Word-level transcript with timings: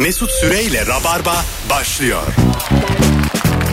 Mesut 0.00 0.30
Süreyle 0.30 0.86
Rabarba 0.86 1.44
başlıyor. 1.70 2.22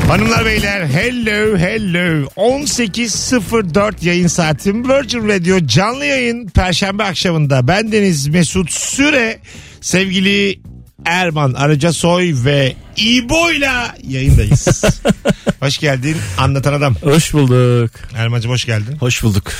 Hanımlar 0.07 0.45
beyler 0.45 0.85
hello 0.85 1.57
hello. 1.57 2.27
18.04 2.27 4.05
yayın 4.05 4.27
saatim. 4.27 4.89
Virgin 4.89 5.27
Radio 5.29 5.67
canlı 5.67 6.05
yayın 6.05 6.47
Perşembe 6.47 7.03
akşamında. 7.03 7.67
Bendeniz 7.67 8.27
Mesut 8.27 8.71
Süre. 8.71 9.39
Sevgili 9.81 10.59
Erman 11.07 11.53
Arıca 11.53 11.93
Soy 11.93 12.33
ve 12.45 12.75
İbo'yla 12.97 13.95
yayındayız. 14.07 14.83
hoş 15.59 15.77
geldin 15.77 16.17
anlatan 16.37 16.73
adam. 16.73 16.95
Hoş 16.95 17.33
bulduk. 17.33 17.91
Erman'cığım 18.15 18.51
hoş 18.51 18.65
geldin. 18.65 18.97
Hoş 18.99 19.23
bulduk. 19.23 19.51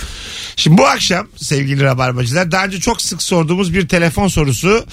Şimdi 0.56 0.78
bu 0.78 0.88
akşam 0.88 1.28
sevgili 1.36 1.84
Rabarbacılar 1.84 2.52
daha 2.52 2.66
önce 2.66 2.80
çok 2.80 3.02
sık 3.02 3.22
sorduğumuz 3.22 3.74
bir 3.74 3.88
telefon 3.88 4.28
sorusu 4.28 4.86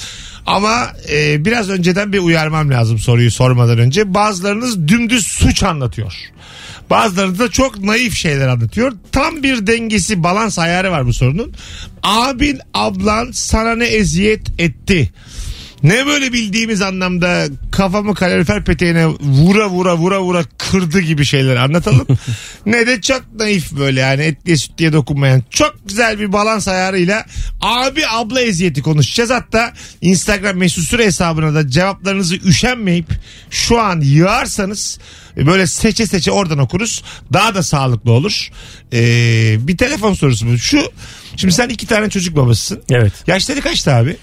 ama 0.47 0.93
e, 1.11 1.45
biraz 1.45 1.71
önceden 1.71 2.13
bir 2.13 2.19
uyarmam 2.19 2.71
lazım 2.71 2.99
soruyu 2.99 3.31
sormadan 3.31 3.79
önce. 3.79 4.15
Bazılarınız 4.15 4.89
dümdüz 4.89 5.27
suç 5.27 5.63
anlatıyor. 5.63 6.15
Bazıları 6.91 7.39
da 7.39 7.51
çok 7.51 7.79
naif 7.79 8.15
şeyler 8.15 8.49
anlatıyor. 8.49 8.93
Tam 9.13 9.43
bir 9.43 9.67
dengesi, 9.67 10.23
balans 10.23 10.59
ayarı 10.59 10.91
var 10.91 11.07
bu 11.07 11.13
sorunun. 11.13 11.53
Abin, 12.03 12.61
ablan 12.75 13.31
sana 13.33 13.75
ne 13.75 13.85
eziyet 13.85 14.61
etti? 14.61 15.11
Ne 15.85 16.07
böyle 16.07 16.33
bildiğimiz 16.33 16.83
anlamda 16.83 17.47
kafamı 17.73 18.15
kalorifer 18.15 18.65
peteğine 18.65 19.07
vura 19.07 19.69
vura 19.69 19.97
vura 19.97 20.23
vura 20.23 20.45
kırdı 20.59 21.01
gibi 21.01 21.25
şeyler 21.25 21.57
anlatalım. 21.57 22.07
ne 22.67 22.87
de 22.87 23.01
çok 23.01 23.23
naif 23.39 23.73
böyle 23.73 24.01
yani 24.01 24.23
etliye 24.23 24.57
sütliye 24.57 24.93
dokunmayan 24.93 25.43
çok 25.51 25.77
güzel 25.89 26.19
bir 26.21 26.33
balans 26.33 26.69
ayarıyla 26.69 27.27
abi 27.61 28.07
abla 28.07 28.41
eziyeti 28.41 28.83
konuşacağız. 28.83 29.31
Hatta 29.31 29.73
Instagram 30.01 30.57
mesut 30.57 30.85
süre 30.85 31.05
hesabına 31.05 31.55
da 31.55 31.69
cevaplarınızı 31.69 32.37
üşenmeyip 32.37 33.07
şu 33.51 33.81
an 33.81 34.01
yığarsanız 34.01 34.99
böyle 35.37 35.67
seçe 35.67 36.07
seçe 36.07 36.31
oradan 36.31 36.59
okuruz. 36.59 37.03
Daha 37.33 37.55
da 37.55 37.63
sağlıklı 37.63 38.13
olur. 38.13 38.49
Ee, 38.93 39.57
bir 39.61 39.77
telefon 39.77 40.15
sorusu 40.15 40.47
bu. 40.47 40.59
Şu 40.59 40.93
şimdi 41.37 41.55
sen 41.55 41.69
iki 41.69 41.87
tane 41.87 42.11
çocuk 42.11 42.37
babasısın. 42.37 42.83
Evet. 42.91 43.13
Yaşları 43.27 43.61
kaçtı 43.61 43.95
abi? 43.95 44.17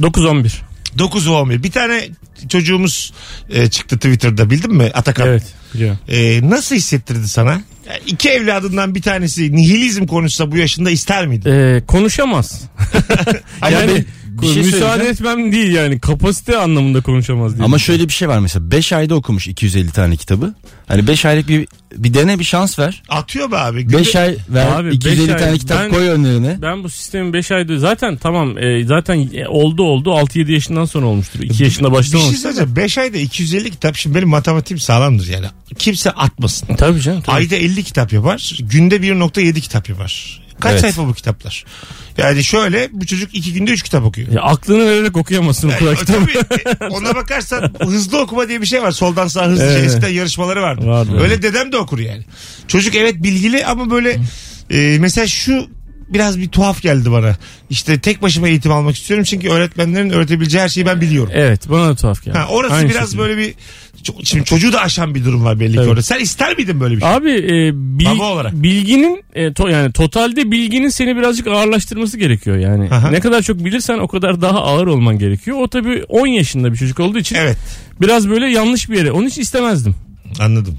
9-11. 0.00 0.67
9 0.98 1.28
ve 1.28 1.32
11. 1.32 1.62
Bir 1.62 1.70
tane 1.70 2.08
çocuğumuz 2.48 3.12
e, 3.50 3.70
çıktı 3.70 3.96
Twitter'da 3.96 4.50
bildin 4.50 4.74
mi 4.74 4.90
Atakan? 4.94 5.28
Evet 5.28 5.42
biliyorum. 5.74 5.98
E, 6.08 6.50
nasıl 6.50 6.76
hissettirdi 6.76 7.28
sana? 7.28 7.50
Yani 7.88 8.00
iki 8.06 8.28
evladından 8.28 8.94
bir 8.94 9.02
tanesi 9.02 9.56
nihilizm 9.56 10.06
konuşsa 10.06 10.52
bu 10.52 10.56
yaşında 10.56 10.90
ister 10.90 11.26
miydin? 11.26 11.50
Ee, 11.50 11.82
konuşamaz. 11.86 12.62
yani 13.70 14.04
bir 14.42 14.46
şey 14.54 14.62
müsaade 14.62 15.08
etmem 15.08 15.52
değil 15.52 15.72
yani 15.72 16.00
kapasite 16.00 16.56
anlamında 16.58 17.00
konuşamaz 17.00 17.54
diye. 17.56 17.64
Ama 17.64 17.78
şöyle 17.78 18.08
bir 18.08 18.12
şey 18.12 18.28
var 18.28 18.38
mesela 18.38 18.70
5 18.70 18.92
ayda 18.92 19.14
okumuş 19.14 19.48
250 19.48 19.90
tane 19.90 20.16
kitabı. 20.16 20.54
Hani 20.86 21.06
5 21.06 21.24
aylık 21.24 21.48
bir 21.48 21.68
bir 21.96 22.14
dene 22.14 22.38
bir 22.38 22.44
şans 22.44 22.78
ver. 22.78 23.02
Atıyor 23.08 23.50
be 23.50 23.56
abi. 23.58 23.82
Günde- 23.82 23.98
5 23.98 24.16
ay 24.16 24.36
ver 24.48 24.66
Abi, 24.66 24.94
250 24.94 25.22
beş 25.28 25.34
ay- 25.34 25.38
tane 25.40 25.58
kitap 25.58 25.80
ben- 25.82 25.90
koy 25.90 26.08
önlerine. 26.08 26.58
ben 26.62 26.84
bu 26.84 26.90
sistemi 26.90 27.32
5 27.32 27.50
ayda 27.52 27.78
zaten 27.78 28.16
tamam 28.16 28.58
e, 28.58 28.84
zaten 28.84 29.28
oldu 29.48 29.82
oldu 29.82 30.10
6-7 30.10 30.52
yaşından 30.52 30.84
sonra 30.84 31.06
olmuştur. 31.06 31.40
2 31.42 31.62
yaşında 31.64 31.98
bir 31.98 32.02
şey 32.02 32.20
söyleyeceğim. 32.20 32.76
5 32.76 32.98
ayda 32.98 33.18
250 33.18 33.70
kitap. 33.70 33.96
Şimdi 33.96 34.16
benim 34.16 34.28
matematiğim 34.28 34.78
sağlamdır 34.78 35.28
yani. 35.28 35.46
Kimse 35.78 36.10
atmasın. 36.10 36.76
Tabii 36.76 37.00
canım. 37.00 37.22
Tabii. 37.22 37.36
Ayda 37.36 37.56
50 37.56 37.82
kitap 37.82 38.12
yapar. 38.12 38.58
Günde 38.60 38.96
1.7 39.02 39.60
kitap 39.60 39.88
yapar. 39.88 40.40
Kaç 40.60 40.72
Evet. 40.72 40.80
sayfa 40.80 41.08
bu 41.08 41.14
kitaplar? 41.14 41.64
Yani 42.18 42.44
şöyle 42.44 42.88
bu 42.92 43.06
çocuk 43.06 43.34
2 43.34 43.52
günde 43.52 43.70
3 43.70 43.82
kitap 43.82 44.04
okuyor. 44.04 44.28
Ya 44.32 44.42
aklını 44.42 44.86
vererek 44.86 45.16
okuyamazsın 45.16 45.68
o 45.68 45.78
kadar 45.78 45.92
E, 45.92 45.96
kitabı. 45.96 46.30
e, 46.84 46.88
ona 46.88 47.14
bakarsan 47.14 47.74
hızlı 47.80 48.18
okuma 48.20 48.48
diye 48.48 48.60
bir 48.60 48.66
şey 48.66 48.82
var. 48.82 48.90
Soldan 48.92 49.28
sağa 49.28 49.46
hızlı 49.46 49.64
Evet. 49.64 49.84
eskiden 49.86 50.08
yarışmaları 50.08 50.62
vardı. 50.62 50.86
Vardı, 50.86 51.20
Öyle 51.22 51.42
dedem 51.42 51.72
de 51.72 51.76
okur 51.76 51.98
yani. 51.98 52.22
Çocuk 52.68 52.94
evet 52.94 53.14
bilgili 53.22 53.66
ama 53.66 53.90
böyle 53.90 54.18
e, 54.70 54.96
mesela 55.00 55.26
şu 55.26 55.66
biraz 56.08 56.38
bir 56.38 56.48
tuhaf 56.48 56.82
geldi 56.82 57.12
bana. 57.12 57.36
İşte 57.70 58.00
tek 58.00 58.22
başıma 58.22 58.48
eğitim 58.48 58.72
almak 58.72 58.96
istiyorum 58.96 59.24
çünkü 59.24 59.48
öğretmenlerin 59.48 60.10
öğretebileceği 60.10 60.62
her 60.64 60.68
şeyi 60.68 60.86
ben 60.86 61.00
biliyorum. 61.00 61.32
Evet 61.34 61.70
bana 61.70 61.88
da 61.88 61.94
tuhaf 61.94 62.22
geldi. 62.24 62.38
Ha, 62.38 62.46
orası 62.50 62.74
Aynı 62.74 62.88
biraz 62.90 63.02
şekilde. 63.02 63.22
böyle 63.22 63.36
bir 63.38 63.54
şimdi 64.24 64.44
çocuğu 64.44 64.72
da 64.72 64.80
aşan 64.80 65.14
bir 65.14 65.24
durum 65.24 65.44
var 65.44 65.60
belli 65.60 65.72
ki 65.72 65.78
Evet. 65.78 65.88
orada. 65.88 66.02
Sen 66.02 66.18
ister 66.20 66.56
miydin 66.56 66.80
böyle 66.80 66.96
bir 66.96 67.00
şey? 67.00 67.10
Abi 67.10 67.30
e, 67.30 67.72
bil- 67.74 68.06
Baba 68.06 68.32
olarak. 68.32 68.52
bilginin 68.62 69.22
e, 69.34 69.46
to- 69.46 69.72
yani 69.72 69.92
totalde 69.92 70.50
bilginin 70.50 70.88
seni 70.88 71.16
birazcık 71.16 71.46
ağırlaştırması 71.46 72.18
gerekiyor 72.18 72.56
yani. 72.56 72.88
Aha. 72.90 73.10
Ne 73.10 73.20
kadar 73.20 73.42
çok 73.42 73.64
bilirsen 73.64 73.98
o 73.98 74.08
kadar 74.08 74.40
daha 74.40 74.58
ağır 74.62 74.86
olman 74.86 75.18
gerekiyor. 75.18 75.56
O 75.60 75.68
tabii 75.68 76.04
10 76.08 76.26
yaşında 76.26 76.72
bir 76.72 76.76
çocuk 76.78 77.00
olduğu 77.00 77.18
için 77.18 77.36
Evet 77.36 77.56
biraz 78.00 78.28
böyle 78.28 78.46
yanlış 78.46 78.90
bir 78.90 78.96
yere. 78.96 79.12
Onun 79.12 79.26
için 79.26 79.42
istemezdim. 79.42 79.94
anladım. 80.40 80.78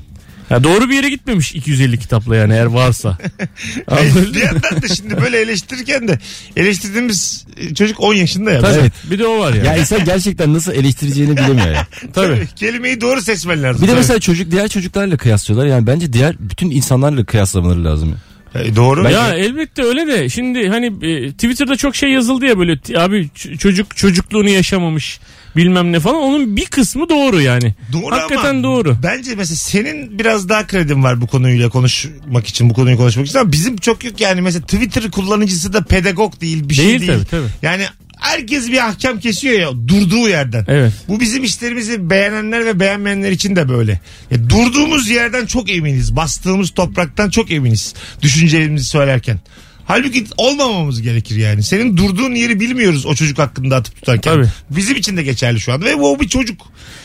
Ya 0.49 0.63
doğru 0.63 0.89
bir 0.89 0.95
yere 0.95 1.09
gitmemiş 1.09 1.55
250 1.55 1.99
kitapla 1.99 2.35
yani 2.35 2.53
eğer 2.53 2.65
varsa. 2.65 3.17
Anladın 3.87 4.33
bir 4.33 4.41
yandan 4.41 4.81
da 4.81 4.87
şimdi 4.95 5.21
böyle 5.21 5.37
eleştirirken 5.41 6.07
de 6.07 6.19
eleştirdiğimiz 6.57 7.45
çocuk 7.77 7.99
10 7.99 8.13
yaşında 8.13 8.51
ya. 8.51 8.61
Tabii. 8.61 8.79
Evet. 8.79 8.93
Bir 9.11 9.19
de 9.19 9.27
o 9.27 9.39
var 9.39 9.53
yani. 9.53 9.67
Ya 9.67 9.77
insan 9.77 10.05
gerçekten 10.05 10.53
nasıl 10.53 10.71
eleştireceğini 10.73 11.37
bilemiyor 11.37 11.67
ya. 11.71 11.87
Tabii. 12.13 12.47
Kelimeyi 12.55 13.01
doğru 13.01 13.21
seçmen 13.21 13.63
lazım. 13.63 13.81
Bir 13.81 13.87
de 13.87 13.91
Tabii. 13.91 13.99
mesela 13.99 14.19
çocuk 14.19 14.51
diğer 14.51 14.67
çocuklarla 14.67 15.17
kıyaslıyorlar. 15.17 15.67
Yani 15.67 15.87
bence 15.87 16.13
diğer 16.13 16.35
bütün 16.39 16.71
insanlarla 16.71 17.23
kıyaslamaları 17.25 17.85
lazım. 17.85 18.15
E, 18.55 18.75
doğru. 18.75 19.09
Ya 19.11 19.33
elbette 19.35 19.83
öyle 19.83 20.07
de 20.07 20.29
şimdi 20.29 20.67
hani 20.69 20.85
e, 20.85 21.31
Twitter'da 21.31 21.75
çok 21.75 21.95
şey 21.95 22.09
yazıldı 22.11 22.45
ya 22.45 22.59
böyle 22.59 22.79
t- 22.79 22.99
abi 22.99 23.29
ç- 23.37 23.57
çocuk 23.57 23.97
çocukluğunu 23.97 24.49
yaşamamış 24.49 25.19
bilmem 25.55 25.91
ne 25.91 25.99
falan 25.99 26.21
onun 26.21 26.55
bir 26.55 26.65
kısmı 26.65 27.09
doğru 27.09 27.41
yani. 27.41 27.75
Doğru 27.93 28.15
Hakikaten 28.15 28.49
ama 28.49 28.63
doğru. 28.63 28.97
Bence 29.03 29.35
mesela 29.35 29.55
senin 29.55 30.19
biraz 30.19 30.49
daha 30.49 30.67
kredin 30.67 31.03
var 31.03 31.21
bu 31.21 31.27
konuyla 31.27 31.69
konuşmak 31.69 32.47
için 32.47 32.69
bu 32.69 32.73
konuyu 32.73 32.97
konuşmak 32.97 33.27
için 33.27 33.39
ama 33.39 33.51
bizim 33.51 33.77
çok 33.77 34.03
yok 34.03 34.21
yani 34.21 34.41
mesela 34.41 34.65
Twitter 34.65 35.11
kullanıcısı 35.11 35.73
da 35.73 35.81
pedagog 35.81 36.41
değil 36.41 36.69
bir 36.69 36.73
şey 36.73 36.85
Değil 36.85 36.99
değil. 36.99 37.11
tabii, 37.11 37.25
tabii. 37.25 37.49
Yani 37.61 37.83
herkes 38.19 38.67
bir 38.67 38.87
ahkam 38.87 39.19
kesiyor 39.19 39.59
ya 39.59 39.87
durduğu 39.87 40.29
yerden. 40.29 40.65
Evet. 40.67 40.93
Bu 41.07 41.19
bizim 41.19 41.43
işlerimizi 41.43 42.09
beğenenler 42.09 42.65
ve 42.65 42.79
beğenmeyenler 42.79 43.31
için 43.31 43.55
de 43.55 43.69
böyle. 43.69 43.99
Ya 44.31 44.49
durduğumuz 44.49 45.09
yerden 45.09 45.45
çok 45.45 45.71
eminiz. 45.71 46.15
Bastığımız 46.15 46.69
topraktan 46.69 47.29
çok 47.29 47.51
eminiz. 47.51 47.93
Düşüncelerimizi 48.21 48.85
söylerken. 48.85 49.39
Halbuki 49.89 50.25
olmamamız 50.37 51.01
gerekir 51.01 51.35
yani. 51.35 51.63
Senin 51.63 51.97
durduğun 51.97 52.35
yeri 52.35 52.59
bilmiyoruz 52.59 53.05
o 53.05 53.15
çocuk 53.15 53.39
hakkında 53.39 53.75
atıp 53.75 53.95
tutarken. 53.95 54.33
Tabii. 54.33 54.47
Bizim 54.69 54.95
için 54.97 55.17
de 55.17 55.23
geçerli 55.23 55.59
şu 55.59 55.73
anda 55.73 55.85
ve 55.85 55.95
o 55.95 56.19
bir 56.19 56.27
çocuk. 56.27 56.61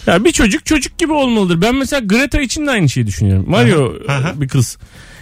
Ya 0.07 0.25
bir 0.25 0.33
çocuk 0.33 0.67
çocuk 0.67 0.99
gibi 0.99 1.13
olmalıdır. 1.13 1.61
Ben 1.63 1.75
mesela 1.75 2.01
Greta 2.01 2.41
için 2.41 2.67
de 2.67 2.71
aynı 2.71 2.89
şeyi 2.89 3.07
düşünüyorum. 3.07 3.53
Var 3.53 3.65
ya 3.67 3.77
bir 4.41 4.49
kız. 4.49 4.79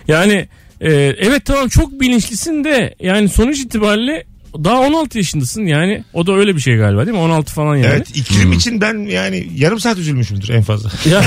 Yani 0.09 0.49
e, 0.81 0.93
evet 0.95 1.45
tamam 1.45 1.69
çok 1.69 2.01
bilinçlisin 2.01 2.65
de 2.65 2.95
yani 3.01 3.29
sonuç 3.29 3.59
itibariyle 3.59 4.25
daha 4.65 4.81
16 4.81 5.19
yaşındasın 5.19 5.63
yani. 5.67 6.05
O 6.13 6.27
da 6.27 6.33
öyle 6.33 6.57
bir 6.57 6.61
şey 6.61 6.77
galiba 6.77 7.07
değil 7.07 7.17
mi? 7.17 7.23
16 7.23 7.53
falan 7.53 7.77
yani. 7.77 7.87
Evet 7.87 8.17
iklim 8.17 8.53
için 8.53 8.81
ben 8.81 8.99
yani 9.11 9.49
yarım 9.57 9.81
saat 9.81 9.99
üzülmüşümdür 9.99 10.49
en 10.49 10.63
fazla. 10.63 10.91
Ya, 11.11 11.23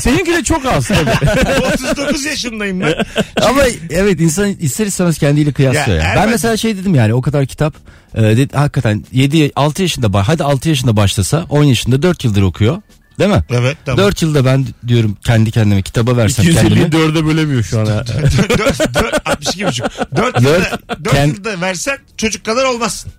seninki 0.00 0.32
de 0.32 0.44
çok 0.44 0.66
az 0.66 0.88
tabii. 0.88 1.10
39 1.74 2.24
yaşındayım 2.24 2.80
ben. 2.80 2.94
Ama 3.42 3.62
evet 3.90 4.20
insan 4.20 4.48
ister 4.60 4.86
istemez 4.86 5.18
kendiyle 5.18 5.52
kıyaslıyor. 5.52 5.98
Ya 5.98 6.04
ya. 6.04 6.10
Erman- 6.10 6.22
Ben 6.22 6.30
mesela 6.30 6.56
şey 6.56 6.76
dedim 6.76 6.94
yani 6.94 7.14
o 7.14 7.22
kadar 7.22 7.46
kitap 7.46 7.74
e, 8.14 8.22
dedi, 8.22 8.56
hakikaten 8.56 9.04
7 9.12 9.52
6 9.56 9.82
yaşında 9.82 10.28
hadi 10.28 10.44
6 10.44 10.68
yaşında 10.68 10.96
başlasa 10.96 11.46
10 11.48 11.64
yaşında 11.64 12.02
4 12.02 12.24
yıldır 12.24 12.42
okuyor. 12.42 12.82
Değil 13.20 13.30
mi? 13.30 13.42
Evet 13.50 13.76
tamam. 13.84 14.04
4 14.06 14.22
yılda 14.22 14.44
ben 14.44 14.66
diyorum 14.88 15.16
kendi 15.24 15.50
kendime 15.50 15.82
kitaba 15.82 16.16
versem 16.16 16.44
250'yi 16.44 16.54
kendime. 16.68 16.92
dörde 16.92 17.26
bölemiyor 17.26 17.62
şu 17.62 17.80
an. 17.80 17.86
ha. 17.86 18.04
4, 18.06 18.94
4, 18.94 19.28
62 19.28 19.66
buçuk. 19.66 19.86
4 20.16 20.34
Dört- 20.34 20.42
yılda, 20.42 20.78
4 21.04 21.14
kend- 21.14 21.28
yılda 21.28 21.60
versen 21.60 21.98
çocuk 22.16 22.44
kadar 22.44 22.64
olmazsın. 22.64 23.12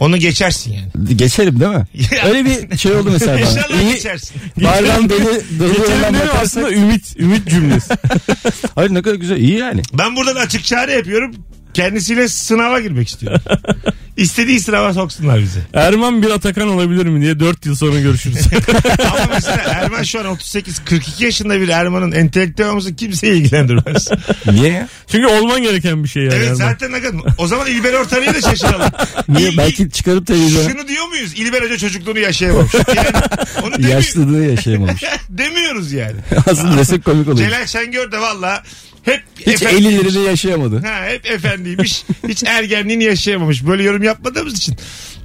Onu 0.00 0.16
geçersin 0.16 0.72
yani. 0.72 1.16
Geçerim 1.16 1.60
değil 1.60 1.70
mi? 1.70 1.84
Öyle 2.26 2.44
bir 2.44 2.78
şey 2.78 2.92
oldu 2.92 3.08
mesela 3.12 3.36
bana. 3.40 3.50
İnşallah 3.50 3.82
İyi, 3.82 3.92
geçersin. 3.94 4.36
Bardağın 4.64 5.10
beni 5.10 5.18
dolu 5.24 5.32
Geçelim 5.72 5.92
yoldan 5.92 6.02
değil 6.02 6.24
mi? 6.24 6.28
bakarsak. 6.28 6.42
aslında 6.42 6.72
ümit, 6.72 7.16
ümit 7.20 7.48
cümlesi. 7.48 7.94
Hayır 8.74 8.90
ne 8.94 9.02
kadar 9.02 9.14
güzel 9.16 9.36
iyi 9.36 9.58
yani. 9.58 9.82
Ben 9.92 10.16
buradan 10.16 10.36
açık 10.36 10.64
çağrı 10.64 10.90
yapıyorum. 10.92 11.34
Kendisiyle 11.74 12.28
sınava 12.28 12.80
girmek 12.80 13.08
istiyorum. 13.08 13.40
İstediği 14.16 14.60
sınava 14.60 14.92
soksunlar 14.94 15.40
bizi. 15.40 15.60
Erman 15.74 16.22
bir 16.22 16.30
Atakan 16.30 16.68
olabilir 16.68 17.06
mi 17.06 17.20
diye 17.20 17.40
4 17.40 17.66
yıl 17.66 17.74
sonra 17.74 18.00
görüşürüz. 18.00 18.38
Ama 18.98 19.28
mesela 19.34 19.62
Erman 19.72 20.02
şu 20.02 20.20
an 20.20 20.26
38-42 20.26 21.24
yaşında 21.24 21.60
bir 21.60 21.68
Erman'ın 21.68 22.12
entelektüel 22.12 22.68
olması 22.68 22.96
kimseyi 22.96 23.32
ilgilendirmez. 23.32 24.08
Niye 24.46 24.72
ya? 24.72 24.88
Çünkü 25.08 25.26
olman 25.26 25.62
gereken 25.62 26.04
bir 26.04 26.08
şey 26.08 26.22
yani. 26.22 26.34
evet 26.34 26.46
Erman. 26.46 26.56
zaten 26.58 26.92
ne 26.92 27.02
kadar. 27.02 27.20
O 27.38 27.46
zaman 27.46 27.66
İlber 27.66 27.92
Ortaylı'yı 27.92 28.34
da 28.34 28.40
şaşıralım. 28.40 28.90
Niye? 29.28 29.48
İl- 29.50 29.56
Belki 29.58 29.90
çıkarıp 29.90 30.26
televizyona 30.26 30.70
Şunu 30.70 30.88
diyor 30.88 31.06
muyuz? 31.08 31.32
İlber 31.36 31.62
Hoca 31.62 31.78
çocukluğunu 31.78 32.18
yaşayamamış. 32.18 32.74
Yani 32.74 33.08
onu 33.62 33.74
demi- 33.74 33.90
yaşlılığı 33.90 34.44
yaşayamamış. 34.44 35.02
demiyoruz 35.28 35.92
yani. 35.92 36.16
Aslında 36.50 36.78
desek 36.78 37.04
komik 37.04 37.28
olur. 37.28 37.38
Celal 37.38 37.66
Şengör 37.66 38.12
de 38.12 38.18
valla 38.20 38.62
Hep 39.04 39.22
Hiç. 39.46 39.62
50'lerini 39.62 40.26
yaşayamadı. 40.26 40.82
Ha, 40.86 41.04
hep 41.06 41.26
efendiymiş. 41.26 42.04
Hiç 42.28 42.42
ergenliğini 42.46 43.04
yaşayamamış. 43.04 43.66
Böyle 43.66 43.82
yorum 43.82 44.02
yapmadığımız 44.02 44.58
için. 44.58 44.76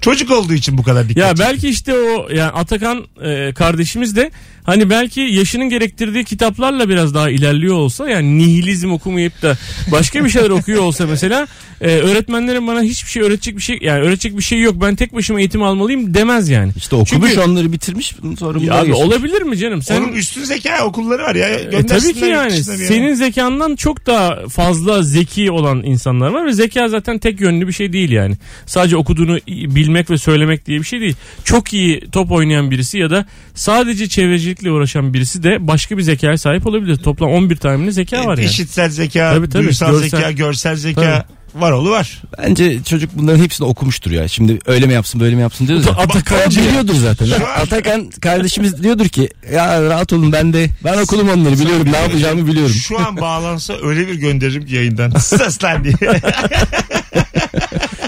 Çocuk 0.01 0.31
olduğu 0.31 0.53
için 0.53 0.77
bu 0.77 0.83
kadar 0.83 1.09
dikkat 1.09 1.27
Ya 1.27 1.47
belki 1.47 1.69
işte 1.69 1.93
o 1.93 2.29
yani 2.29 2.51
Atakan 2.51 3.05
e, 3.23 3.53
kardeşimiz 3.53 4.15
de 4.15 4.31
hani 4.63 4.89
belki 4.89 5.21
yaşının 5.21 5.69
gerektirdiği 5.69 6.25
kitaplarla 6.25 6.89
biraz 6.89 7.13
daha 7.13 7.29
ilerliyor 7.29 7.75
olsa 7.75 8.09
yani 8.09 8.37
nihilizm 8.37 8.91
okumayıp 8.91 9.41
da 9.41 9.57
başka 9.91 10.25
bir 10.25 10.29
şeyler 10.29 10.49
okuyor 10.59 10.83
olsa 10.83 11.07
mesela 11.07 11.47
e, 11.81 11.87
öğretmenlerin 11.87 12.67
bana 12.67 12.81
hiçbir 12.81 13.09
şey 13.11 13.23
öğretecek 13.23 13.57
bir 13.57 13.61
şey 13.61 13.77
yani 13.81 14.01
öğretecek 14.01 14.37
bir 14.37 14.43
şey 14.43 14.61
yok 14.61 14.75
ben 14.81 14.95
tek 14.95 15.15
başıma 15.15 15.39
eğitim 15.39 15.63
almalıyım 15.63 16.13
demez 16.13 16.49
yani. 16.49 16.71
İşte 16.77 16.95
okumuş 16.95 17.29
Çünkü- 17.31 17.41
onları 17.49 17.71
bitirmiş 17.71 18.15
sonra 18.39 18.59
Ya 18.59 18.73
abi 18.75 18.87
geçmiş. 18.87 19.05
olabilir 19.05 19.41
mi 19.41 19.57
canım? 19.57 19.81
Sen 19.81 20.01
Onun 20.01 20.11
üstün 20.13 20.43
zeka 20.43 20.85
okulları 20.85 21.23
var 21.23 21.35
ya. 21.35 21.49
E, 21.49 21.85
tabii 21.85 22.13
ki 22.13 22.25
yani 22.25 22.63
senin 22.63 23.13
zekandan 23.13 23.75
çok 23.75 24.05
daha 24.05 24.47
fazla 24.49 25.03
zeki 25.03 25.51
olan 25.51 25.83
insanlar 25.83 26.29
var 26.29 26.45
ve 26.45 26.53
zeka 26.53 26.87
zaten 26.87 27.19
tek 27.19 27.41
yönlü 27.41 27.67
bir 27.67 27.73
şey 27.73 27.93
değil 27.93 28.11
yani. 28.11 28.35
Sadece 28.65 28.97
okuduğunu 28.97 29.37
bilmek 29.47 30.09
ve 30.09 30.17
söylemek 30.17 30.65
diye 30.65 30.79
bir 30.79 30.85
şey 30.85 31.01
değil. 31.01 31.15
Çok 31.43 31.73
iyi 31.73 32.01
top 32.11 32.31
oynayan 32.31 32.71
birisi 32.71 32.97
ya 32.97 33.09
da 33.09 33.25
sadece 33.55 34.07
çevrecilikle 34.09 34.71
uğraşan 34.71 35.13
birisi 35.13 35.43
de 35.43 35.67
başka 35.67 35.97
bir 35.97 36.01
zekaya 36.01 36.37
sahip 36.37 36.67
olabilir. 36.67 36.95
Toplam 36.97 37.29
11 37.29 37.55
tane 37.55 37.91
zeka 37.91 38.25
var 38.25 38.37
yani. 38.37 38.49
İşitsel 38.49 38.89
zeka, 38.89 39.33
Tabii, 39.33 39.49
tabii. 39.49 39.63
duysal 39.63 39.91
Görsel. 39.91 40.09
zeka, 40.09 40.31
görsel 40.31 40.75
zeka 40.75 41.25
var 41.55 41.71
oğlu 41.71 41.89
var. 41.89 42.21
Bence 42.37 42.83
çocuk 42.83 43.09
bunların 43.13 43.43
hepsini 43.43 43.67
okumuştur 43.67 44.11
ya. 44.11 44.27
Şimdi 44.27 44.59
öyle 44.65 44.85
mi 44.85 44.93
yapsın 44.93 45.21
böyle 45.21 45.35
mi 45.35 45.41
yapsın 45.41 45.67
diyoruz 45.67 45.85
ya. 45.85 45.91
Atakancı. 45.91 46.61
O 46.61 46.63
biliyordur 46.63 46.95
zaten. 46.95 47.27
Atakan 47.61 48.09
kardeşimiz 48.09 48.83
diyordur 48.83 49.05
ki 49.07 49.29
ya 49.53 49.81
rahat 49.83 50.13
olun 50.13 50.31
ben 50.31 50.53
de 50.53 50.69
ben 50.83 50.97
okulum 50.97 51.29
onları 51.29 51.59
biliyorum 51.59 51.87
ne 51.91 51.97
yapacağımı 51.97 52.47
biliyorum. 52.47 52.73
Şu 52.73 52.99
an 52.99 53.17
bağlansa 53.17 53.73
öyle 53.83 54.07
bir 54.07 54.15
gönderirim 54.15 54.65
ki 54.65 54.75
yayından. 54.75 55.09
Sus 55.19 55.63
lan 55.63 55.83
diye. 55.83 55.93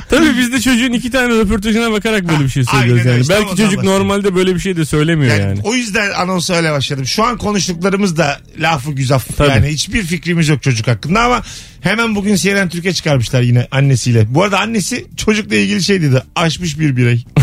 Tabii 0.09 0.37
biz 0.37 0.53
de 0.53 0.61
çocuğun 0.61 0.91
iki 0.93 1.11
tane 1.11 1.27
röportajına 1.39 1.91
bakarak 1.91 2.29
böyle 2.29 2.43
bir 2.43 2.49
şey 2.49 2.63
söylüyoruz 2.63 2.91
Aynen 2.91 2.99
öyle. 2.99 3.09
yani. 3.11 3.21
İşte 3.21 3.33
Belki 3.33 3.43
ondan 3.43 3.55
çocuk 3.55 3.77
bahsediyorum. 3.77 3.99
normalde 4.01 4.35
böyle 4.35 4.55
bir 4.55 4.59
şey 4.59 4.77
de 4.77 4.85
söylemiyor 4.85 5.31
Yani, 5.31 5.41
yani. 5.41 5.59
O 5.63 5.73
yüzden 5.73 6.11
anonsu 6.11 6.53
öyle 6.53 6.71
başladım. 6.71 7.05
Şu 7.05 7.23
an 7.23 7.37
konuştuklarımız 7.37 8.17
da 8.17 8.39
lafı 8.59 8.91
güzel. 8.91 9.19
Tabii. 9.37 9.49
Yani 9.49 9.67
hiçbir 9.67 10.03
fikrimiz 10.03 10.47
yok 10.49 10.63
çocuk 10.63 10.87
hakkında 10.87 11.21
ama 11.21 11.41
hemen 11.81 12.15
bugün 12.15 12.35
CNN 12.35 12.69
Türkiye 12.69 12.93
çıkarmışlar 12.93 13.41
yine 13.41 13.67
annesiyle. 13.71 14.35
Bu 14.35 14.43
arada 14.43 14.59
annesi 14.59 15.05
çocukla 15.17 15.55
ilgili 15.55 15.83
şey 15.83 16.01
dedi. 16.01 16.23
Aşmış 16.35 16.79
bir 16.79 16.95
birey. 16.95 17.25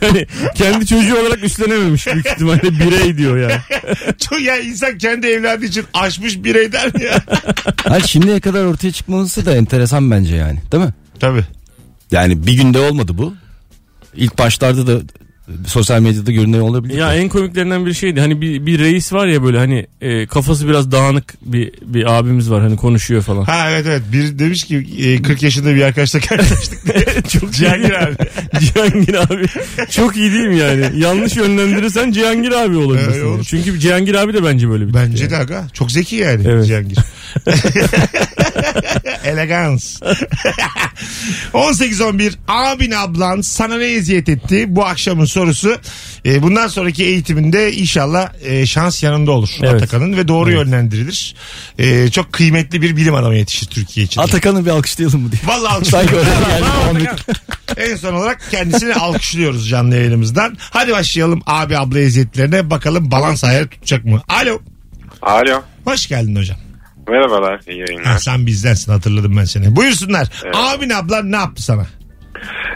Hani 0.00 0.26
kendi 0.54 0.86
çocuğu 0.86 1.16
olarak 1.16 1.44
üstlenememiş 1.44 2.06
büyük 2.06 2.26
ihtimalle 2.26 2.62
birey 2.62 3.18
diyor 3.18 3.36
yani. 3.36 3.60
Çok 4.18 4.40
ya 4.40 4.58
insan 4.58 4.98
kendi 4.98 5.26
evladı 5.26 5.64
için 5.64 5.84
aşmış 5.94 6.44
birey 6.44 6.72
der 6.72 6.94
mi 6.94 7.04
ya? 7.04 7.22
Hani 7.84 8.08
şimdiye 8.08 8.40
kadar 8.40 8.64
ortaya 8.64 8.92
çıkması 8.92 9.46
da 9.46 9.54
enteresan 9.54 10.10
bence 10.10 10.36
yani 10.36 10.58
değil 10.72 10.84
mi? 10.84 10.92
Tabii. 11.20 11.44
Yani 12.10 12.46
bir 12.46 12.52
günde 12.52 12.78
olmadı 12.78 13.12
bu. 13.18 13.34
İlk 14.16 14.38
başlarda 14.38 14.86
da 14.86 15.02
sosyal 15.66 16.00
medyada 16.00 16.32
görünen 16.32 16.60
olabilir. 16.60 16.94
Ya 16.94 17.14
en 17.14 17.28
komiklerinden 17.28 17.86
bir 17.86 17.92
şeydi. 17.94 18.20
Hani 18.20 18.40
bir, 18.40 18.66
bir 18.66 18.78
reis 18.78 19.12
var 19.12 19.26
ya 19.26 19.42
böyle 19.42 19.58
hani 19.58 19.86
e, 20.00 20.26
kafası 20.26 20.68
biraz 20.68 20.92
dağınık 20.92 21.34
bir 21.42 21.72
bir 21.82 22.18
abimiz 22.18 22.50
var 22.50 22.62
hani 22.62 22.76
konuşuyor 22.76 23.22
falan. 23.22 23.44
Ha 23.44 23.70
evet 23.70 23.86
evet. 23.86 24.02
Bir 24.12 24.38
demiş 24.38 24.64
ki 24.64 24.86
e, 24.98 25.22
40 25.22 25.42
yaşında 25.42 25.74
bir 25.74 25.82
arkadaşla 25.82 26.20
karşılaştık 26.20 26.94
diye. 26.94 27.22
Çok 27.40 27.52
Cihangir 27.52 27.90
abi. 27.90 28.16
Cihangir 28.60 29.14
abi 29.14 29.46
çok 29.90 30.16
iyi 30.16 30.32
değil 30.32 30.46
mi 30.46 30.58
yani? 30.58 30.86
Yanlış 30.96 31.36
yönlendirirsen 31.36 32.12
Cihangir 32.12 32.52
abi 32.52 32.76
olabilirsin. 32.76 33.26
Olur. 33.26 33.44
Çünkü 33.44 33.80
Cihangir 33.80 34.14
abi 34.14 34.34
de 34.34 34.44
bence 34.44 34.68
böyle 34.68 34.88
bir 34.88 34.94
Bence 34.94 35.22
yani. 35.22 35.30
de 35.30 35.36
aga. 35.36 35.66
Çok 35.72 35.92
zeki 35.92 36.16
yani 36.16 36.44
Evet. 36.48 36.66
Cihangir. 36.66 36.98
Elegans. 39.42 40.00
18-11 41.54 42.32
abin 42.48 42.90
ablan 42.90 43.40
sana 43.40 43.76
ne 43.78 43.84
eziyet 43.84 44.28
etti? 44.28 44.64
Bu 44.68 44.84
akşamın 44.86 45.24
sorusu. 45.24 45.76
E, 46.26 46.42
bundan 46.42 46.68
sonraki 46.68 47.04
eğitiminde 47.04 47.72
inşallah 47.72 48.28
e, 48.44 48.66
şans 48.66 49.02
yanında 49.02 49.30
olur 49.32 49.50
Evet. 49.62 49.74
Atakan'ın 49.74 50.16
ve 50.16 50.28
doğru 50.28 50.50
yönlendirilir. 50.52 51.34
E, 51.78 52.10
çok 52.10 52.32
kıymetli 52.32 52.82
bir 52.82 52.96
bilim 52.96 53.14
adamı 53.14 53.36
yetişir 53.36 53.66
Türkiye 53.66 54.06
için. 54.06 54.20
Atakan'ı 54.20 54.64
bir 54.66 54.70
alkışlayalım 54.70 55.20
mı 55.20 55.32
diye. 55.32 55.40
Vallahi 55.44 55.84
Sanki 55.84 56.16
öyle 56.16 56.30
alkışlıyoruz. 56.30 56.48
geldi. 56.48 56.64
Bravo 56.84 56.90
Ahmet. 56.90 57.08
Atakan. 57.08 57.34
en 57.76 57.96
son 57.96 58.14
olarak 58.14 58.40
kendisini 58.50 58.94
alkışlıyoruz 58.94 59.68
canlı 59.68 59.96
yayınımızdan. 59.96 60.56
Hadi 60.60 60.92
başlayalım 60.92 61.42
abi 61.46 61.78
abla 61.78 61.98
eziyetlerine 61.98 62.70
bakalım 62.70 63.10
balans 63.10 63.44
ayarı 63.44 63.68
tutacak 63.68 64.04
mı? 64.04 64.22
Alo. 64.28 64.58
Alo. 65.22 65.62
Hoş 65.84 66.06
geldin 66.08 66.36
hocam. 66.36 66.56
Merhabalar. 67.12 67.60
iyi 67.68 67.80
Ha, 67.82 67.86
yayınlar. 67.88 68.18
sen 68.18 68.46
bizdensin 68.46 68.92
hatırladım 68.92 69.36
ben 69.36 69.44
seni. 69.44 69.76
Buyursunlar. 69.76 70.28
Evet. 70.44 70.54
Abin 70.56 70.90
ablan 70.90 71.32
ne 71.32 71.36
yaptı 71.36 71.62
sana? 71.62 71.82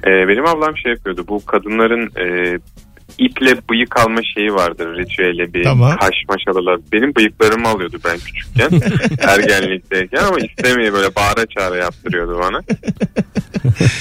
Ee, 0.06 0.28
benim 0.28 0.46
ablam 0.46 0.76
şey 0.76 0.92
yapıyordu. 0.92 1.24
Bu 1.28 1.44
kadınların 1.46 2.10
e, 2.16 2.58
iple 3.18 3.56
bıyık 3.70 3.96
alma 3.96 4.20
şeyi 4.34 4.54
vardır. 4.54 4.96
Ritüeli 4.96 5.54
bir 5.54 5.64
Tamam. 5.64 5.96
kaş. 5.96 6.14
Benim 6.92 7.14
bıyıklarımı 7.14 7.68
alıyordu 7.68 7.98
ben 8.04 8.18
küçükken. 8.18 8.70
ergenlikteyken 9.28 10.24
ama 10.24 10.38
istemeye 10.38 10.92
böyle 10.92 11.14
bağıra 11.14 11.46
çağıra 11.46 11.76
yaptırıyordu 11.76 12.38
bana. 12.40 12.60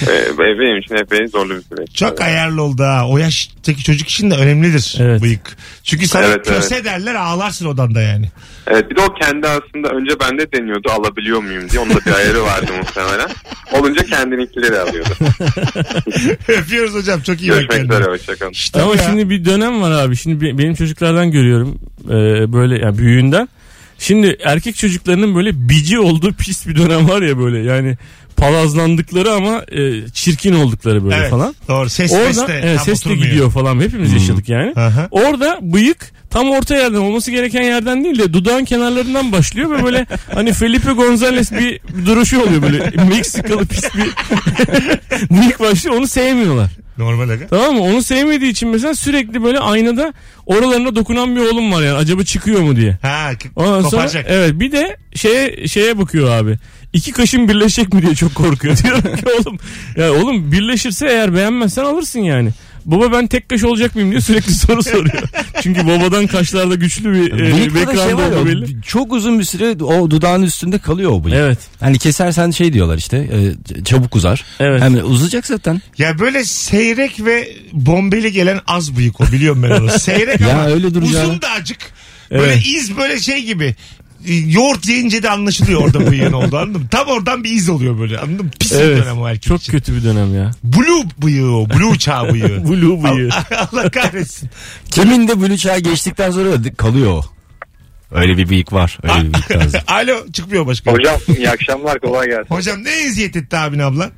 ee, 0.02 0.38
benim 0.38 0.78
için 0.78 0.96
epey 0.96 1.28
zorlu 1.28 1.56
bir 1.56 1.62
süreç. 1.62 1.96
Çok 1.96 2.22
ayarlı 2.22 2.62
oldu 2.62 2.84
ha. 2.84 3.08
O 3.08 3.18
yaştaki 3.18 3.84
çocuk 3.84 4.08
için 4.08 4.32
de 4.32 4.36
önemlidir 4.36 4.98
Evet. 5.00 5.22
bıyık. 5.22 5.58
Çünkü 5.84 6.08
sana 6.08 6.26
Evet, 6.26 6.48
köse 6.48 6.86
derler 6.86 7.16
ağlarsın 7.16 7.66
odanda 7.66 8.02
yani. 8.02 8.26
Evet 8.68 8.90
bir 8.90 8.96
de 8.96 9.02
o 9.02 9.14
kendi 9.14 9.48
aslında 9.48 9.90
önce 9.90 10.20
bende 10.20 10.52
deniyordu 10.52 10.90
alabiliyor 10.92 11.44
muyum 11.44 11.70
diye. 11.70 11.82
Onun 11.82 11.96
da 11.96 12.00
bir 12.06 12.14
ayarı 12.14 12.44
vardı 12.44 12.72
muhtemelen. 12.78 13.30
Olunca 13.74 14.06
kendininkileri 14.06 14.80
alıyordu. 14.80 15.10
Öpüyoruz 16.48 16.94
hocam 16.94 17.22
çok 17.22 17.42
iyi 17.42 17.52
bak 17.52 17.58
Görüşmek 17.58 17.92
üzere 17.92 18.04
hoşçakalın. 18.04 18.52
İşte 18.52 18.82
Ama. 18.82 18.92
Şimdi 19.06 19.30
bir 19.30 19.46
dönem 19.46 19.82
var 19.82 19.92
abi. 19.92 20.16
Şimdi 20.16 20.42
be- 20.46 20.58
benim 20.58 20.76
çocuklardan 20.76 21.32
görüyorum 21.32 21.80
e, 22.06 22.54
böyle 22.54 22.80
yani 22.86 22.98
büyüğünden. 22.98 23.50
Şimdi 24.00 24.38
erkek 24.44 24.76
çocuklarının 24.76 25.36
böyle 25.36 25.70
bici 25.70 26.00
olduğu 26.00 26.34
pis 26.38 26.68
bir 26.68 26.76
dönem 26.76 27.10
var 27.10 27.22
ya 27.22 27.38
böyle 27.38 27.60
yani 27.60 27.98
palazlandıkları 28.38 29.32
ama 29.32 29.62
e, 29.72 30.08
çirkin 30.14 30.54
oldukları 30.54 31.04
böyle 31.04 31.16
Evet, 31.16 31.30
falan. 31.30 31.56
Doğru. 31.68 31.90
Ses 31.90 32.12
ses 32.12 32.38
Orada 32.38 32.48
de 32.48 32.60
evet, 32.64 32.80
ses 32.82 33.06
de 33.06 33.10
oturmuyor. 33.10 33.26
gidiyor 33.32 33.52
falan 33.52 33.80
hepimiz 33.80 34.14
yaşadık 34.14 34.50
yani. 34.50 34.74
Aha. 34.76 35.08
Orada 35.12 35.60
bıyık 35.62 36.12
tam 36.30 36.52
orta 36.52 36.76
yerden 36.76 36.98
olması 36.98 37.32
gereken 37.32 37.62
yerden 37.64 38.04
değil 38.04 38.20
de 38.20 38.34
dudağın 38.34 38.66
kenarlarından 38.66 39.32
başlıyor 39.32 39.72
ve 39.72 39.84
böyle 39.84 40.06
hani 40.34 40.54
Felipe 40.54 40.92
Gonzalez 40.92 41.52
bir, 41.52 41.80
bir 41.98 42.06
duruşu 42.06 42.42
oluyor 42.42 42.62
böyle 42.62 42.92
Meksikalı 43.10 43.66
pis 43.66 43.84
bir 43.96 44.10
bıyık 45.38 45.60
başlıyor 45.60 45.96
onu 45.96 46.08
sevmiyorlar. 46.08 46.70
Normal 46.98 47.30
aga. 47.30 47.48
Tamam 47.48 47.76
mı? 47.76 47.82
Onu 47.82 48.04
sevmediği 48.04 48.52
için 48.52 48.70
mesela 48.70 48.96
sürekli 48.96 49.44
böyle 49.44 49.60
aynada 49.60 50.14
oralarına 50.46 50.96
dokunan 50.96 51.36
bir 51.36 51.42
oğlum 51.42 51.72
var 51.74 51.84
yani 51.84 51.98
acaba 51.98 52.24
çıkıyor 52.24 52.62
mu 52.62 52.76
diye. 52.76 52.98
Ha 53.02 53.32
Ondan 53.56 53.82
sonra 53.82 53.84
koparacak. 53.84 54.26
evet 54.30 54.60
bir 54.60 54.72
de 54.72 54.98
şeye 55.16 55.68
şeye 55.68 55.98
bakıyor 55.98 56.32
abi. 56.32 56.58
İki 56.94 57.12
kaşın 57.12 57.48
birleşecek 57.50 57.94
mi 57.94 58.02
diye 58.02 58.16
çok 58.16 58.36
korkuyor. 58.36 58.78
Diyorum 58.84 59.16
ki 59.16 59.26
oğlum 59.40 59.58
ya 59.98 60.14
oğlum 60.14 60.52
birleşirse 60.52 61.08
eğer 61.08 61.36
beğenmezsen 61.36 61.84
alırsın 61.84 62.20
yani. 62.20 62.50
Baba 62.86 63.12
ben 63.12 63.28
tek 63.28 63.50
kaş 63.50 63.64
olacak 63.64 63.96
mıyım 63.96 64.12
diye 64.12 64.22
sürekli 64.22 64.54
soru 64.54 64.84
soruyor. 64.84 65.24
Çünkü 65.62 65.88
babadan 65.88 66.28
kaşlarda 66.28 66.76
güçlü 66.76 67.14
bir 67.14 67.32
e, 67.40 67.76
background 67.76 67.98
şey 68.08 68.18
var 68.18 68.32
ya, 68.32 68.46
belli. 68.46 68.82
çok 68.82 69.14
uzun 69.14 69.40
bir 69.40 69.44
süre 69.44 69.84
o 69.84 70.12
dudağın 70.12 70.42
üstünde 70.42 70.78
kalıyor 70.80 71.12
o 71.12 71.24
bıyık. 71.24 71.38
Evet. 71.38 71.60
Hani 71.80 71.98
kesersen 72.00 72.52
şey 72.52 72.74
diyorlar 72.74 72.98
işte 72.98 73.18
e, 73.18 73.84
çabuk 73.84 74.16
uzar. 74.16 74.46
Evet. 74.60 74.82
Hem 74.82 75.12
uzayacak 75.12 75.46
zaten. 75.48 75.82
Ya 75.98 76.20
böyle 76.20 76.44
seyrek 76.46 77.26
ve 77.26 77.56
bombeli 77.74 78.32
gelen 78.32 78.60
az 78.68 78.98
bıyık 78.98 79.22
o 79.22 79.32
biliyorum 79.32 79.64
ben 79.64 79.70
onu. 79.70 79.90
Seyrek 80.00 80.40
Ya 80.42 80.50
ama 80.52 80.66
öyle 80.66 80.94
duracağını. 80.94 81.28
uzun 81.30 81.42
da 81.42 81.50
acık. 81.52 81.78
Böyle 82.32 82.54
Evet. 82.54 82.64
iz 82.66 82.98
böyle 82.98 83.20
şey 83.20 83.44
gibi. 83.44 83.76
E, 84.28 84.34
Yoğurt 84.34 84.88
yiyince 84.88 85.24
de 85.24 85.30
anlaşılıyor 85.30 85.82
orada 85.82 86.12
bıyığın 86.12 86.34
oldu 86.34 86.58
anladın 86.58 86.82
mı? 86.82 86.88
Tam 86.92 87.08
oradan 87.08 87.44
bir 87.44 87.50
iz 87.50 87.70
oluyor 87.70 88.00
böyle 88.00 88.18
anladın 88.20 88.46
mı? 88.46 88.52
Pis 88.60 88.72
bir 88.72 88.80
Evet. 88.80 89.04
dönem 89.04 89.22
o 89.22 89.28
erkek 89.28 89.44
Çok 89.44 89.62
için. 89.62 89.72
kötü 89.72 89.96
bir 89.96 90.04
dönem 90.04 90.36
ya. 90.36 90.52
Blue 90.64 91.04
bıyığı 91.22 91.52
o. 91.52 91.70
Blue 91.70 91.98
çağ 91.98 92.34
bıyığı. 92.34 92.64
Blue 92.70 93.04
bıyığı. 93.04 93.30
Allah, 93.34 93.70
Allah 93.72 93.90
kahretsin. 93.90 94.50
Kimin 94.92 95.28
de 95.28 95.42
blue 95.42 95.58
çağı 95.58 95.80
geçtikten 95.80 96.32
sonra 96.32 96.50
kalıyor 96.78 97.12
o. 97.12 97.22
Öyle 98.12 98.38
bir 98.38 98.50
bıyık 98.50 98.74
var. 98.74 98.98
Öyle 99.04 99.28
bir 99.28 99.34
bıyık 99.34 99.52
lazım. 99.52 99.80
Alo 99.88 100.16
çıkmıyor 100.34 100.68
başka. 100.68 100.92
Hocam 100.94 101.16
iyi 101.38 101.50
akşamlar 101.50 102.00
kolay 102.00 102.28
gelsin. 102.28 102.56
Hocam 102.56 102.84
ne 102.84 102.90
eziyet 102.92 103.36
etti 103.36 103.58
abin 103.58 103.80
abla? 103.80 104.12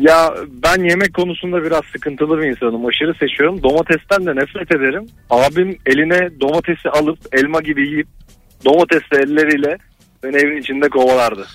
Ya 0.00 0.34
ben 0.62 0.88
yemek 0.88 1.14
konusunda 1.14 1.64
biraz 1.64 1.80
sıkıntılı 1.92 2.38
bir 2.38 2.46
insanım. 2.46 2.86
Aşırı 2.86 3.14
seçiyorum. 3.20 3.62
Domatesten 3.62 4.26
de 4.26 4.30
nefret 4.30 4.70
ederim. 4.76 5.06
Abim 5.30 5.78
eline 5.86 6.40
domatesi 6.40 6.88
alıp 6.88 7.18
elma 7.32 7.60
gibi 7.60 7.82
yiyip 7.88 8.08
domatesli 8.64 9.16
elleriyle 9.16 9.78
beni 10.22 10.36
evin 10.36 10.62
içinde 10.62 10.88
kovalardı. 10.88 11.46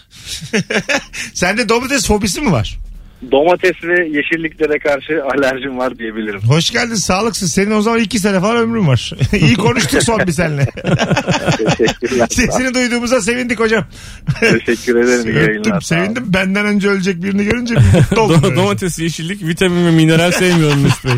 Sende 1.33 1.69
domates 1.69 2.07
fobisi 2.07 2.41
mi 2.41 2.51
var? 2.51 2.79
Domates 3.31 3.83
ve 3.83 4.05
yeşilliklere 4.07 4.79
karşı 4.79 5.23
alerjim 5.23 5.77
var 5.77 5.97
diyebilirim. 5.99 6.41
Hoş 6.41 6.71
geldin 6.71 6.95
sağlıksız. 6.95 7.51
Senin 7.51 7.71
o 7.71 7.81
zaman 7.81 7.99
iki 7.99 8.19
sene 8.19 8.39
falan 8.39 8.57
ömrün 8.57 8.87
var. 8.87 9.11
İyi 9.39 9.55
konuştuk 9.55 10.03
son 10.03 10.19
bir 10.27 10.31
seninle. 10.31 10.65
Teşekkürler. 11.77 12.27
Sesini 12.29 12.73
duyduğumuza 12.73 13.21
sevindik 13.21 13.59
hocam. 13.59 13.85
Teşekkür 14.39 14.95
ederim. 14.95 15.61
Olun. 15.71 15.79
sevindim. 15.79 16.23
Benden 16.27 16.65
önce 16.65 16.89
ölecek 16.89 17.23
birini 17.23 17.43
görünce 17.45 17.75
bir 17.75 17.81
mutlu 17.99 18.21
oldum. 18.21 18.35
Do- 18.39 18.43
böyle. 18.43 18.55
domates, 18.55 18.99
yeşillik, 18.99 19.43
vitamin 19.47 19.85
ve 19.85 19.91
mineral 19.91 20.31
sevmiyorum 20.31 20.81
Mesut 20.81 21.05
Bey. 21.05 21.13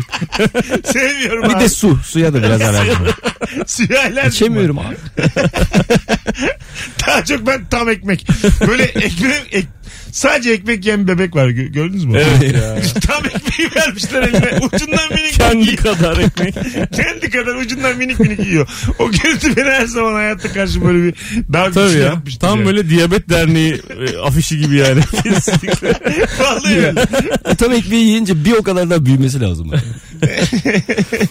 Sevmiyorum 0.84 1.42
Bir 1.50 1.54
abi. 1.54 1.60
de 1.64 1.68
su. 1.68 1.96
Suya 2.04 2.34
da 2.34 2.42
biraz 2.42 2.60
alerjim 2.62 2.92
var. 2.94 3.10
Suya 3.66 4.00
alerjim 4.00 4.16
var. 4.16 4.26
İçemiyorum 4.28 4.78
abi. 4.78 4.96
Daha 7.06 7.24
çok 7.24 7.46
ben 7.46 7.64
tam 7.70 7.88
ekmek. 7.88 8.26
Böyle 8.68 8.82
ekmek 8.82 9.34
ek- 9.52 9.66
sadece 10.12 10.50
ekmek 10.50 10.84
yiyen 10.84 11.08
bebek 11.08 11.36
var. 11.36 11.48
Gö- 11.48 11.72
Gördünüz 11.72 12.04
mü? 12.04 12.18
Evet 12.18 12.54
ya. 12.54 12.76
tam 13.00 13.24
ekmeği 13.26 13.70
vermişler 13.76 14.22
eline. 14.22 14.58
Ucundan 14.66 15.08
minik 15.14 15.32
Kendi 15.32 15.56
minik 15.56 15.82
kadar 15.82 16.18
ekmek. 16.18 16.54
Kendi 16.96 17.30
kadar 17.30 17.54
ucundan 17.54 17.96
minik 17.96 18.20
minik 18.20 18.46
yiyor. 18.46 18.68
O 18.98 19.10
görüntü 19.10 19.56
beni 19.56 19.70
her 19.70 19.86
zaman 19.86 20.12
hayatta 20.14 20.52
karşı 20.52 20.84
böyle 20.84 21.04
bir 21.04 21.14
daha 21.52 21.70
Tabii 21.70 21.86
güçlü 21.86 21.98
ya. 22.00 22.04
yapmıştır 22.06 22.40
Tam 22.40 22.60
ya. 22.60 22.66
böyle 22.66 22.90
diyabet 22.90 23.28
derneği 23.28 23.72
e, 23.74 24.18
afişi 24.18 24.58
gibi 24.60 24.76
yani. 24.76 25.00
Vallahi 26.40 26.74
öyle. 26.76 26.94
Tam 27.58 27.72
ekmeği 27.72 28.04
yiyince 28.06 28.44
bir 28.44 28.52
o 28.52 28.62
kadar 28.62 28.90
daha 28.90 29.04
büyümesi 29.06 29.40
lazım. 29.40 29.70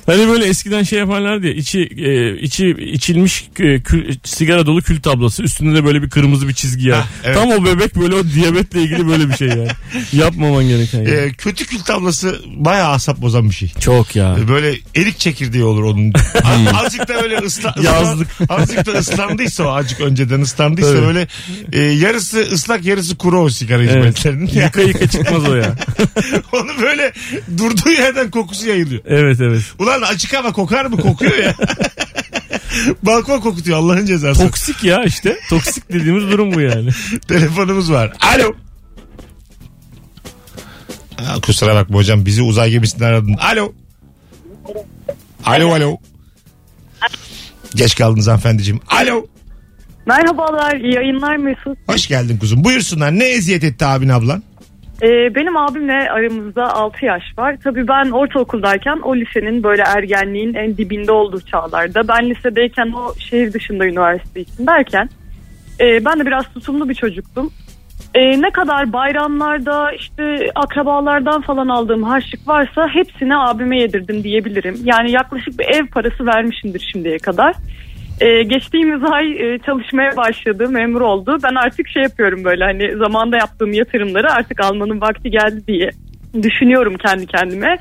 Hani 0.05 0.27
böyle 0.27 0.45
eskiden 0.45 0.83
şey 0.83 0.99
yaparlar 0.99 1.43
diye 1.43 1.53
içi 1.55 1.79
e, 1.97 2.37
içi 2.41 2.67
içilmiş 2.93 3.49
e, 3.59 3.63
kül- 3.63 4.17
sigara 4.23 4.65
dolu 4.65 4.81
kül 4.81 5.01
tablası 5.01 5.43
üstünde 5.43 5.75
de 5.77 5.85
böyle 5.85 6.01
bir 6.01 6.09
kırmızı 6.09 6.47
bir 6.47 6.53
çizgi 6.53 6.87
ya. 6.87 6.97
Ha, 6.97 7.07
evet. 7.23 7.35
Tam 7.35 7.51
o 7.51 7.65
bebek 7.65 7.95
böyle 7.95 8.15
o 8.15 8.23
diyabetle 8.71 8.81
ilgili 8.81 9.07
böyle 9.07 9.29
bir 9.29 9.33
şey 9.33 9.47
yani. 9.47 9.67
Yapmaman 10.13 10.67
gereken. 10.67 10.99
yani. 10.99 11.09
Ee, 11.09 11.31
kötü 11.31 11.65
kül 11.65 11.79
tablası 11.79 12.41
bayağı 12.55 12.89
asap 12.91 13.21
bozan 13.21 13.49
bir 13.49 13.55
şey. 13.55 13.69
Çok 13.79 14.15
ya. 14.15 14.37
Böyle 14.47 14.75
erik 14.95 15.19
çekirdeği 15.19 15.63
olur 15.63 15.83
onun. 15.83 16.13
Az- 16.43 16.73
azıcık 16.85 17.07
da 17.07 17.21
öyle 17.23 17.37
ısla, 17.37 17.75
Yazlık. 17.83 18.27
azıcık 18.49 18.85
da 18.85 18.91
ıslandıysa 18.91 19.63
o 19.63 19.67
azıcık 19.67 19.99
önceden 20.01 20.41
ıslandıysa 20.41 20.91
Tabii. 20.93 21.01
böyle 21.01 21.27
e, 21.73 21.79
yarısı 21.81 22.39
ıslak 22.41 22.85
yarısı 22.85 23.17
kuru 23.17 23.39
o 23.41 23.49
sigara 23.49 23.81
hizmetlerinin. 23.83 24.47
Yani 24.47 24.63
Yıka 24.63 24.81
yıka 24.81 25.07
çıkmaz 25.07 25.49
o 25.49 25.55
ya. 25.55 25.75
onu 26.53 26.81
böyle 26.81 27.13
durduğu 27.57 27.89
yerden 27.91 28.31
kokusu 28.31 28.67
yayılıyor. 28.67 29.01
Evet 29.07 29.41
evet. 29.41 29.61
Ulan 29.79 30.01
açık 30.01 30.33
hava 30.33 30.51
kokar 30.51 30.85
mı? 30.85 30.97
Kokuyor 30.97 31.37
ya. 31.37 31.55
Balkon 33.03 33.39
kokutuyor 33.39 33.77
Allah'ın 33.77 34.05
cezası. 34.05 34.41
Toksik 34.41 34.83
ya 34.83 35.03
işte. 35.03 35.37
Toksik 35.49 35.89
dediğimiz 35.93 36.31
durum 36.31 36.53
bu 36.53 36.61
yani. 36.61 36.89
Telefonumuz 37.27 37.91
var. 37.91 38.13
Alo. 38.21 38.55
Aa, 41.17 41.41
kusura 41.41 41.75
bakma 41.75 41.97
hocam 41.97 42.25
bizi 42.25 42.41
uzay 42.41 42.71
gemisinden 42.71 43.05
aradın. 43.05 43.33
Alo. 43.33 43.73
Alo 45.45 45.73
alo. 45.73 45.97
Geç 47.75 47.95
kaldınız 47.95 48.27
hanımefendiciğim. 48.27 48.79
Alo. 48.89 49.25
Merhabalar, 50.05 50.75
iyi 50.75 50.95
yayınlar 50.95 51.35
Mesut. 51.35 51.77
Hoş 51.87 52.07
geldin 52.07 52.37
kuzum. 52.37 52.63
Buyursunlar. 52.63 53.11
Ne 53.19 53.25
eziyet 53.25 53.63
etti 53.63 53.85
abin 53.85 54.09
ablan? 54.09 54.43
Ee, 55.01 55.35
benim 55.35 55.57
abimle 55.57 56.09
aramızda 56.09 56.73
6 56.73 57.05
yaş 57.05 57.23
var. 57.37 57.57
Tabii 57.63 57.87
ben 57.87 58.11
ortaokuldayken 58.11 58.99
o 59.03 59.15
lisenin 59.15 59.63
böyle 59.63 59.81
ergenliğin 59.81 60.53
en 60.53 60.77
dibinde 60.77 61.11
olduğu 61.11 61.41
çağlarda. 61.41 62.07
Ben 62.07 62.29
lisedeyken 62.29 62.91
o 62.91 63.13
şehir 63.19 63.53
dışında 63.53 63.85
üniversite 63.85 64.41
için 64.41 64.67
derken 64.67 65.09
e, 65.79 66.05
ben 66.05 66.19
de 66.19 66.25
biraz 66.25 66.53
tutumlu 66.53 66.89
bir 66.89 66.95
çocuktum. 66.95 67.51
E, 68.15 68.41
ne 68.41 68.49
kadar 68.49 68.93
bayramlarda 68.93 69.91
işte 69.91 70.51
akrabalardan 70.55 71.41
falan 71.41 71.67
aldığım 71.67 72.03
harçlık 72.03 72.47
varsa 72.47 72.87
hepsini 72.87 73.37
abime 73.37 73.79
yedirdim 73.79 74.23
diyebilirim. 74.23 74.77
Yani 74.83 75.11
yaklaşık 75.11 75.59
bir 75.59 75.65
ev 75.65 75.87
parası 75.87 76.25
vermişimdir 76.25 76.89
şimdiye 76.93 77.17
kadar. 77.17 77.55
Ee, 78.21 78.43
geçtiğimiz 78.43 79.03
ay 79.11 79.31
e, 79.31 79.59
çalışmaya 79.59 80.17
başladı, 80.17 80.69
memur 80.69 81.01
oldu. 81.01 81.37
Ben 81.43 81.55
artık 81.55 81.87
şey 81.87 82.03
yapıyorum 82.03 82.43
böyle 82.43 82.63
hani 82.63 82.97
zamanda 82.97 83.37
yaptığım 83.37 83.73
yatırımları 83.73 84.31
artık 84.31 84.63
almanın 84.63 85.01
vakti 85.01 85.31
geldi 85.31 85.67
diye 85.67 85.89
düşünüyorum 86.43 86.95
kendi 86.97 87.27
kendime. 87.27 87.77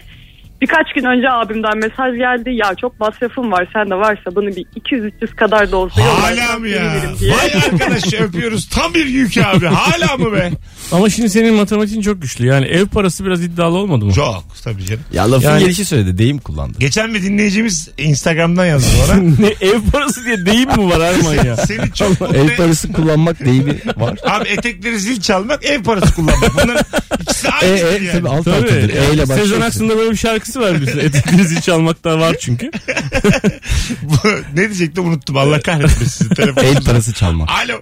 Birkaç 0.60 0.92
gün 0.94 1.04
önce 1.04 1.30
abimden 1.30 1.78
mesaj 1.78 2.16
geldi. 2.16 2.50
Ya 2.50 2.75
çok 2.80 3.00
masrafım 3.00 3.52
var 3.52 3.68
sende 3.72 3.94
varsa 3.94 4.34
bunu 4.34 4.46
bir 4.48 4.66
200-300 4.80 5.36
kadar 5.36 5.72
da 5.72 5.76
olsa 5.76 6.02
Hala 6.22 6.58
mı 6.58 6.68
ya? 6.68 6.94
Vay 7.22 7.52
arkadaş 7.66 8.14
öpüyoruz. 8.14 8.68
Tam 8.68 8.94
bir 8.94 9.06
yük 9.06 9.38
abi. 9.38 9.66
Hala 9.66 10.16
mı 10.16 10.32
be? 10.32 10.50
Ama 10.92 11.10
şimdi 11.10 11.30
senin 11.30 11.54
matematiğin 11.54 12.00
çok 12.02 12.22
güçlü. 12.22 12.46
Yani 12.46 12.66
ev 12.66 12.86
parası 12.86 13.25
biraz 13.25 13.44
iddialı 13.44 13.76
olmadı 13.76 14.04
mı? 14.04 14.12
Çok 14.12 14.44
tabii 14.64 14.84
canım. 14.84 15.02
Ya 15.12 15.32
lafın 15.32 15.48
Yani- 15.48 15.60
gelişi 15.60 15.84
söyledi. 15.84 16.18
Deyim 16.18 16.38
kullandı. 16.38 16.78
Geçen 16.78 17.14
bir 17.14 17.22
dinleyicimiz 17.22 17.88
Instagram'dan 17.98 18.66
yazdı 18.66 18.86
bana. 19.08 19.16
ne 19.40 19.66
ev 19.68 19.80
parası 19.92 20.25
diye 20.25 20.46
deyim 20.46 20.68
mi 20.68 20.90
var 20.90 21.00
Erman 21.00 21.44
ya? 21.44 21.56
Seni 21.66 21.92
çok 21.94 22.20
mutlu 22.20 22.36
Ev 22.36 22.56
parası 22.56 22.92
kullanmak 22.92 23.44
deyimi 23.44 23.76
var. 23.96 24.18
Abi 24.25 24.48
etekleri 24.48 24.98
zil 25.00 25.20
çalmak 25.20 25.64
ev 25.64 25.82
parası 25.82 26.14
kullanmak. 26.14 26.50
Bunların 26.64 26.84
ikisi 27.20 27.48
E, 27.48 27.50
aynı 27.50 27.78
e, 27.78 27.78
yani. 28.04 28.10
tabii 28.12 28.28
alt 28.28 28.44
Tabii. 28.44 28.56
altıdır. 28.56 28.88
E 28.88 29.14
ile 29.14 29.26
Sezen 29.26 29.38
başlıyor. 29.38 29.60
Aksu'nun 29.62 29.88
da 29.88 29.96
böyle 29.96 30.10
bir 30.10 30.16
şarkısı 30.46 30.60
var 30.60 30.74
biliyorsun. 30.74 31.00
Etekinizi 31.00 31.62
çalmakta 31.62 32.18
var 32.20 32.36
çünkü. 32.40 32.70
Bu- 34.02 34.28
ne 34.54 34.56
diyecektim 34.56 35.04
unuttum. 35.08 35.36
Allah 35.36 35.60
kahretmesin 35.60 36.04
sizi. 36.04 36.34
Telefonunuz 36.34 36.76
El 36.76 36.84
parası 36.84 37.12
çalmak. 37.12 37.48
Alo. 37.50 37.80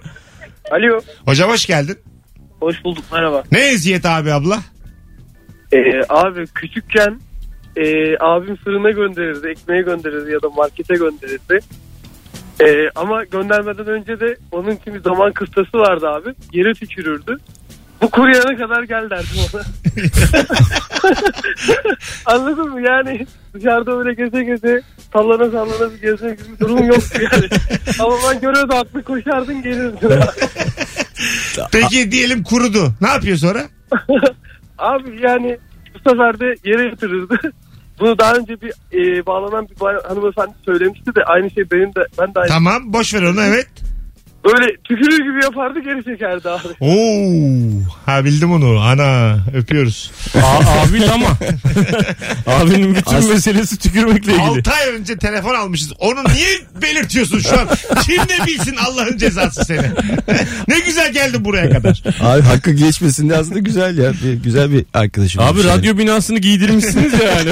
Alo. 0.71 0.99
Hocam 1.25 1.49
hoş 1.49 1.65
geldin. 1.65 1.97
Hoş 2.59 2.83
bulduk 2.83 3.03
merhaba. 3.13 3.43
Ne 3.51 3.59
eziyet 3.59 4.05
abi 4.05 4.31
abla? 4.33 4.59
Ee, 5.73 5.77
abi 6.09 6.45
küçükken 6.55 7.19
e, 7.75 7.83
abim 8.19 8.55
fırına 8.55 8.91
gönderirdi, 8.91 9.47
ekmeğe 9.47 9.81
gönderirdi 9.81 10.31
ya 10.31 10.41
da 10.41 10.49
markete 10.49 10.95
gönderirdi. 10.95 11.59
Ee, 12.61 12.89
ama 12.95 13.23
göndermeden 13.23 13.87
önce 13.87 14.19
de 14.19 14.37
onun 14.51 14.79
bir 14.87 15.01
zaman 15.01 15.31
kıstası 15.33 15.77
vardı 15.77 16.07
abi. 16.09 16.29
Yere 16.53 16.73
tükürürdü. 16.73 17.37
Bu 18.01 18.09
kuruyana 18.09 18.57
kadar 18.57 18.83
gel 18.83 19.09
derdim 19.09 19.37
ona. 19.53 19.63
Anladın 22.25 22.69
mı? 22.69 22.81
Yani 22.81 23.27
dışarıda 23.53 23.97
öyle 23.99 24.13
geze 24.13 24.43
geze 24.43 24.81
sallana 25.13 25.51
sallana 25.51 25.91
bir 25.93 26.01
gezme 26.01 26.29
gibi 26.31 26.53
bir 26.53 26.59
durum 26.59 26.85
yoktu 26.85 27.21
yani. 27.31 27.45
ama 27.99 28.13
ben 28.31 28.41
görüyordu 28.41 28.73
aklı 28.73 29.03
koşardın 29.03 29.61
gelirdin. 29.61 30.09
Peki 31.71 32.11
diyelim 32.11 32.43
kurudu. 32.43 32.93
Ne 33.01 33.07
yapıyor 33.07 33.37
sonra? 33.37 33.63
Abi 34.77 35.21
yani 35.21 35.57
bu 35.93 36.09
sefer 36.09 36.39
de 36.39 36.55
yere 36.63 36.83
yatırırdı. 36.83 37.39
Bunu 37.99 38.19
daha 38.19 38.33
önce 38.35 38.61
bir 38.61 38.69
e, 38.93 39.25
bağlanan 39.25 39.67
bir 39.69 39.79
bay- 39.79 40.03
hanımefendi 40.07 40.53
söylemişti 40.65 41.15
de 41.15 41.23
aynı 41.23 41.51
şey 41.51 41.71
benim 41.71 41.95
de 41.95 42.05
ben 42.19 42.35
de 42.35 42.39
aynı. 42.39 42.49
Tamam 42.49 42.93
boş 42.93 43.13
ver 43.13 43.21
onu 43.21 43.41
evet. 43.41 43.67
Böyle 44.45 44.75
tükürür 44.83 45.17
gibi 45.31 45.43
yapardı 45.43 45.79
geri 45.79 46.03
çekerdi 46.03 46.49
abi. 46.49 46.67
Oo, 46.79 47.83
ha 48.05 48.25
bildim 48.25 48.51
onu. 48.51 48.79
Ana 48.79 49.37
öpüyoruz. 49.55 50.11
A- 50.35 50.81
abi 50.87 51.05
ama. 51.13 51.27
Abinin 52.47 52.95
bütün 52.95 53.15
As- 53.15 53.29
meselesi 53.29 53.77
tükürmekle 53.77 54.31
ilgili. 54.31 54.41
6 54.59 54.71
ay 54.71 54.89
önce 54.89 55.17
telefon 55.17 55.55
almışız. 55.55 55.93
Onu 55.99 56.19
niye 56.33 56.47
belirtiyorsun 56.81 57.39
şu 57.39 57.59
an? 57.59 57.67
Kim 58.03 58.17
ne 58.17 58.45
bilsin 58.47 58.75
Allah'ın 58.87 59.17
cezası 59.17 59.65
seni. 59.65 59.81
ne 60.67 60.79
güzel 60.79 61.13
geldin 61.13 61.45
buraya 61.45 61.69
kadar. 61.69 62.03
Abi 62.21 62.41
hakkı 62.41 62.71
geçmesin 62.71 63.29
de 63.29 63.37
aslında 63.37 63.59
güzel 63.59 63.97
ya. 63.97 64.13
Bir, 64.23 64.33
güzel 64.33 64.71
bir 64.71 64.85
arkadaşım. 64.93 65.41
Abi 65.41 65.59
Yani. 65.59 65.69
radyo 65.69 65.97
binasını 65.97 66.39
giydirmişsiniz 66.39 67.13
ya 67.13 67.31
yani. 67.31 67.49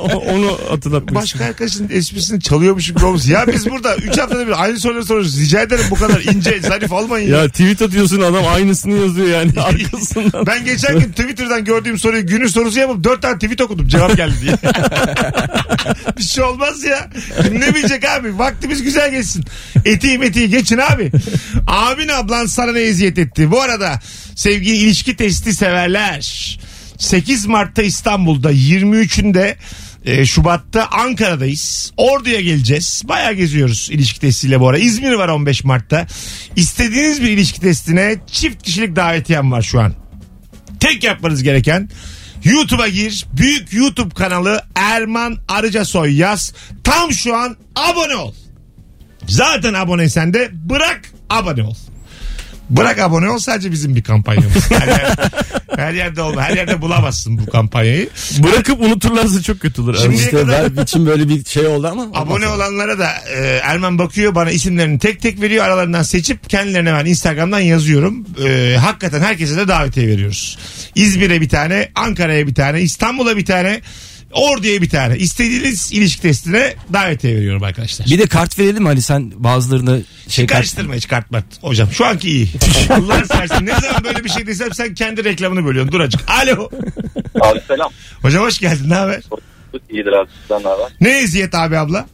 Onu 0.32 0.58
hatırlatmak 0.70 1.14
Başka 1.14 1.44
arkadaşın 1.44 1.88
esprisini 1.92 2.40
çalıyormuş 2.40 2.86
gibi 2.86 3.04
olmuş. 3.04 3.26
Ya 3.28 3.44
biz 3.54 3.70
burada 3.70 3.96
3 3.96 4.18
haftada 4.18 4.46
bir 4.46 4.62
aynı 4.62 4.78
soruları 4.80 5.04
soruyoruz. 5.04 5.40
Rica 5.40 5.60
ederim 5.62 5.84
bu 5.90 5.94
kadar 5.94 6.21
ince 6.22 6.60
zarif 6.60 6.92
olmayın 6.92 7.30
ya. 7.30 7.36
Ya 7.36 7.48
tweet 7.48 7.82
atıyorsun 7.82 8.20
adam 8.20 8.46
aynısını 8.46 8.98
yazıyor 8.98 9.28
yani 9.28 9.52
arkasından. 9.60 10.46
Ben 10.46 10.64
geçen 10.64 10.98
gün 10.98 11.10
Twitter'dan 11.10 11.64
gördüğüm 11.64 11.98
soruyu 11.98 12.26
günün 12.26 12.46
sorusu 12.46 12.78
yapıp 12.78 13.04
4 13.04 13.22
tane 13.22 13.34
tweet 13.38 13.60
okudum 13.60 13.88
cevap 13.88 14.16
geldi 14.16 14.34
diye. 14.42 14.52
bir 16.18 16.22
şey 16.22 16.44
olmaz 16.44 16.84
ya. 16.84 17.10
Ne 17.52 17.74
bilecek 17.74 18.04
abi? 18.04 18.38
Vaktimiz 18.38 18.82
güzel 18.82 19.10
geçsin. 19.10 19.44
Etiği 19.84 20.18
metiği 20.18 20.48
geçin 20.48 20.78
abi. 20.78 21.12
Abin 21.66 22.08
ablan 22.08 22.46
sana 22.46 22.72
ne 22.72 22.80
eziyet 22.80 23.18
etti? 23.18 23.50
Bu 23.50 23.60
arada 23.60 24.00
sevgili 24.36 24.76
ilişki 24.76 25.16
testi 25.16 25.54
severler. 25.54 26.58
8 26.98 27.46
Mart'ta 27.46 27.82
İstanbul'da 27.82 28.52
23'ünde 28.52 29.54
e, 30.04 30.26
Şubat'ta 30.26 30.86
Ankara'dayız. 30.86 31.92
Ordu'ya 31.96 32.40
geleceğiz. 32.40 33.02
Bayağı 33.04 33.32
geziyoruz 33.32 33.88
ilişki 33.92 34.20
testiyle 34.20 34.60
bu 34.60 34.68
ara. 34.68 34.78
İzmir 34.78 35.12
var 35.12 35.28
15 35.28 35.64
Mart'ta. 35.64 36.06
İstediğiniz 36.56 37.22
bir 37.22 37.28
ilişki 37.28 37.60
testine 37.60 38.16
çift 38.26 38.62
kişilik 38.62 38.96
davetiyem 38.96 39.52
var 39.52 39.62
şu 39.62 39.80
an. 39.80 39.94
Tek 40.80 41.04
yapmanız 41.04 41.42
gereken 41.42 41.88
YouTube'a 42.44 42.88
gir. 42.88 43.26
Büyük 43.32 43.72
YouTube 43.72 44.14
kanalı 44.14 44.62
Erman 44.74 45.38
Arıcasoy 45.48 46.18
yaz. 46.18 46.54
Tam 46.84 47.12
şu 47.12 47.36
an 47.36 47.56
abone 47.76 48.16
ol. 48.16 48.34
Zaten 49.28 49.74
aboneysen 49.74 50.34
de 50.34 50.50
bırak 50.52 51.00
abone 51.30 51.62
ol. 51.62 51.74
Bırak 52.76 52.98
abone 52.98 53.30
ol 53.30 53.38
sadece 53.38 53.72
bizim 53.72 53.96
bir 53.96 54.02
kampanyamız. 54.02 54.70
Yani 54.70 54.92
Her 55.76 55.92
yerde 55.92 56.22
olma. 56.22 56.42
Her 56.42 56.56
yerde 56.56 56.80
bulamazsın 56.80 57.38
bu 57.38 57.50
kampanyayı. 57.50 58.08
Bırakıp 58.38 58.80
unuturlarsa 58.80 59.42
çok 59.42 59.60
kötü 59.60 59.82
olur. 59.82 59.96
Şimdi- 59.96 60.08
abi. 60.08 60.16
İşte 60.22 60.48
ver 60.48 60.82
için 60.82 61.06
böyle 61.06 61.28
bir 61.28 61.44
şey 61.44 61.66
oldu 61.66 61.88
ama. 61.88 62.06
Abone 62.14 62.48
olanlara 62.48 62.98
da 62.98 63.10
e, 63.36 63.60
Erman 63.62 63.98
bakıyor 63.98 64.34
bana 64.34 64.50
isimlerini 64.50 64.98
tek 64.98 65.20
tek 65.22 65.40
veriyor 65.40 65.64
aralarından 65.64 66.02
seçip 66.02 66.50
kendilerine 66.50 66.92
ben 66.92 67.04
Instagram'dan 67.06 67.60
yazıyorum. 67.60 68.26
E, 68.44 68.76
hakikaten 68.80 69.20
herkese 69.20 69.56
de 69.56 69.68
davetiye 69.68 70.08
veriyoruz. 70.08 70.58
İzmir'e 70.94 71.40
bir 71.40 71.48
tane, 71.48 71.88
Ankara'ya 71.94 72.46
bir 72.46 72.54
tane, 72.54 72.80
İstanbul'a 72.80 73.36
bir 73.36 73.44
tane, 73.46 73.80
Ordu'ya 74.32 74.82
bir 74.82 74.88
tane. 74.88 75.16
İstediğiniz 75.16 75.92
ilişki 75.92 76.22
testine 76.22 76.74
davetiye 76.92 77.36
veriyorum 77.36 77.62
arkadaşlar. 77.62 78.06
Bir 78.06 78.18
de 78.18 78.26
kart 78.26 78.58
verelim 78.58 78.86
Ali 78.86 79.02
sen 79.02 79.32
bazılarını 79.36 80.02
şey 80.28 80.46
kart... 80.46 80.58
Karıştırma 80.58 80.94
hiç 80.94 81.08
kartmat. 81.08 81.44
Hocam 81.60 81.88
şu 81.92 82.06
anki 82.06 82.28
iyi. 82.30 82.48
Allah'ın 82.90 83.24
sersin. 83.24 83.66
Ne 83.66 83.80
zaman 83.80 84.04
böyle 84.04 84.24
bir 84.24 84.28
şey 84.28 84.46
desem 84.46 84.72
sen 84.72 84.94
kendi 84.94 85.24
reklamını 85.24 85.64
bölüyorsun. 85.64 85.92
Dur 85.92 86.00
acık. 86.00 86.20
Alo. 86.30 86.68
Abi 87.40 87.60
selam. 87.68 87.90
Hocam 88.22 88.44
hoş 88.44 88.58
geldin. 88.58 88.90
Ne 88.90 88.94
haber? 88.94 89.22
İyidir 89.90 90.12
abi 90.12 90.30
sizden 90.40 90.62
ne 90.62 90.68
haber? 90.68 90.86
Ne 91.00 91.18
eziyet 91.18 91.54
abi 91.54 91.78
abla? 91.78 92.06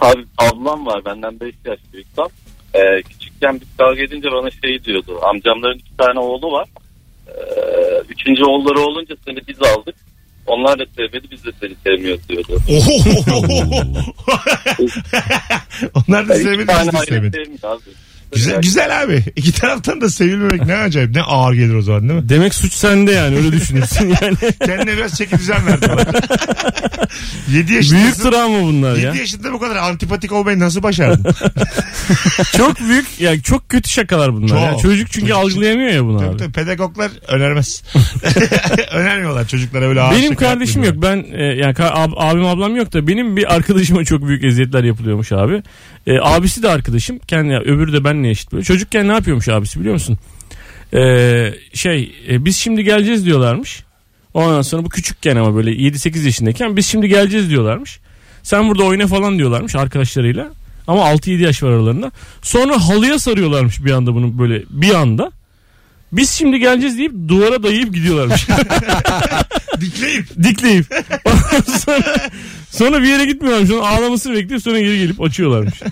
Abi 0.00 0.24
ablam 0.38 0.86
var 0.86 1.04
benden 1.04 1.40
5 1.40 1.54
yaş 1.64 1.78
büyük 1.92 2.16
tam. 2.16 2.28
Ee, 2.74 3.02
küçükken 3.02 3.60
biz 3.60 3.68
kavga 3.78 4.02
edince 4.02 4.28
bana 4.32 4.50
şey 4.50 4.84
diyordu. 4.84 5.20
Amcamların 5.22 5.78
iki 5.78 5.96
tane 5.96 6.18
oğlu 6.18 6.52
var. 6.52 6.68
Ee, 7.28 7.32
üçüncü 8.08 8.44
oğulları 8.44 8.80
olunca 8.80 9.16
seni 9.26 9.38
biz 9.48 9.62
aldık. 9.62 9.94
Onlar 10.46 10.78
da 10.78 10.84
sevmedi 10.96 11.30
biz 11.30 11.44
de 11.44 11.50
seni 11.60 11.74
sevmiyoruz 11.84 12.28
diyordu. 12.28 12.62
Onlar 16.08 16.28
da 16.28 16.34
sevmedi 16.34 16.72
biz 16.80 16.92
de 16.92 16.96
sevmedi. 17.06 17.36
sevmiyor 17.36 17.62
abi. 17.64 17.90
Güzel, 18.34 18.62
güzel 18.62 19.02
abi. 19.02 19.24
İki 19.36 19.52
taraftan 19.52 20.00
da 20.00 20.10
sevilmemek 20.10 20.66
ne 20.66 20.76
acayip. 20.76 21.14
Ne 21.14 21.22
ağır 21.22 21.54
gelir 21.54 21.74
o 21.74 21.82
zaman 21.82 22.08
değil 22.08 22.20
mi? 22.22 22.28
Demek 22.28 22.54
suç 22.54 22.72
sende 22.72 23.12
yani 23.12 23.36
öyle 23.36 23.52
düşünürsün 23.52 24.08
yani. 24.22 24.36
Kendine 24.66 24.96
biraz 24.96 25.18
çeki 25.18 25.38
düzen 25.38 25.66
verdi 25.66 25.86
bana. 25.88 26.00
7 27.48 27.68
Büyük 27.68 27.70
yaşındasın. 27.70 28.30
travma 28.30 28.60
bunlar 28.62 28.96
7 28.96 29.06
ya. 29.06 29.14
yaşında 29.14 29.52
bu 29.52 29.60
kadar 29.60 29.76
antipatik 29.76 30.32
olmayı 30.32 30.58
nasıl 30.58 30.82
başardın? 30.82 31.34
Çok 32.56 32.80
büyük 32.80 33.06
yani 33.20 33.42
çok 33.42 33.68
kötü 33.68 33.90
şakalar 33.90 34.34
bunlar. 34.34 34.56
ya. 34.62 34.70
Çok. 34.72 34.80
Çocuk 34.82 35.10
çünkü 35.12 35.28
Çocuk- 35.28 35.36
algılayamıyor 35.44 35.90
ya 35.90 36.04
bunu 36.04 36.18
Tabii 36.18 36.28
abi. 36.30 36.36
tabii, 36.36 36.52
pedagoglar 36.52 37.10
önermez. 37.28 37.82
Önermiyorlar 38.92 39.46
çocuklara 39.48 39.84
öyle 39.88 40.00
ağır 40.00 40.14
Benim 40.16 40.28
şaka 40.32 40.46
kardeşim 40.46 40.82
yok. 40.84 40.94
yapmayın. 40.94 41.26
Ben 41.32 41.38
e, 41.38 41.42
yani 41.44 41.74
ka- 41.74 41.90
ab- 41.92 42.14
abim 42.16 42.44
ablam 42.44 42.76
yok 42.76 42.92
da 42.92 43.06
benim 43.06 43.36
bir 43.36 43.54
arkadaşıma 43.54 44.04
çok 44.04 44.26
büyük 44.26 44.44
eziyetler 44.44 44.84
yapılıyormuş 44.84 45.32
abi. 45.32 45.62
E, 46.06 46.18
abisi 46.20 46.62
de 46.62 46.68
arkadaşım. 46.68 47.18
Kendi 47.18 47.54
öbürü 47.54 47.92
de 47.92 48.04
benle 48.04 48.30
eşit 48.30 48.52
böyle. 48.52 48.64
Çocukken 48.64 49.08
ne 49.08 49.12
yapıyormuş 49.12 49.48
abisi 49.48 49.80
biliyor 49.80 49.94
musun? 49.94 50.18
E, 50.94 51.00
şey 51.74 52.14
e, 52.28 52.44
biz 52.44 52.56
şimdi 52.56 52.84
geleceğiz 52.84 53.26
diyorlarmış. 53.26 53.84
Ondan 54.34 54.62
sonra 54.62 54.84
bu 54.84 54.88
küçükken 54.88 55.36
ama 55.36 55.54
böyle 55.54 55.70
7-8 55.70 56.24
yaşındayken 56.24 56.76
biz 56.76 56.86
şimdi 56.86 57.08
geleceğiz 57.08 57.50
diyorlarmış. 57.50 58.00
Sen 58.42 58.68
burada 58.68 58.84
oyna 58.84 59.06
falan 59.06 59.38
diyorlarmış 59.38 59.76
arkadaşlarıyla. 59.76 60.50
Ama 60.86 61.02
6-7 61.02 61.42
yaş 61.42 61.62
var 61.62 61.70
aralarında. 61.70 62.12
Sonra 62.42 62.88
halıya 62.88 63.18
sarıyorlarmış 63.18 63.84
bir 63.84 63.90
anda 63.90 64.14
bunu 64.14 64.38
böyle 64.38 64.62
bir 64.70 64.94
anda. 64.94 65.32
Biz 66.12 66.30
şimdi 66.30 66.58
geleceğiz 66.58 66.98
deyip 66.98 67.12
duvara 67.28 67.62
dayayıp 67.62 67.94
gidiyorlarmış. 67.94 68.46
Dikleyip. 69.80 70.42
Dikleyip. 70.42 70.86
Sonra, 71.86 72.28
sonra 72.70 73.02
bir 73.02 73.08
yere 73.08 73.24
gitmiyorlarmış. 73.24 73.70
Sonra 73.70 73.86
ağlamasını 73.88 74.34
bekleyip 74.34 74.62
sonra 74.62 74.80
geri 74.80 74.98
gelip 74.98 75.20
açıyorlarmış. 75.20 75.82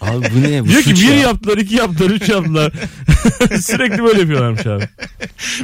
Abi 0.00 0.26
bu 0.34 0.42
ne? 0.42 0.64
Bu 0.64 0.68
Diyor 0.68 0.82
ki 0.82 0.90
suç 0.90 1.02
bir 1.02 1.08
ya. 1.08 1.14
yaptılar, 1.14 1.58
iki 1.58 1.74
yaptılar, 1.74 2.10
üç 2.10 2.28
yaptılar. 2.28 2.72
Sürekli 3.60 4.02
böyle 4.04 4.20
yapıyorlarmış 4.20 4.66
abi. 4.66 4.88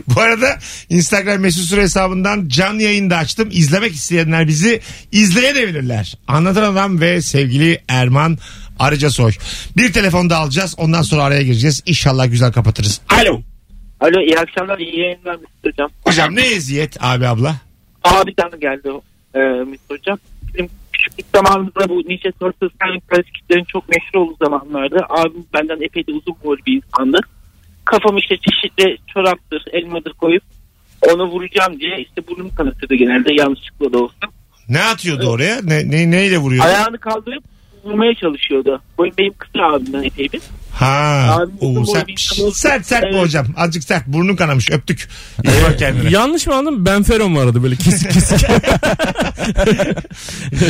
Bu 0.09 0.21
arada 0.21 0.59
Instagram 0.89 1.41
mesut 1.41 1.65
süre 1.65 1.83
hesabından 1.83 2.49
canlı 2.49 2.83
yayında 2.83 3.17
açtım. 3.17 3.49
İzlemek 3.53 3.95
isteyenler 3.95 4.49
bizi 4.49 4.81
izleyebilirler. 5.13 6.19
Anlatan 6.29 6.73
Adam 6.73 7.01
ve 7.01 7.23
sevgili 7.23 7.83
Erman 7.89 8.39
Arıca 8.79 9.11
Soy. 9.11 9.33
Bir 9.77 9.93
telefon 9.93 10.31
da 10.31 10.37
alacağız. 10.37 10.75
Ondan 10.77 11.03
sonra 11.03 11.23
araya 11.23 11.43
gireceğiz. 11.43 11.83
İnşallah 11.87 12.31
güzel 12.31 12.53
kapatırız. 12.53 13.01
Alo. 13.09 13.43
Alo 14.01 14.21
iyi 14.21 14.39
akşamlar 14.39 14.79
iyi 14.79 15.01
yayınlar 15.01 15.35
Mesut 15.35 15.65
Hocam. 15.65 15.91
Hocam 16.05 16.37
ne 16.37 16.43
eziyet 16.43 16.97
abi 17.01 17.27
abla? 17.27 17.57
Abi 18.05 18.35
tane 18.35 18.57
geldi 18.61 18.89
e, 19.35 19.39
Mesut 19.39 19.91
Hocam. 19.91 20.19
Bizim 20.49 20.69
küçüklük 20.93 21.27
zamanımızda 21.35 21.89
bu 21.89 22.03
nice 22.09 22.33
sorsuz 22.39 22.73
klasiklerin 23.09 23.65
çok 23.65 23.89
meşhur 23.89 24.21
olduğu 24.21 24.37
zamanlarda 24.45 25.07
abim 25.09 25.47
benden 25.55 25.83
epey 25.83 26.07
de 26.07 26.13
uzun 26.13 26.37
boylu 26.45 26.61
bir 26.67 26.83
insandı. 26.83 27.19
Kafam 27.85 28.17
işte 28.17 28.37
çeşitli 28.37 28.99
çoraptır, 29.15 29.65
elmadır 29.73 30.13
koyup 30.13 30.43
onu 31.13 31.25
vuracağım 31.25 31.81
diye 31.81 31.99
işte 32.01 32.29
burnumu 32.29 32.55
kanatırdı 32.55 32.95
genelde 32.95 33.35
yanlışlıkla 33.35 33.93
da 33.93 33.99
olsa. 33.99 34.27
Ne 34.69 34.83
atıyordu 34.83 35.27
oraya? 35.27 35.61
Ne, 35.63 35.91
ne, 35.91 36.11
neyle 36.11 36.39
vuruyordu? 36.39 36.69
Ayağını 36.69 36.99
kaldırıp 36.99 37.45
vurmaya 37.85 38.15
çalışıyordu. 38.15 38.83
Boyum 38.99 39.15
benim 39.19 39.33
kısa 39.39 39.65
abimden 39.75 40.03
epey 40.03 40.29
bir. 40.33 40.41
Ha. 40.73 41.37
Abi, 41.41 41.53
Oo, 41.61 41.85
bizim 42.17 42.53
sert, 42.53 42.87
sert 42.87 43.05
Evet. 43.05 43.23
hocam? 43.23 43.47
Azıcık 43.57 43.85
sert. 43.85 44.07
Burnun 44.07 44.37
kanamış. 44.37 44.71
Öptük. 44.71 45.09
İyi 45.45 45.63
bak 45.65 45.79
kendine. 45.79 46.11
Yanlış 46.11 46.47
mı 46.47 46.55
anladım? 46.55 46.87
Benfero 46.87 47.29
mu 47.29 47.41
aradı 47.41 47.63
böyle 47.63 47.77
kesik 47.77 48.13
kesik? 48.13 48.41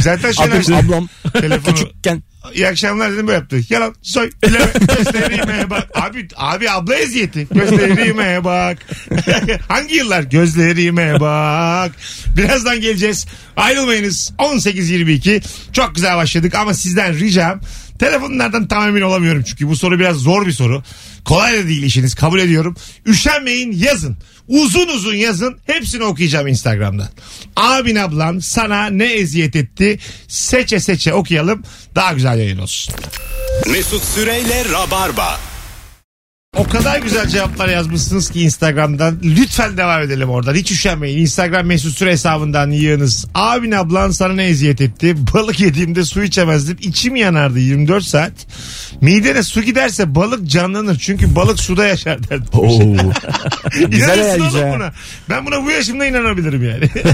Zaten 0.01 0.33
şöyle 0.33 0.55
Ablam, 0.77 0.85
ablam 0.89 1.09
telefonu. 1.33 1.75
küçükken 1.75 2.23
İyi 2.55 2.69
akşamlar 2.69 3.13
dedim 3.13 3.27
böyle 3.27 3.39
yaptı. 3.39 3.61
Yalan 3.71 3.95
soy 4.03 4.31
bileme 4.43 4.73
gözlerime 4.97 5.71
bak. 5.71 5.89
Abi, 5.95 6.29
abi 6.37 6.71
abla 6.71 6.95
eziyeti. 6.95 7.49
Gözlerime 7.55 8.45
bak. 8.45 8.79
Hangi 9.69 9.95
yıllar? 9.95 10.23
Gözlerime 10.23 11.21
bak. 11.21 11.93
Birazdan 12.37 12.81
geleceğiz. 12.81 13.27
Ayrılmayınız. 13.57 14.33
18.22. 14.39 15.43
Çok 15.73 15.95
güzel 15.95 16.17
başladık 16.17 16.55
ama 16.55 16.75
sizden 16.75 17.19
ricam 17.19 17.61
Telefonlardan 17.99 18.69
tam 18.69 18.89
emin 18.89 19.01
olamıyorum 19.01 19.43
çünkü 19.43 19.69
bu 19.69 19.77
soru 19.77 19.99
biraz 19.99 20.17
zor 20.17 20.47
bir 20.47 20.53
soru. 20.53 20.83
Kolay 21.25 21.53
da 21.53 21.69
değil 21.69 21.83
işiniz 21.83 22.15
kabul 22.15 22.41
ediyorum. 22.41 22.77
Üşenmeyin 23.07 23.73
yazın. 23.73 24.17
Uzun 24.49 24.89
uzun 24.89 25.15
yazın. 25.15 25.59
Hepsini 25.67 26.05
okuyacağım 26.05 26.47
Instagram'dan. 26.47 27.09
Abin 27.57 27.97
ablan 27.97 28.39
sana 28.39 28.87
ne 28.87 29.05
eziyet 29.05 29.57
etti? 29.57 29.99
Seçe 30.29 30.81
seçe 30.81 31.15
okuyalım. 31.15 31.63
Daha 31.95 32.13
güzel 32.13 32.39
yayın 32.39 32.59
olsun. 32.59 32.95
Mesut 33.67 34.05
Süreyle 34.05 34.65
Rabarba. 34.73 35.41
O 36.57 36.65
kadar 36.65 36.99
güzel 36.99 37.29
cevaplar 37.29 37.69
yazmışsınız 37.69 38.31
ki 38.31 38.41
Instagram'dan. 38.41 39.19
Lütfen 39.23 39.77
devam 39.77 40.03
edelim 40.03 40.31
oradan. 40.31 40.55
Hiç 40.55 40.73
üşenmeyin. 40.73 41.19
Instagram 41.21 41.67
mesut 41.67 41.99
süre 41.99 42.11
hesabından 42.13 42.71
yığınız. 42.71 43.27
Abin 43.35 43.73
ablan 43.73 44.11
sana 44.11 44.33
ne 44.33 44.45
eziyet 44.45 44.81
etti? 44.81 45.15
Balık 45.35 45.61
yediğimde 45.61 46.05
su 46.05 46.23
içemezdim. 46.23 46.77
İçim 46.81 47.17
yanardı 47.17 47.59
24 47.59 48.05
saat. 48.05 48.33
Midene 49.01 49.43
su 49.43 49.63
giderse 49.63 50.15
balık 50.15 50.47
canlanır. 50.51 50.99
Çünkü 50.99 51.35
balık 51.37 51.61
suda 51.61 51.87
yaşar 51.87 52.29
derdim. 52.31 52.47
Oo. 52.53 52.71
İnanırsın 52.83 53.91
Güzel 53.91 54.49
oğlum 54.49 54.71
ha. 54.71 54.75
buna. 54.77 54.93
Ben 55.31 55.47
buna 55.47 55.65
bu 55.65 55.71
yaşımda 55.71 56.07
inanabilirim 56.07 56.65
yani. 56.71 56.89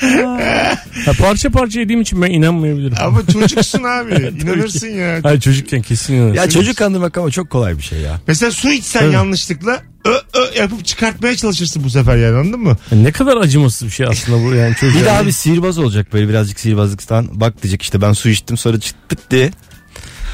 Ha, 0.00 1.12
parça 1.18 1.50
parça 1.50 1.80
yediğim 1.80 2.00
için 2.00 2.22
ben 2.22 2.30
inanmayabilirim. 2.30 2.94
Ama 3.00 3.26
çocuksun 3.32 3.82
abi. 3.82 4.14
İnanırsın 4.42 4.88
ya. 4.88 5.20
Hayır 5.22 5.40
çocukken 5.40 5.82
kesin 5.82 6.14
inanırsın. 6.14 6.36
Ya 6.42 6.48
çocuk 6.50 6.76
kandırmak 6.76 7.18
ama 7.18 7.30
çok 7.30 7.50
kolay 7.50 7.78
bir 7.78 7.82
şey 7.82 7.98
ya. 8.00 8.20
Mesela 8.26 8.50
su 8.52 8.70
içsen 8.72 9.10
yanlışlıkla 9.10 9.82
ö 10.04 10.10
ö 10.34 10.58
yapıp 10.58 10.84
çıkartmaya 10.84 11.36
çalışırsın 11.36 11.84
bu 11.84 11.90
sefer 11.90 12.16
yani 12.16 12.36
anladın 12.36 12.60
mı? 12.60 12.76
Ya 12.90 12.98
Ne 12.98 13.12
kadar 13.12 13.36
acımasız 13.36 13.88
bir 13.88 13.92
şey 13.92 14.06
aslında 14.06 14.44
bu 14.44 14.54
yani 14.54 14.74
çocuk. 14.74 15.00
Bir 15.00 15.04
de 15.04 15.10
abi 15.12 15.32
sihirbaz 15.32 15.78
olacak 15.78 16.12
böyle 16.12 16.28
birazcık 16.28 16.60
sihirbazlıktan. 16.60 17.28
Bak 17.40 17.62
diyecek 17.62 17.82
işte 17.82 18.00
ben 18.00 18.12
su 18.12 18.28
içtim 18.28 18.56
sonra 18.56 18.80
çıktık 18.80 19.30
diye. 19.30 19.50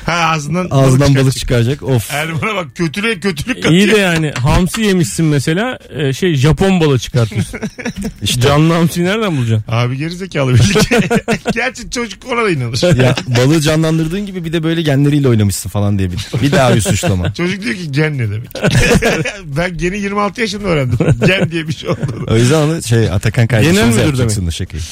Ha 0.07 0.13
ağzından, 0.13 0.69
Ağzından 0.71 1.15
balık 1.15 1.37
çıkaracak. 1.37 1.83
Of. 1.83 2.11
Erman'a 2.15 2.55
bak 2.57 2.67
kötülüğe 2.77 3.21
kötülük 3.21 3.63
katıyor. 3.63 3.73
İyi 3.73 3.91
de 3.91 3.99
yani 3.99 4.31
hamsi 4.31 4.81
yemişsin 4.83 5.27
mesela 5.27 5.79
e, 5.97 6.13
şey 6.13 6.35
Japon 6.35 6.81
balığı 6.81 6.99
çıkartıyorsun. 6.99 7.61
İşte 8.23 8.41
Canlı 8.41 8.75
hamsiyi 8.75 9.07
nereden 9.07 9.37
bulacaksın? 9.37 9.73
Abi 9.73 9.97
gerizekalı 9.97 10.55
belli 10.55 10.61
ki. 10.73 11.09
Gerçi 11.53 11.91
çocuk 11.91 12.27
ona 12.33 12.45
da 12.45 12.51
inanır. 12.51 12.97
ya 12.97 13.15
balığı 13.27 13.61
canlandırdığın 13.61 14.27
gibi 14.27 14.45
bir 14.45 14.53
de 14.53 14.63
böyle 14.63 14.83
genleriyle 14.83 15.29
oynamışsın 15.29 15.71
falan 15.71 15.99
diye 15.99 16.09
bir, 16.13 16.43
bir 16.43 16.53
daha 16.53 16.75
bir 16.77 16.81
suçlama. 16.81 17.35
Çocuk 17.35 17.63
diyor 17.63 17.75
ki 17.75 17.93
gen 17.93 18.19
ne 18.19 18.31
demek. 18.31 18.49
ben 19.45 19.77
geni 19.79 19.99
26 19.99 20.41
yaşında 20.41 20.69
öğrendim. 20.69 20.99
Gen 21.27 21.51
diye 21.51 21.69
bir 21.69 21.73
şey 21.73 21.89
olduğunu. 21.91 22.27
O 22.31 22.37
yüzden 22.37 22.63
onu 22.63 22.83
şey 22.83 23.11
Atakan 23.11 23.47
Genel 23.47 23.65
kardeşimize 23.65 23.87
müdür 23.91 24.05
yapacaksın 24.07 24.47
o 24.47 24.51
şakayı. 24.51 24.83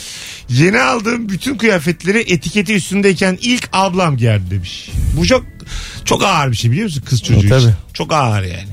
Yeni 0.51 0.81
aldığım 0.81 1.29
bütün 1.29 1.57
kıyafetleri 1.59 2.19
etiketi 2.19 2.75
üstündeyken 2.75 3.39
ilk 3.41 3.69
ablam 3.73 4.17
giyerdi 4.17 4.51
demiş. 4.51 4.91
Bu 5.17 5.27
çok 5.27 5.45
çok 6.05 6.23
ağır 6.25 6.51
bir 6.53 6.57
şey 6.57 6.71
biliyor 6.71 6.85
musun 6.87 7.03
kız 7.07 7.23
çocuğu 7.23 7.47
E, 7.47 7.49
tabii. 7.51 7.61
için. 7.63 7.73
Çok 7.95 8.13
ağır 8.13 8.43
yani. 8.43 8.69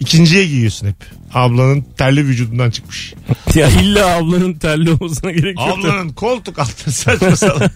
İkinciye 0.00 0.46
giyiyorsun 0.46 0.86
hep. 0.86 0.96
Ablanın 1.34 1.84
terli 1.98 2.26
vücudundan 2.26 2.70
çıkmış. 2.70 3.14
ya 3.54 3.68
illa 3.68 4.16
ablanın 4.16 4.54
terli 4.54 4.90
olmasına 4.90 5.30
gerek 5.30 5.58
yok. 5.58 5.68
da. 5.68 5.72
Ablanın 5.88 6.08
koltuk 6.08 6.58
altına 6.58 6.92
saçma 6.94 7.36
salak. 7.36 7.72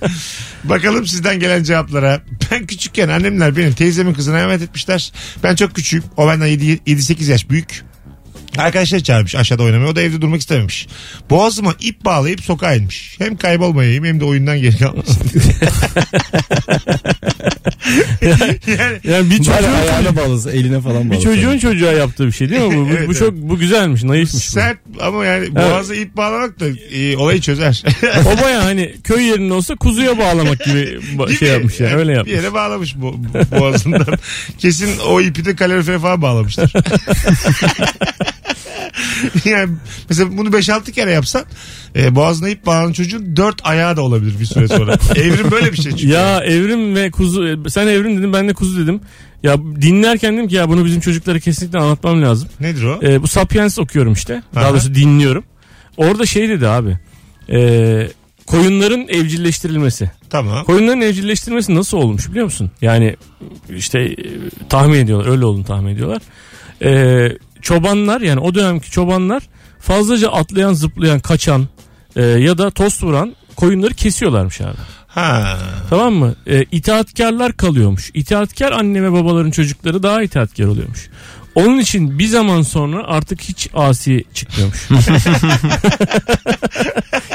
Bakalım 0.65 1.07
sizden 1.07 1.41
gelen 1.41 1.63
cevaplara. 1.63 2.23
Ben 2.51 2.67
küçükken 2.67 3.09
annemler 3.09 3.57
benim 3.57 3.73
teyzemin 3.73 4.15
kızına 4.15 4.41
emanet 4.41 4.63
etmişler. 4.63 5.13
Ben 5.43 5.55
çok 5.57 5.75
küçüğüm. 5.75 6.05
O 6.17 6.29
benden 6.29 6.49
7-8 6.49 7.31
yaş 7.31 7.51
büyük. 7.51 7.83
Arkadaşlar 8.59 9.01
çağırmış 9.01 9.35
aşağıda 9.35 9.63
oynamaya. 9.63 9.91
O 9.91 9.97
da 9.97 10.03
evde 10.03 10.21
durmak 10.21 10.41
istememiş. 10.41 10.87
Boğazıma 11.31 11.75
ip 11.81 12.05
bağlayıp 12.05 12.41
sokağa 12.41 12.75
inmiş. 12.75 13.15
Hem 13.19 13.37
kaybolmayayım 13.37 14.05
hem 14.05 14.21
de 14.21 14.25
oyundan 14.25 14.61
geri 14.61 14.79
kalmasın. 14.79 15.23
yani 18.23 18.59
Yani 19.05 19.31
bir 19.31 19.37
çocuğun, 19.37 19.53
ayağına 19.83 20.17
bağlasın 20.17 20.51
eline 20.51 20.81
falan 20.81 21.05
bir 21.05 21.11
bağlasın. 21.11 21.25
çocuğun 21.25 21.59
çocuğa 21.59 21.93
yaptığı 21.93 22.27
bir 22.27 22.33
şey 22.33 22.51
değil 22.51 22.61
mi 22.63 22.77
bu? 22.77 22.81
Bu, 22.87 22.89
Evet, 22.91 23.01
bu 23.09 23.13
evet. 23.13 23.19
çok 23.19 23.35
bu 23.35 23.59
güzelmiş, 23.59 24.03
naifmiş 24.03 24.35
bu. 24.47 24.51
sert 24.51 24.79
ama 25.01 25.25
yani 25.25 25.55
boğaza 25.55 25.95
ip 25.95 26.17
bağlamak 26.17 26.61
da 26.61 26.65
e, 26.93 27.17
olayı 27.17 27.41
çözer. 27.41 27.85
O 28.27 28.43
baya 28.45 28.65
hani 28.65 28.95
köy 29.05 29.23
yerinde 29.25 29.53
olsa 29.53 29.77
kuzuya 29.77 30.19
bağlamak 30.19 30.65
gibi 30.65 30.75
Değil 31.27 31.39
şey 31.39 31.49
yapmış 31.49 31.81
yani, 31.81 31.91
Yani 31.91 31.99
öyle 32.01 32.11
Bir 32.11 32.17
yapmış. 32.17 32.35
yere 32.35 32.53
bağlamış 32.55 32.95
bu, 32.97 33.15
bu- 33.19 33.61
boğazından. 33.61 34.07
Kesin 34.59 34.91
o 35.09 35.21
ipi 35.21 35.45
de 35.45 35.57
kalorifere 35.57 35.99
falan 35.99 36.23
bağlamışlar. 36.23 36.73
yani 39.45 39.73
mesela 40.09 40.37
bunu 40.39 40.49
5-6 40.49 40.93
kere 40.93 41.11
yapsan 41.11 41.43
e, 41.97 42.15
boğazına 42.15 42.49
ip 42.49 42.67
bağlanan 42.67 42.93
çocuğun 42.93 43.37
4 43.37 43.67
ayağı 43.67 43.97
da 43.97 44.03
olabilir 44.03 44.41
bir 44.41 44.47
süre 44.47 44.69
sonra. 44.69 44.95
Evrim 45.17 45.51
böyle 45.51 45.73
bir 45.73 45.77
şey 45.77 45.93
çünkü. 45.93 46.09
Ya 46.09 46.41
evrim 46.41 46.95
ve 46.95 47.11
kuzu 47.11 47.71
sen 47.71 47.87
evrim 47.87 48.19
dedim 48.19 48.33
ben 48.33 48.49
de 48.49 48.53
kuzu 48.53 48.83
dedim. 48.83 49.01
Ya 49.43 49.59
dinlerken 49.59 50.37
dedim 50.37 50.49
ki 50.49 50.55
ya 50.55 50.69
bunu 50.69 50.85
bizim 50.85 51.01
çocuklara 51.01 51.39
kesinlikle 51.39 51.79
anlatmam 51.79 52.23
lazım. 52.23 52.49
Nedir 52.61 52.85
o? 52.85 52.99
Ee, 53.03 53.23
bu 53.23 53.29
Sapiens 53.29 53.79
okuyorum 53.79 54.13
işte. 54.13 54.43
Daha 54.55 54.65
Aha. 54.65 54.73
doğrusu 54.73 54.95
dinliyorum. 54.95 55.45
Orada 55.97 56.27
şey 56.27 56.49
dedi 56.49 56.69
abi. 56.69 56.99
Ee, 57.53 58.09
koyunların 58.47 59.09
evcilleştirilmesi. 59.09 60.11
tamam. 60.31 60.65
Koyunların 60.65 61.01
evcilleştirilmesi 61.01 61.75
nasıl 61.75 61.99
olmuş 61.99 62.31
biliyor 62.31 62.45
musun? 62.45 62.71
Yani 62.83 63.17
işte 63.77 64.01
e, 64.01 64.17
tahmin 64.69 64.99
ediyorlar. 64.99 65.31
Öyle 65.31 65.45
olduğunu 65.45 65.65
tahmin 65.65 65.95
ediyorlar. 65.95 66.23
Ee, 66.85 67.37
çobanlar 67.63 68.21
yani 68.21 68.41
o 68.41 68.55
dönemki 68.55 68.91
çobanlar 68.91 69.43
fazlaca 69.79 70.29
atlayan, 70.29 70.73
zıplayan, 70.73 71.21
kaçan 71.21 71.69
e, 72.17 72.23
ya 72.23 72.59
da 72.59 72.71
tost 72.71 73.03
vuran 73.03 73.37
koyunları 73.57 73.95
kesiyorlarmış 73.95 74.61
abi. 74.61 74.77
Ha. 75.15 75.59
Tamam 75.91 76.15
mı? 76.15 76.35
Ee, 76.47 76.65
itaatkarlar 76.73 77.57
kalıyormuş. 77.57 78.11
İtaatkar 78.15 78.73
anne 78.73 79.03
ve 79.03 79.13
babaların 79.13 79.51
çocukları 79.51 80.03
daha 80.03 80.23
itaatkar 80.23 80.65
oluyormuş. 80.65 81.11
Onun 81.55 81.79
için 81.79 82.19
bir 82.19 82.27
zaman 82.27 82.63
sonra 82.63 83.05
artık 83.07 83.41
hiç 83.41 83.69
asi 83.75 84.25
çıkmıyormuş. 84.35 84.89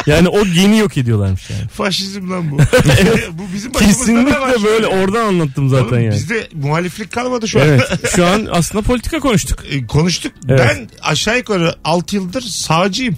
yani 0.05 0.29
o 0.29 0.45
geni 0.45 0.77
yok 0.77 0.97
ediyorlarmış 0.97 1.49
yani. 1.49 1.67
Faşizm 1.67 2.31
lan 2.31 2.51
bu. 2.51 2.57
bu 3.31 3.53
bizim? 3.53 3.71
Kesinlikle 3.71 4.63
böyle 4.63 4.87
oradan 4.87 5.25
anlattım 5.25 5.69
zaten 5.69 5.85
Oğlum 5.85 5.99
yani. 5.99 6.13
Bizde 6.13 6.47
muhaliflik 6.53 7.11
kalmadı 7.11 7.47
şu 7.47 7.61
an. 7.61 7.67
Evet. 7.67 7.81
Şu 8.15 8.25
an 8.25 8.47
aslında 8.51 8.81
politika 8.81 9.19
konuştuk. 9.19 9.63
E, 9.71 9.87
konuştuk. 9.87 10.31
Evet. 10.49 10.59
Ben 10.59 10.89
aşağı 11.01 11.37
yukarı 11.37 11.75
6 11.83 12.15
yıldır 12.15 12.41
sağcıyım. 12.41 13.17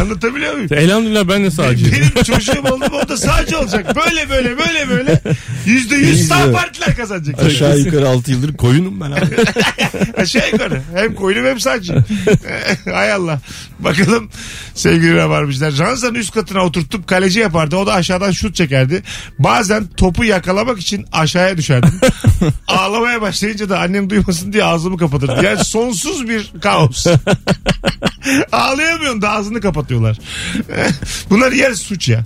Anlatabiliyor 0.00 0.54
muyum? 0.54 0.68
Elhamdülillah 0.72 1.28
ben 1.28 1.44
de 1.44 1.50
sağcıyım. 1.50 1.92
Benim 1.92 2.24
çocuğum 2.24 2.62
oldu 2.64 2.90
mu 2.90 3.00
o 3.04 3.08
da 3.08 3.16
sağcı 3.16 3.58
olacak. 3.58 3.96
Böyle 3.96 4.30
böyle 4.30 4.58
böyle 4.58 4.88
böyle. 4.88 5.20
Yüzde 5.66 5.96
yüz 5.96 6.28
sağ 6.28 6.52
partiler 6.52 6.96
kazanacak. 6.96 7.42
Aşağı 7.42 7.78
yukarı 7.78 8.08
6 8.10 8.30
yıldır 8.30 8.56
koyunum 8.56 9.00
ben 9.00 9.10
abi. 9.10 9.36
Aşağı 10.16 10.50
yukarı. 10.50 10.82
Hem 10.94 11.14
koyunum 11.14 11.46
hem 11.46 11.60
sağcı. 11.60 12.04
Hay 12.84 13.12
Allah. 13.12 13.40
Bakalım 13.78 14.30
sevgili 14.74 15.16
rabarbacılar. 15.16 15.78
Ranzanın 15.78 16.14
üst 16.14 16.34
katına 16.34 16.64
oturtup 16.64 17.08
kaleci 17.08 17.40
yapardı. 17.40 17.76
O 17.76 17.86
da 17.86 17.94
aşağıdan 17.94 18.30
şut 18.30 18.54
çekerdi. 18.54 19.02
Bazen 19.38 19.86
topu 19.86 20.24
yakalamak 20.24 20.80
için 20.80 21.06
aşağıya 21.12 21.56
düşerdim. 21.56 22.00
Ağlamaya 22.68 23.20
başlayınca 23.20 23.68
da 23.68 23.80
annem 23.80 24.10
duymasın 24.10 24.52
diye 24.52 24.64
ağzımı 24.64 24.98
kapatırdı. 24.98 25.40
Yani 25.44 25.64
sonsuz 25.64 26.28
bir 26.28 26.52
kaos. 26.62 27.06
Ağlayamıyorsun 28.52 29.22
da 29.22 29.30
ağzını 29.30 29.60
kapatıyorlar. 29.60 30.18
Bunlar 31.30 31.52
yer 31.52 31.74
suç 31.74 32.08
ya. 32.08 32.24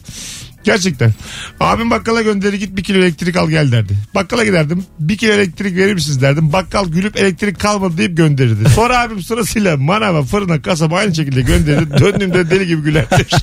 Gerçekten. 0.64 1.12
Abim 1.61 1.90
bakkala 1.90 2.22
gönderi 2.22 2.59
git 2.59 2.77
bir 2.77 2.85
kilo 2.85 2.98
elektrik 2.98 3.37
al 3.37 3.48
gel 3.50 3.72
derdi. 3.72 3.92
Bakkala 4.14 4.44
giderdim. 4.44 4.85
Bir 5.00 5.16
kilo 5.16 5.33
elektrik 5.33 5.77
verir 5.77 5.94
misiniz 5.94 6.22
derdim. 6.22 6.53
Bakkal 6.53 6.88
gülüp 6.88 7.16
elektrik 7.16 7.61
kalmadı 7.61 7.98
deyip 7.98 8.16
gönderirdi. 8.16 8.68
Sonra 8.74 8.98
abim 9.00 9.22
sırasıyla 9.22 9.77
manava, 9.77 10.22
fırına, 10.22 10.62
kasaba 10.62 10.96
aynı 10.96 11.14
şekilde 11.14 11.42
gönderirdi. 11.42 11.98
Döndüğümde 12.00 12.50
deli 12.50 12.66
gibi 12.66 12.83
gülerdi. 12.83 13.27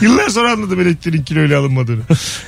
Yıllar 0.00 0.28
sonra 0.28 0.52
anladım 0.52 0.80
elektriğin 0.80 1.22
kiloyla 1.24 1.60
alınmadığını. 1.60 2.00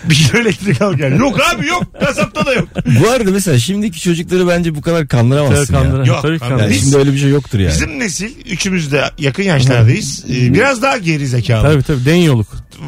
Bir 0.04 0.14
kilo 0.14 0.38
elektrik 0.40 0.82
al 0.82 0.94
gel. 0.94 1.18
Yok 1.18 1.40
abi 1.54 1.66
yok. 1.66 1.82
Kasapta 2.00 2.46
da 2.46 2.52
yok. 2.54 2.68
Bu 3.02 3.08
arada 3.10 3.30
mesela 3.30 3.58
şimdiki 3.58 4.00
çocukları 4.00 4.48
bence 4.48 4.74
bu 4.74 4.82
kadar 4.82 5.08
kandıramazsın 5.08 5.74
ya. 5.74 5.80
Kandıra- 5.80 6.06
Yok, 6.08 6.18
Tabii 6.22 6.36
kandıra- 6.38 6.60
Yani 6.62 6.70
Biz- 6.70 6.80
şimdi 6.80 6.96
öyle 6.96 7.12
bir 7.12 7.18
şey 7.18 7.30
yoktur 7.30 7.58
yani. 7.58 7.72
Bizim 7.72 7.98
nesil 7.98 8.30
üçümüz 8.50 8.92
de 8.92 9.04
yakın 9.18 9.42
yaşlardayız. 9.42 10.24
Ee, 10.30 10.54
biraz 10.54 10.82
daha 10.82 10.96
geri 10.98 11.26
zekalı. 11.26 11.62
Tabii 11.62 11.82
tabii 11.82 12.04
den 12.04 12.14
yoluk. 12.16 12.46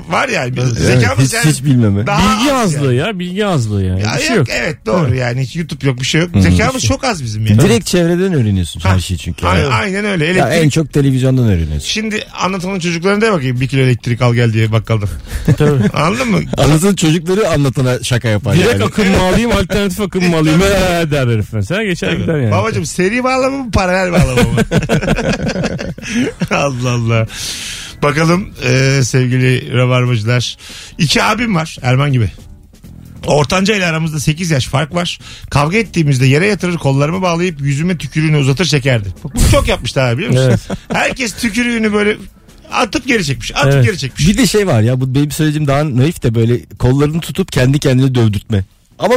Var 0.09 0.29
yani. 0.29 0.55
Evet, 0.59 0.69
Zekamız 0.79 1.25
hiç, 1.25 1.33
yani 1.35 1.47
hiç 1.47 1.65
bilmeme. 1.65 2.07
daha 2.07 2.39
Bilgi 2.41 2.53
az 2.53 2.75
azlığı 2.77 2.95
yani. 2.95 3.09
ya 3.09 3.19
bilgi 3.19 3.47
azlığı 3.47 3.85
yani. 3.85 4.03
Ya 4.03 4.15
bir 4.19 4.23
şey 4.23 4.29
yok, 4.37 4.49
yok. 4.49 4.57
Evet 4.61 4.87
doğru 4.87 5.15
yani 5.15 5.41
hiç 5.41 5.57
YouTube 5.57 5.87
yok 5.87 6.01
bir 6.01 6.05
şey 6.05 6.21
yok. 6.21 6.31
Zekamız 6.39 6.83
çok 6.85 7.05
az 7.05 7.23
bizim 7.25 7.47
yani. 7.47 7.61
Direkt 7.61 7.87
çevreden 7.87 8.33
öğreniyorsun 8.33 8.81
her 8.81 9.01
şeyi 9.01 9.19
çünkü. 9.19 9.47
A- 9.47 9.57
Yani. 9.59 9.75
Aynen 9.75 10.05
öyle. 10.05 10.25
Ya 10.25 10.31
Elektrik. 10.33 10.65
en 10.65 10.69
çok 10.69 10.93
televizyondan 10.93 11.45
öğreniyorsun. 11.49 11.89
Şimdi 11.89 12.25
anlatanın 12.41 12.79
çocuklarına 12.81 13.21
de 13.21 13.33
bakayım 13.33 13.61
bir 13.61 13.69
kilo 13.69 13.81
elektrik 13.81 14.23
al 14.23 14.35
gel 14.35 14.53
diye 14.53 14.73
bakkaldan. 14.73 15.09
Tabii. 15.59 15.89
Anladın 15.95 16.31
mı? 16.31 16.41
Anlatan 16.59 16.95
çocukları 16.95 17.49
anlatana 17.49 18.03
şaka 18.03 18.29
yapar 18.29 18.55
Direkt 18.57 18.73
yani. 18.73 18.85
akım 18.85 19.09
mı 19.09 19.23
alayım 19.23 19.53
alternatif 19.53 20.01
akım 20.01 20.25
mı 20.29 20.37
alayım 20.37 20.61
Ee, 20.63 21.11
der 21.11 21.27
herif 21.27 21.53
mesela 21.53 21.85
geçer 21.85 22.13
gider 22.13 22.37
yani. 22.39 22.51
Babacım 22.53 22.87
seri 22.87 23.25
bağlama 23.25 23.57
mı 23.65 23.71
paralel 23.71 24.13
bağlama 24.13 24.43
mı? 24.53 24.61
Allah 26.51 26.91
Allah. 26.91 27.27
Bakalım 28.03 28.49
e, 28.65 29.01
sevgili 29.05 29.73
rabarbacılar. 29.75 30.57
İki 30.99 31.23
abim 31.23 31.55
var 31.55 31.77
Erman 31.83 32.13
gibi. 32.13 32.31
Ortanca 33.27 33.77
ile 33.77 33.87
aramızda 33.87 34.21
8 34.21 34.51
yaş 34.51 34.67
fark 34.67 34.95
var. 34.95 35.19
Kavga 35.51 35.77
ettiğimizde 35.77 36.27
yere 36.27 36.47
yatırır 36.47 36.77
kollarımı 36.77 37.23
bağlayıp 37.23 37.61
yüzüme 37.61 37.99
tükürüğünü 37.99 38.37
uzatır 38.37 38.65
çekerdi. 38.65 39.09
Bunu 39.25 39.33
çok 39.53 39.69
yapmışlar 39.69 40.09
abi 40.13 40.19
biliyor 40.19 40.33
musun? 40.33 40.49
Evet. 40.49 40.79
Herkes 40.93 41.35
tükürüğünü 41.35 41.93
böyle 41.93 42.17
atıp 42.73 43.07
geri 43.07 43.25
çekmiş. 43.25 43.57
Atıp 43.57 43.73
Evet. 43.73 43.85
geri 43.85 43.99
çekmiş. 43.99 44.29
Bir 44.29 44.39
de 44.39 44.47
şey 44.47 44.67
var 44.67 44.81
ya 44.81 45.01
bu 45.01 45.15
benim 45.15 45.31
söylediğim 45.31 45.67
daha 45.67 45.97
naif 45.97 46.23
de 46.23 46.35
böyle 46.35 46.65
kollarını 46.79 47.21
tutup 47.21 47.53
kendi 47.53 47.79
kendine 47.79 48.15
dövdürtme. 48.15 48.65
Ama 48.99 49.15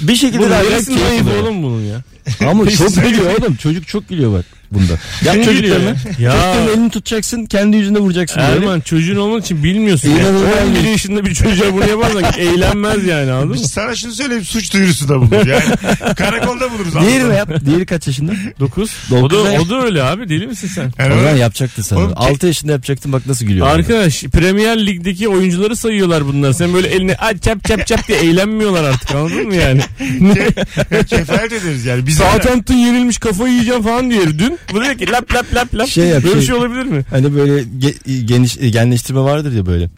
bir 0.00 0.16
şekilde 0.16 0.38
Bu 0.38 0.44
acayip 0.44 0.70
neresi 0.70 0.86
keyif 0.94 1.24
naif 1.24 1.42
oğlum 1.42 1.62
bunun 1.62 1.80
ya? 1.82 2.02
Ama 2.50 2.70
çok 2.70 2.90
söylemiyor. 2.90 3.22
gülüyor 3.22 3.38
oğlum. 3.40 3.56
Çocuk 3.56 3.88
çok 3.88 4.08
gülüyor 4.08 4.32
bak 4.38 4.44
bunda. 4.74 4.92
Yap 5.24 5.34
Kim 5.34 5.52
gülüyor 5.52 5.80
ya? 5.80 6.32
Çocukların 6.32 6.68
elini 6.74 6.90
tutacaksın 6.90 7.46
kendi 7.46 7.76
yüzüne 7.76 7.98
vuracaksın. 7.98 8.42
böyle. 8.42 8.52
Erman 8.66 8.80
çocuğun 8.80 9.16
olmak 9.16 9.44
için 9.44 9.64
bilmiyorsun. 9.64 10.10
ya. 10.10 10.16
İnanılmaz 10.18 10.52
11 10.68 10.82
bir- 10.84 10.88
yaşında 10.88 11.24
bir 11.24 11.34
çocuğa 11.34 11.72
bunu 11.72 11.88
yaparsan 11.88 12.24
eğlenmez 12.38 13.06
yani 13.06 13.32
anladın 13.32 13.48
mı? 13.60 13.68
Sana 13.68 13.94
şunu 13.94 14.12
söyleyeyim 14.12 14.44
suç 14.44 14.72
duyurusunda 14.74 15.20
bulunur. 15.20 15.46
Yani 15.46 15.62
karakolda 16.16 16.72
buluruz. 16.72 16.94
Diğeri 17.00 17.24
mı? 17.24 17.34
yap. 17.34 17.50
Diğeri 17.66 17.86
kaç 17.86 18.06
yaşında? 18.06 18.32
9. 18.60 18.90
Dokuz 19.10 19.22
O 19.22 19.30
da, 19.30 19.36
o 19.60 19.68
da 19.68 19.84
öyle 19.84 20.02
abi 20.02 20.28
deli 20.28 20.46
misin 20.46 20.68
sen? 20.74 20.92
Yani 20.98 21.12
o 21.12 21.16
zaman 21.16 21.30
öyle- 21.32 21.40
yapacaktı 21.40 21.82
sana. 21.82 21.98
Oğlum, 22.00 22.12
6 22.16 22.46
yaşında 22.46 22.72
yapacaktın 22.72 23.12
bak 23.12 23.26
nasıl 23.26 23.46
gülüyor. 23.46 23.66
Arkadaş 23.66 24.22
Premier 24.22 24.86
Lig'deki 24.86 25.28
oyuncuları 25.28 25.76
sayıyorlar 25.76 26.26
bunlar. 26.26 26.52
Sen 26.52 26.74
böyle 26.74 26.88
eline 26.88 27.16
"Ay, 27.16 27.38
çap 27.38 27.64
çap 27.64 27.86
çap 27.86 28.08
diye 28.08 28.18
eğlenmiyorlar 28.18 28.84
artık 28.84 29.10
anladın 29.14 29.46
mı 29.46 29.54
yani? 29.54 29.80
Ke- 30.00 31.06
kefalet 31.06 31.52
ederiz 31.52 31.84
yani. 31.84 32.06
Biz 32.06 32.16
Southampton 32.16 32.74
yenilmiş 32.74 33.18
kafayı 33.18 33.52
yiyeceğim 33.52 33.82
falan 33.82 34.10
diyor 34.10 34.26
dün. 34.38 34.58
Bu 34.72 34.84
diyor 34.84 34.98
ki 34.98 35.10
lap 35.12 35.34
lap 35.34 35.46
lap 35.54 35.74
lap. 35.74 35.88
Şey 35.88 36.04
yap, 36.06 36.22
Böyle 36.24 36.34
şey- 36.34 36.42
şey 36.42 36.54
olabilir 36.54 36.82
mi? 36.84 37.04
Hani 37.10 37.34
böyle 37.34 37.62
ge- 37.62 38.20
geniş, 38.24 38.56
genleştirme 38.56 39.20
vardır 39.20 39.52
ya 39.52 39.66
böyle. 39.66 39.90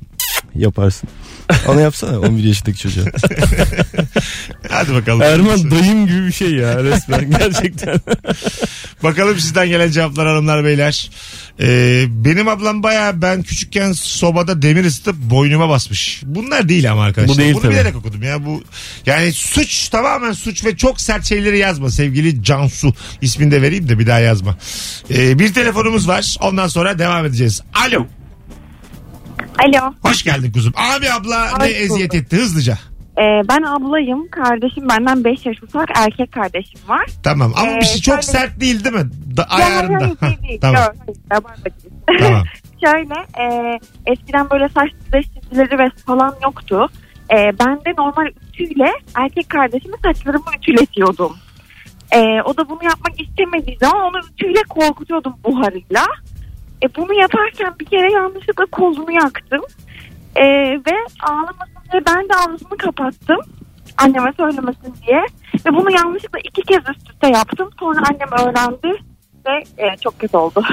Yaparsın. 0.55 1.09
Onu 1.69 1.81
yapsana 1.81 2.19
11 2.21 2.45
yaşındaki 2.45 2.79
çocuğa. 2.79 3.05
Hadi 4.71 4.95
bakalım. 4.95 5.23
Erman 5.23 5.71
dayım 5.71 6.07
gibi 6.07 6.27
bir 6.27 6.33
şey 6.33 6.51
ya 6.55 6.85
resmen 6.85 7.31
gerçekten. 7.39 8.01
Bakalım 9.03 9.39
sizden 9.39 9.69
gelen 9.69 9.91
cevaplar 9.91 10.27
hanımlar 10.27 10.65
beyler. 10.65 11.11
Ee, 11.61 12.05
benim 12.09 12.49
ablam 12.49 12.83
baya 12.83 13.23
ben 13.23 13.43
küçükken 13.43 13.93
sobada 13.93 14.63
demir 14.63 14.85
ısıtıp 14.85 15.17
boynuma 15.17 15.69
basmış. 15.69 16.23
Bunlar 16.25 16.69
değil 16.69 16.93
ama 16.93 17.03
arkadaşlar. 17.05 17.37
Bu 17.37 17.41
değil 17.41 17.55
Bunu 17.55 17.63
tabii. 17.63 17.73
bilerek 17.73 17.97
okudum 17.97 18.23
ya. 18.23 18.47
Bu 18.47 18.63
yani 19.07 19.33
suç 19.33 19.89
tamamen 19.89 20.33
suç 20.33 20.65
ve 20.65 20.77
çok 20.77 21.01
sert 21.01 21.25
şeyleri 21.25 21.59
yazma 21.59 21.91
sevgili 21.91 22.43
Cansu. 22.43 22.95
İsmini 23.21 23.51
de 23.51 23.63
vereyim 23.63 23.89
de 23.89 23.99
bir 23.99 24.07
daha 24.07 24.19
yazma. 24.19 24.57
Ee, 25.11 25.39
bir 25.39 25.55
telefonumuz 25.55 26.09
var. 26.09 26.37
Ondan 26.41 26.69
sonra 26.69 26.99
devam 26.99 27.27
edeceğiz. 27.27 27.63
Alo. 27.75 28.07
Alo. 29.59 29.95
Hoş 30.03 30.23
geldin 30.25 30.53
kuzum. 30.53 30.73
Abi 30.77 31.13
abla 31.13 31.53
Hoş 31.53 31.59
ne 31.61 31.67
eziyet 31.69 31.91
bulduk. 32.13 32.15
etti 32.15 32.37
hızlıca. 32.37 32.79
Ee, 33.19 33.23
ben 33.49 33.63
ablayım. 33.63 34.29
Kardeşim 34.31 34.89
benden 34.89 35.25
5 35.25 35.47
yaş 35.47 35.63
ufak. 35.63 35.89
Erkek 35.95 36.33
kardeşim 36.33 36.81
var. 36.89 37.07
Tamam 37.23 37.53
ama 37.57 37.71
Ee, 37.73 37.81
bir 37.81 37.85
şey 37.87 38.01
çok 38.01 38.15
şöyle- 38.15 38.23
sert 38.23 38.61
değil 38.61 38.85
değil 38.85 38.95
mi? 38.95 39.11
Da, 39.37 39.41
Ya, 39.43 39.47
hayır, 39.49 39.67
ayarında. 39.71 39.99
hayır, 40.05 40.17
Ha, 40.21 40.27
değil, 40.29 40.43
değil. 40.49 40.61
tamam. 40.61 40.83
Yok, 41.35 41.45
hayır. 41.57 41.73
Tamam. 42.21 42.43
Şöyle 42.85 43.15
e, 43.43 43.79
eskiden 44.07 44.51
böyle 44.51 44.69
saç 44.69 44.89
düzleş 45.07 45.25
çizgileri 45.27 45.79
ve 45.79 45.91
falan 46.07 46.35
yoktu. 46.43 46.89
E, 47.33 47.37
ben 47.37 47.77
de 47.77 47.95
normal 47.99 48.27
ütüyle 48.27 48.93
erkek 49.15 49.49
kardeşime 49.49 49.97
saçlarımı 50.05 50.45
ütületiyordum. 50.59 51.37
E, 52.13 52.19
o 52.45 52.57
da 52.57 52.69
bunu 52.69 52.85
yapmak 52.85 53.21
istemediği 53.21 53.77
zaman 53.81 54.03
onu 54.03 54.21
ütüyle 54.33 54.63
korkutuyordum 54.69 55.33
buharıyla. 55.45 56.07
E, 56.83 56.95
bunu 56.97 57.15
yaparken 57.15 57.75
bir 57.81 57.85
kere 57.85 58.13
yanlışlıkla 58.13 58.67
kolunu 58.67 59.13
yaktım. 59.13 59.63
E, 60.37 60.45
ve 60.73 60.97
ağlamasın 61.23 61.83
diye 61.93 62.03
ben 62.07 62.29
de 62.29 62.35
ağzını 62.35 62.79
kapattım. 62.79 63.41
Anneme 63.99 64.33
söylemesin 64.37 64.95
diye. 65.07 65.25
Ve 65.67 65.75
bunu 65.77 65.91
yanlışlıkla 65.91 66.39
iki 66.39 66.63
kez 66.63 66.89
üst 66.89 67.11
üste 67.11 67.29
yaptım. 67.29 67.71
Sonra 67.81 68.01
annem 68.11 68.49
öğrendi 68.49 69.03
ve 69.47 69.85
e, 69.85 69.97
çok 70.05 70.21
kötü 70.21 70.37
oldu. 70.37 70.65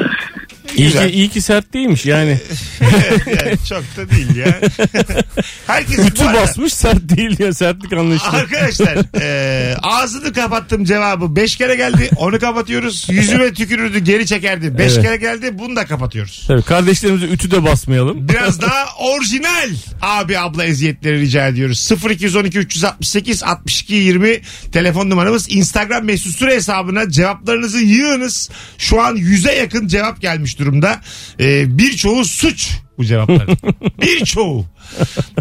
İyi 0.78 0.88
Güzel. 0.88 1.08
ki, 1.10 1.14
iyi 1.16 1.30
ki 1.30 1.42
sert 1.42 1.74
değilmiş 1.74 2.06
yani. 2.06 2.38
yani 3.28 3.58
çok 3.70 3.84
da 3.98 4.10
değil 4.12 4.36
ya. 4.36 4.46
Herkes 5.68 6.00
arada- 6.00 6.34
basmış 6.34 6.74
sert 6.74 7.00
değil 7.18 7.40
ya 7.40 7.54
sertlik 7.54 7.94
anlayışlı. 7.94 8.28
Arkadaşlar 8.30 8.98
e, 9.22 9.76
ağzını 9.84 10.34
kapattım 10.34 10.86
cevabı 10.86 11.36
5 11.36 11.56
kere 11.56 11.76
geldi 11.76 12.10
onu 12.18 12.40
kapatıyoruz 12.40 13.08
yüzüme 13.10 13.54
tükürürdü 13.54 14.00
geri 14.00 14.26
çekerdi 14.26 14.78
5 14.78 14.94
Evet. 14.94 15.04
kere 15.04 15.16
geldi 15.16 15.60
bunu 15.60 15.76
da 15.76 15.86
kapatıyoruz. 15.86 16.44
Tabii 16.48 16.62
kardeşlerimize 16.64 17.26
ütü 17.26 17.52
de 17.52 17.64
basmayalım. 17.64 18.30
Biraz 18.30 18.62
daha 18.62 18.86
orijinal 19.00 19.70
abi 20.02 20.40
abla 20.40 20.66
eziyetleri 20.66 21.20
rica 21.20 21.48
ediyoruz. 21.48 21.90
0212 22.10 22.60
368 22.60 23.44
62 23.44 23.94
20 23.96 24.42
telefon 24.72 25.10
numaramız. 25.10 25.52
Instagram 25.52 26.04
mesut 26.06 26.36
süre 26.36 26.56
hesabına 26.56 27.10
cevaplarınızı 27.10 27.80
yığınız. 27.80 28.50
Şu 28.78 29.02
an 29.02 29.16
100'e 29.16 29.56
yakın 29.56 29.88
cevap 29.88 30.22
gelmiş 30.22 30.60
durumda. 30.60 31.02
Ee, 31.40 31.78
birçoğu 31.78 32.26
suç 32.26 32.72
bu 32.98 33.06
cevaplar. 33.06 33.48
birçoğu. 34.02 34.66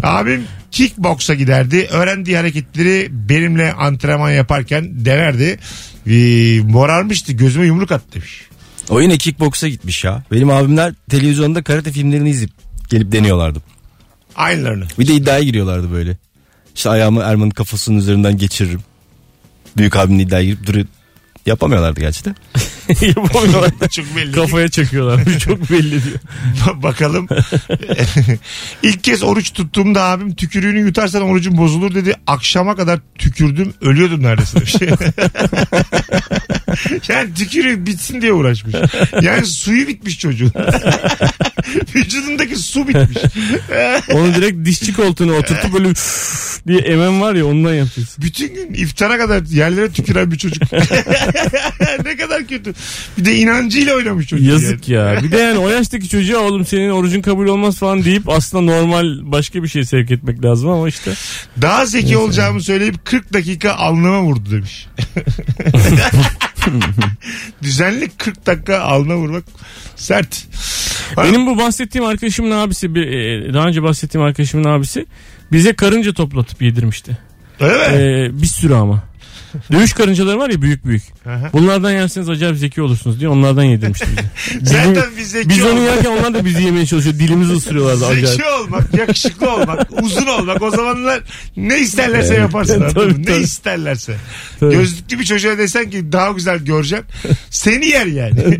Abim 0.03 0.43
kickboksa 0.71 1.33
giderdi. 1.33 1.87
Öğrendiği 1.91 2.37
hareketleri 2.37 3.07
benimle 3.11 3.73
antrenman 3.73 4.31
yaparken 4.31 5.05
denerdi. 5.05 5.59
Ee, 6.07 6.61
morarmıştı 6.61 7.33
gözüme 7.33 7.65
yumruk 7.65 7.91
attı 7.91 8.13
demiş. 8.13 8.41
O 8.89 9.01
yine 9.01 9.17
kickboksa 9.17 9.67
gitmiş 9.67 10.03
ya. 10.03 10.23
Benim 10.31 10.49
abimler 10.49 10.93
televizyonda 11.09 11.63
karate 11.63 11.91
filmlerini 11.91 12.29
izleyip 12.29 12.51
gelip 12.89 13.11
deniyorlardı. 13.11 13.59
Aynılarını. 14.35 14.85
Bir 14.99 15.07
de 15.07 15.13
iddiaya 15.13 15.43
giriyorlardı 15.43 15.91
böyle. 15.91 16.17
İşte 16.75 16.89
ayağımı 16.89 17.21
Erman'ın 17.21 17.49
kafasının 17.49 17.97
üzerinden 17.97 18.37
geçiririm. 18.37 18.81
Büyük 19.77 19.95
abimin 19.95 20.19
iddiaya 20.19 20.45
girip 20.45 20.67
duruyor. 20.67 20.85
Yapamıyorlardı 21.45 21.99
gerçi 21.99 22.25
de. 22.25 22.35
Yapamıyorlar. 23.01 23.71
Çok 23.91 24.05
belli. 24.15 24.31
Kafaya 24.31 24.67
çakıyorlar. 24.69 25.39
Çok 25.39 25.69
belli 25.71 25.91
diyor. 25.91 26.19
Ba- 26.65 26.83
Bakalım. 26.83 27.27
İlk 28.83 29.03
kez 29.03 29.23
oruç 29.23 29.53
tuttuğumda 29.53 30.03
abim 30.03 30.35
tükürüğünü 30.35 30.79
yutarsan 30.79 31.21
orucun 31.21 31.57
bozulur 31.57 31.95
dedi. 31.95 32.15
Akşama 32.27 32.75
kadar 32.75 32.99
tükürdüm 33.17 33.73
ölüyordum 33.81 34.23
neredeyse 34.23 34.55
demiş. 34.59 34.75
yani 37.09 37.33
tükürüğü 37.33 37.85
bitsin 37.85 38.21
diye 38.21 38.33
uğraşmış. 38.33 38.75
Yani 39.21 39.45
suyu 39.45 39.87
bitmiş 39.87 40.19
çocuğun. 40.19 40.51
Vücudundaki 41.95 42.55
su 42.55 42.87
bitmiş. 42.87 43.17
Onu 44.11 44.35
direkt 44.35 44.65
dişçi 44.65 44.93
koltuğuna 44.93 45.31
oturtup 45.33 45.73
böyle 45.73 45.89
diye 46.67 46.79
emen 46.79 47.21
var 47.21 47.35
ya 47.35 47.45
ondan 47.45 47.73
yapacaksın. 47.73 48.23
Bütün 48.23 48.55
gün 48.55 48.73
iftara 48.73 49.17
kadar 49.17 49.41
yerlere 49.45 49.91
tüküren 49.91 50.31
bir 50.31 50.37
çocuk. 50.37 50.63
ne 52.05 52.17
kadar 52.17 52.47
kötü. 52.47 52.72
Bir 53.17 53.25
de 53.25 53.35
inancıyla 53.35 53.95
oynamış 53.95 54.27
çocuk. 54.27 54.47
Yazık 54.47 54.89
ya. 54.89 55.19
Bir 55.23 55.31
de 55.31 55.37
yani 55.37 55.57
o 55.63 55.69
yaştaki 55.69 56.09
çocuğa 56.09 56.39
oğlum 56.41 56.65
senin 56.65 56.89
orucun 56.89 57.21
kabul 57.21 57.47
olmaz 57.47 57.77
falan 57.77 58.03
deyip 58.03 58.29
aslında 58.29 58.63
normal 58.63 59.31
başka 59.31 59.63
bir 59.63 59.67
şey 59.67 59.85
sevk 59.85 60.11
etmek 60.11 60.45
lazım 60.45 60.69
ama 60.69 60.87
işte. 60.87 61.13
Daha 61.61 61.85
zeki 61.85 62.17
olacağımı 62.17 62.61
söyleyip 62.61 63.05
40 63.05 63.33
dakika 63.33 63.73
alnıma 63.73 64.21
vurdu 64.21 64.51
demiş. 64.51 64.87
Düzenli 67.63 68.09
40 68.17 68.45
dakika 68.45 68.79
alnına 68.79 69.17
vurmak 69.17 69.43
sert. 69.95 70.45
Benim 71.17 71.47
bu 71.47 71.57
bahsettiğim 71.57 72.05
arkadaşımın 72.07 72.51
abisi 72.51 72.95
bir, 72.95 73.07
e, 73.07 73.53
daha 73.53 73.67
önce 73.67 73.83
bahsettiğim 73.83 74.27
arkadaşımın 74.27 74.69
abisi 74.69 75.05
bize 75.51 75.73
karınca 75.73 76.13
toplatıp 76.13 76.61
yedirmişti. 76.61 77.17
Öyle 77.59 77.89
mi? 77.89 77.95
Ee, 77.97 78.41
bir 78.41 78.47
sürü 78.47 78.73
ama. 78.73 79.03
Dövüş 79.71 79.93
karıncaları 79.93 80.39
var 80.39 80.49
ya 80.49 80.61
büyük 80.61 80.85
büyük. 80.85 81.03
Bunlardan 81.53 81.91
yerseniz 81.91 82.29
acayip 82.29 82.57
zeki 82.57 82.81
olursunuz 82.81 83.19
diye 83.19 83.29
onlardan 83.29 83.63
yedirmişti 83.63 84.07
bize. 84.11 84.61
Zaten 84.65 85.03
biz 85.17 85.31
zeki 85.31 85.49
Biz 85.49 85.61
onu 85.61 85.69
olmak, 85.69 85.83
yerken 85.83 86.09
onlar 86.09 86.33
da 86.33 86.45
bizi 86.45 86.63
yemeye 86.63 86.85
çalışıyor. 86.85 87.15
Dilimizi 87.15 87.53
ısırıyorlardı 87.53 88.05
acayip. 88.05 88.27
zeki 88.27 88.45
olmak, 88.45 88.93
yakışıklı 88.93 89.53
olmak, 89.53 90.03
uzun 90.03 90.27
olmak 90.27 90.61
o 90.61 90.71
zamanlar 90.71 91.21
ne 91.57 91.79
isterlerse 91.79 92.35
yaparsın. 92.35 92.79
Tabii, 92.79 92.99
anladın 92.99 93.23
tabii. 93.23 93.37
Ne 93.37 93.43
isterlerse. 93.43 94.15
Tabii. 94.59 94.75
Gözlüklü 94.75 95.19
bir 95.19 95.25
çocuğa 95.25 95.57
desen 95.57 95.89
ki 95.89 96.11
daha 96.11 96.31
güzel 96.31 96.57
göreceksin. 96.57 97.05
Seni 97.49 97.85
yer 97.85 98.05
yani. 98.05 98.59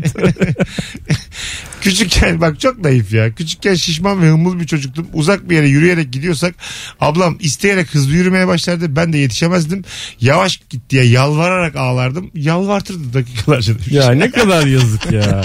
Küçükken 1.84 2.40
bak 2.40 2.60
çok 2.60 2.78
naif 2.84 3.12
ya. 3.12 3.34
Küçükken 3.34 3.74
şişman 3.74 4.22
ve 4.22 4.28
hımbıl 4.30 4.60
bir 4.60 4.66
çocuktum. 4.66 5.06
Uzak 5.12 5.50
bir 5.50 5.56
yere 5.56 5.68
yürüyerek 5.68 6.12
gidiyorsak 6.12 6.54
ablam 7.00 7.36
isteyerek 7.40 7.94
hızlı 7.94 8.12
yürümeye 8.12 8.46
başlardı. 8.46 8.96
Ben 8.96 9.12
de 9.12 9.18
yetişemezdim. 9.18 9.84
Yavaş 10.20 10.60
git 10.70 10.90
diye 10.90 11.04
yalvararak 11.04 11.76
ağlardım. 11.76 12.30
Yalvartırdı 12.34 13.12
dakikalarca 13.14 13.74
demiş. 13.74 13.88
Ya 13.90 14.10
ne 14.10 14.30
kadar 14.30 14.66
yazık 14.66 15.12
ya. 15.12 15.20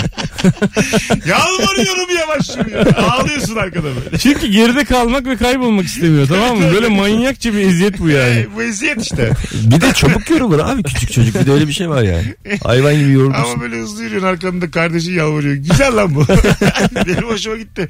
Yalvarıyorum 1.25 2.17
yavaş 2.19 2.57
yürüyor. 2.57 2.85
Ağlıyorsun 2.95 3.55
arkada 3.55 3.83
böyle. 3.83 4.17
Çünkü 4.17 4.47
geride 4.47 4.85
kalmak 4.85 5.25
ve 5.25 5.37
kaybolmak 5.37 5.85
istemiyor 5.85 6.27
tamam 6.27 6.57
mı? 6.57 6.73
Böyle 6.73 6.87
manyakça 6.87 7.53
bir 7.53 7.59
eziyet 7.59 7.99
bu 7.99 8.09
yani. 8.09 8.39
E, 8.39 8.47
bu 8.55 8.63
eziyet 8.63 9.01
işte. 9.01 9.31
Bir 9.53 9.81
de 9.81 9.93
çabuk 9.93 10.29
yorulur 10.29 10.59
abi 10.59 10.83
küçük 10.83 11.11
çocuk. 11.11 11.41
Bir 11.41 11.45
de 11.45 11.51
öyle 11.51 11.67
bir 11.67 11.73
şey 11.73 11.89
var 11.89 12.03
yani. 12.03 12.35
Hayvan 12.63 12.99
gibi 12.99 13.11
yorulursun. 13.11 13.43
Ama 13.43 13.61
böyle 13.61 13.75
hızlı 13.75 14.03
yürüyorsun 14.03 14.27
arkamda 14.27 14.71
kardeşin 14.71 15.13
yalvarıyor. 15.13 15.55
Güzel 15.55 15.95
lan 15.95 16.15
bu. 16.15 16.25
Benim 17.07 17.29
hoşuma 17.29 17.57
gitti. 17.57 17.87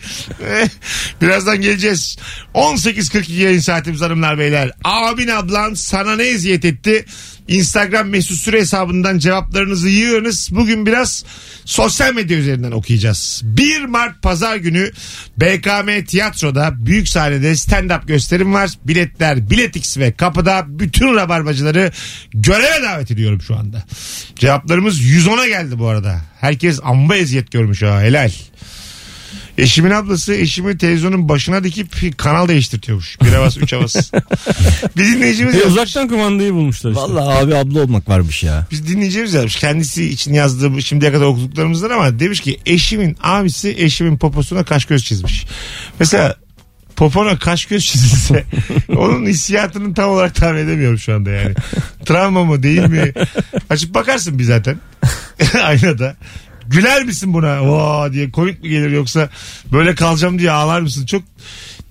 Birazdan 1.21 1.61
geleceğiz. 1.61 2.17
18.42 2.53 3.31
yayın 3.33 3.59
saatimiz 3.59 4.01
hanımlar 4.01 4.37
beyler. 4.37 4.71
Abin 4.83 5.27
ablan 5.27 5.73
sana 5.73 6.15
ne 6.15 6.23
eziyet 6.23 6.65
etti? 6.65 7.05
Instagram 7.49 8.09
mesut 8.09 8.37
süre 8.37 8.59
hesabından 8.59 9.17
cevaplarınızı 9.17 9.89
yığınız. 9.89 10.49
Bugün 10.51 10.85
biraz 10.85 11.25
sosyal 11.65 12.13
medya 12.13 12.37
üzerinden 12.37 12.71
okuyacağız. 12.71 13.41
1 13.43 13.85
Mart 13.85 14.21
pazar 14.21 14.55
günü 14.55 14.91
BKM 15.37 16.05
Tiyatro'da 16.05 16.85
büyük 16.85 17.09
sahnede 17.09 17.51
stand-up 17.51 18.07
gösterim 18.07 18.53
var. 18.53 18.69
Biletler 18.83 19.49
Biletix 19.49 19.97
ve 19.97 20.11
kapıda 20.11 20.65
bütün 20.67 21.15
rabarbacıları 21.15 21.91
göreve 22.33 22.83
davet 22.83 23.11
ediyorum 23.11 23.41
şu 23.41 23.55
anda. 23.55 23.83
Cevaplarımız 24.35 25.01
110'a 25.01 25.47
geldi 25.47 25.79
bu 25.79 25.87
arada. 25.87 26.21
Herkes 26.39 26.79
amba 26.83 27.15
eziyet 27.15 27.51
görmüş 27.51 27.81
ha 27.81 28.01
helal. 28.01 28.31
Eşimin 29.59 29.91
ablası 29.91 30.33
eşimi 30.33 30.77
televizyonun 30.77 31.29
başına 31.29 31.63
dikip 31.63 32.17
kanal 32.17 32.47
değiştirtiyormuş. 32.47 33.17
Bir 33.21 33.33
havas, 33.33 33.57
üç 33.57 33.73
havas. 33.73 33.95
bir 34.97 35.05
dinleyicimiz 35.05 35.55
E, 35.55 35.57
yazmış. 35.57 35.73
uzaktan 35.73 36.07
kumandayı 36.07 36.53
bulmuşlar 36.53 36.91
işte. 36.91 37.01
Vallahi 37.01 37.37
abi 37.45 37.55
abla 37.55 37.81
olmak 37.81 38.09
varmış 38.09 38.43
ya. 38.43 38.67
Biz 38.71 38.87
dinleyicimiz 38.87 39.33
yazmış. 39.33 39.55
Kendisi 39.55 40.05
için 40.09 40.33
yazdığım 40.33 40.81
şimdiye 40.81 41.11
kadar 41.11 41.25
okuduklarımızdan 41.25 41.89
ama 41.89 42.19
demiş 42.19 42.39
ki 42.39 42.59
eşimin 42.65 43.17
abisi 43.23 43.75
eşimin 43.77 44.17
poposuna 44.17 44.63
kaş 44.63 44.85
göz 44.85 45.03
çizmiş. 45.03 45.45
Mesela 45.99 46.35
popona 46.95 47.39
kaş 47.39 47.65
göz 47.65 47.85
çizilse 47.85 48.43
onun 48.89 49.25
hissiyatını 49.25 49.93
tam 49.93 50.09
olarak 50.09 50.35
tahmin 50.35 50.59
edemiyorum 50.59 50.99
şu 50.99 51.15
anda 51.15 51.29
yani. 51.29 51.53
Travma 52.05 52.43
mı 52.43 52.63
değil 52.63 52.85
mi? 52.85 53.13
Açıp 53.69 53.93
bakarsın 53.95 54.39
bir 54.39 54.43
zaten. 54.43 54.79
Aynada. 55.63 56.15
Güler 56.69 57.03
misin 57.03 57.33
buna? 57.33 57.61
Oo 57.63 58.13
diye 58.13 58.31
komik 58.31 58.63
mi 58.63 58.69
gelir 58.69 58.91
yoksa 58.91 59.29
böyle 59.71 59.95
kalacağım 59.95 60.39
diye 60.39 60.51
ağlar 60.51 60.81
mısın? 60.81 61.05
Çok 61.05 61.23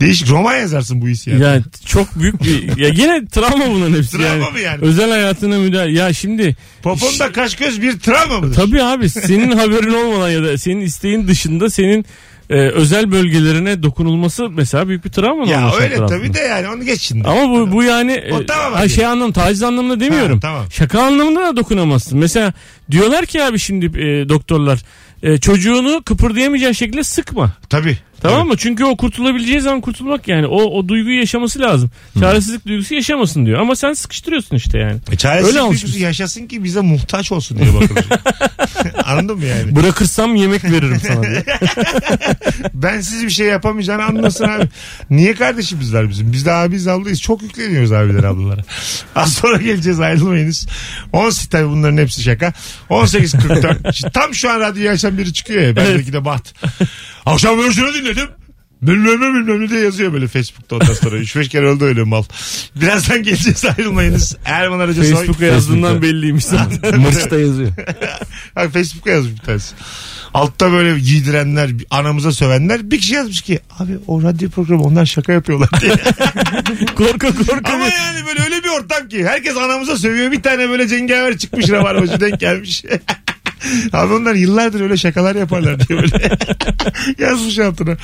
değişik 0.01 0.31
roman 0.31 0.57
yazarsın 0.57 1.03
bu 1.03 1.09
hissiyatı. 1.09 1.43
Yani 1.45 1.63
çok 1.87 2.19
büyük 2.19 2.43
bir 2.45 2.77
ya 2.77 2.89
gene 2.89 3.27
travma 3.27 3.67
bunların 3.71 3.97
hepsi 3.97 4.11
Travma 4.17 4.27
yani. 4.29 4.51
mı 4.53 4.61
yani? 4.61 4.85
Özel 4.85 5.11
hayatına 5.11 5.59
müdahale. 5.59 5.93
Ya 5.93 6.13
şimdi 6.13 6.57
Poponda 6.83 7.33
kaş 7.33 7.57
göz 7.57 7.83
bir 7.83 7.99
travma 7.99 8.41
mıdır? 8.41 8.55
tabii 8.55 8.83
abi 8.83 9.11
senin 9.11 9.57
haberin 9.57 9.95
olmadan 9.95 10.31
ya 10.31 10.43
da 10.43 10.59
senin 10.59 10.81
isteğin 10.81 11.29
dışında 11.29 11.71
senin 11.71 12.05
e, 12.51 12.55
özel 12.55 13.11
bölgelerine 13.11 13.83
dokunulması 13.83 14.51
mesela 14.51 14.89
büyük 14.89 15.05
bir 15.05 15.11
travma 15.11 15.47
Ya 15.47 15.73
öyle 15.81 16.07
tabii 16.07 16.35
de 16.35 16.39
yani 16.41 16.69
onu 16.69 16.85
geç 16.85 17.01
şimdi. 17.01 17.29
Ama 17.29 17.51
bu 17.51 17.73
bu 17.73 17.83
yani 17.83 18.25
O 18.33 18.41
e, 18.41 18.47
tamam 18.47 18.75
abi. 18.75 18.89
şey 18.89 19.07
anlam 19.07 19.33
taciz 19.33 19.63
anlamında 19.63 20.01
demiyorum. 20.01 20.35
Ha, 20.35 20.41
tamam. 20.41 20.65
Şaka 20.73 21.03
anlamında 21.03 21.41
da 21.41 21.57
dokunamazsın. 21.57 22.19
Mesela 22.19 22.53
diyorlar 22.91 23.27
ki 23.27 23.43
abi 23.45 23.59
şimdi 23.59 23.87
e, 23.87 24.29
doktorlar 24.29 24.83
e, 25.23 25.39
çocuğunu 25.39 26.03
kıpırdayamayacağı 26.03 26.75
şekilde 26.75 27.05
sıkma. 27.05 27.53
Tabii. 27.69 27.99
Tamam 28.23 28.39
tabii. 28.41 28.49
mı? 28.49 28.57
Çünkü 28.57 28.85
o 28.85 28.97
kurtulabileceği 28.97 29.61
zaman 29.61 29.81
kurtulmak 29.81 30.29
yani. 30.29 30.47
O, 30.47 30.63
o 30.63 30.89
duyguyu 30.89 31.19
yaşaması 31.19 31.61
lazım. 31.61 31.91
Çaresizlik 32.21 32.67
duygusu 32.67 32.95
yaşamasın 32.95 33.47
diyor. 33.47 33.61
Ama 33.61 33.77
sen 33.77 33.93
sıkıştırıyorsun 33.93 34.57
işte 34.57 34.79
yani. 34.79 34.97
E, 35.13 35.17
çaresizlik 35.17 35.57
Öyle 35.57 35.65
duygusu 35.69 35.85
alışmış. 35.87 36.03
yaşasın 36.03 36.47
ki 36.47 36.65
bize 36.65 36.81
muhtaç 36.81 37.33
olsun 37.33 37.59
diye 37.59 37.75
bakılır. 37.75 38.07
Anladın 39.05 39.39
mı 39.39 39.45
yani? 39.45 39.77
Bırakırsam 39.77 40.37
yemek 40.37 40.65
veririm 40.65 41.01
sana 41.07 41.23
diye. 41.23 41.45
Bensiz 42.75 43.25
bir 43.25 43.31
şey 43.31 43.47
yapamayacağını 43.47 44.05
anlasın 44.05 44.45
abi. 44.45 44.69
Niye 45.11 45.35
kardeşimizler 45.35 46.09
bizim? 46.09 46.33
Biz 46.33 46.47
de 46.47 46.53
abiyiz 46.53 46.89
ablayız. 46.89 47.21
Çok 47.23 47.43
yükleniyoruz 47.43 47.93
abiler 47.93 48.25
ablalara. 48.25 48.61
Az 49.17 49.33
sonra 49.33 49.57
geleceğiz 49.57 50.01
ayrılmayınız. 50.01 50.67
18 51.13 51.49
tabii 51.49 51.69
bunların 51.69 51.97
hepsi 51.97 52.23
şaka. 52.23 52.53
18.44. 52.91 53.93
Şimdi 53.93 54.13
Tam 54.13 54.35
şu 54.35 54.51
an 54.51 54.61
radyoyu 54.61 54.91
açan 54.91 55.19
biri 55.19 55.33
çıkıyor 55.33 55.63
ya. 55.63 55.77
Bendeki 55.77 56.13
de 56.13 56.25
Baht. 56.25 56.55
Akşam 57.29 57.59
ben 57.59 57.71
şunu 57.71 57.95
dinledim. 57.95 58.29
Bilmem 58.83 59.21
ne 59.21 59.35
bilmem 59.35 59.61
ne 59.61 59.69
diye 59.69 59.81
yazıyor 59.81 60.13
böyle 60.13 60.29
Facebook'ta 60.29 60.77
ondan 60.77 60.95
sonra. 60.95 61.17
3-5 61.21 61.49
kere 61.49 61.69
oldu 61.71 61.85
öyle 61.85 62.03
mal. 62.03 62.23
Birazdan 62.77 63.23
geleceğiz 63.23 63.65
ayrılmayınız. 63.65 64.37
Erman 64.45 64.79
Arıca 64.81 65.05
Soy. 65.05 65.15
Facebook'a 65.15 65.45
yazdığından 65.45 66.03
belliymiş 66.03 66.45
zaten. 66.45 67.01
Mırçta 67.01 67.39
yazıyor. 67.39 67.73
Ha, 68.55 68.69
Facebook'a 68.69 69.11
yazmış 69.11 69.33
bir 69.33 69.47
tanesi. 69.47 69.75
Altta 70.35 70.73
böyle 70.73 70.99
giydirenler, 70.99 71.71
anamıza 71.91 72.33
sövenler. 72.33 72.91
Bir 72.91 72.99
kişi 72.99 73.15
yazmış 73.15 73.41
ki 73.43 73.61
abi 73.79 73.93
o 74.07 74.23
radyo 74.23 74.51
programı 74.51 74.83
onlar 74.83 75.07
şaka 75.07 75.33
yapıyorlar 75.33 75.69
diye. 75.81 75.93
korka 76.97 77.35
korka. 77.35 77.73
Ama 77.73 77.85
yani 77.85 78.27
böyle 78.27 78.43
öyle 78.43 78.65
bir 78.65 78.69
ortam 78.69 79.09
ki 79.09 79.27
herkes 79.27 79.57
anamıza 79.57 79.97
sövüyor. 79.97 80.33
Bir 80.33 80.43
tane 80.43 80.69
böyle 80.69 80.89
cengaver 80.89 81.39
çıkmış 81.39 81.71
rabarbacı 81.71 82.21
denk 82.21 82.41
gelmiş. 82.41 82.85
Abi 83.93 84.13
onlar 84.15 84.35
yıllardır 84.35 84.81
öyle 84.81 84.97
şakalar 84.97 85.37
yaparlar 85.37 85.89
diye 85.89 85.99
böyle 86.03 86.31
yazmış 87.19 87.59
altına. 87.59 87.91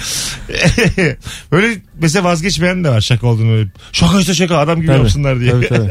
böyle 1.52 1.76
mesela 2.00 2.24
vazgeçmeyen 2.24 2.84
de 2.84 2.88
var 2.88 3.00
şaka 3.00 3.26
olduğunu 3.26 3.52
öyle. 3.52 3.68
Şaka 3.92 4.20
işte 4.20 4.34
şaka 4.34 4.58
adam 4.58 4.76
gibi 4.78 4.86
Tabii, 4.86 4.98
yapsınlar 4.98 5.40
diye. 5.40 5.50
tabii, 5.50 5.68
tabii. 5.68 5.90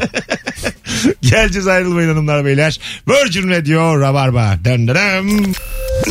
Geleceğiz 1.22 1.66
ayrılmayın 1.66 2.08
hanımlar 2.08 2.44
beyler. 2.44 2.80
Virgin 3.08 3.50
Radio 3.50 4.00
Rabarba. 4.00 4.58
Dön 4.64 4.88
dön. 4.88 5.54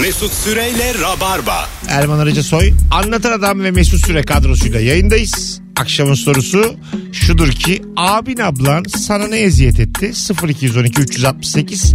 Mesut 0.02 0.34
Süreyle 0.34 0.94
Rabarba. 1.02 1.70
Erman 1.88 2.20
Arıca 2.20 2.44
Soy. 2.44 2.74
Anlatan 2.92 3.32
Adam 3.32 3.64
ve 3.64 3.72
Mesut 3.72 4.06
Süre 4.06 4.24
kadrosuyla 4.24 4.80
yayındayız. 4.80 5.62
Akşamın 5.78 6.14
sorusu 6.14 6.76
şudur 7.12 7.52
ki 7.52 7.82
abin 7.98 8.38
ablan 8.38 8.84
sana 8.84 9.28
ne 9.28 9.38
eziyet 9.40 9.80
etti? 9.80 10.12
0212 10.48 11.02
368 11.02 11.94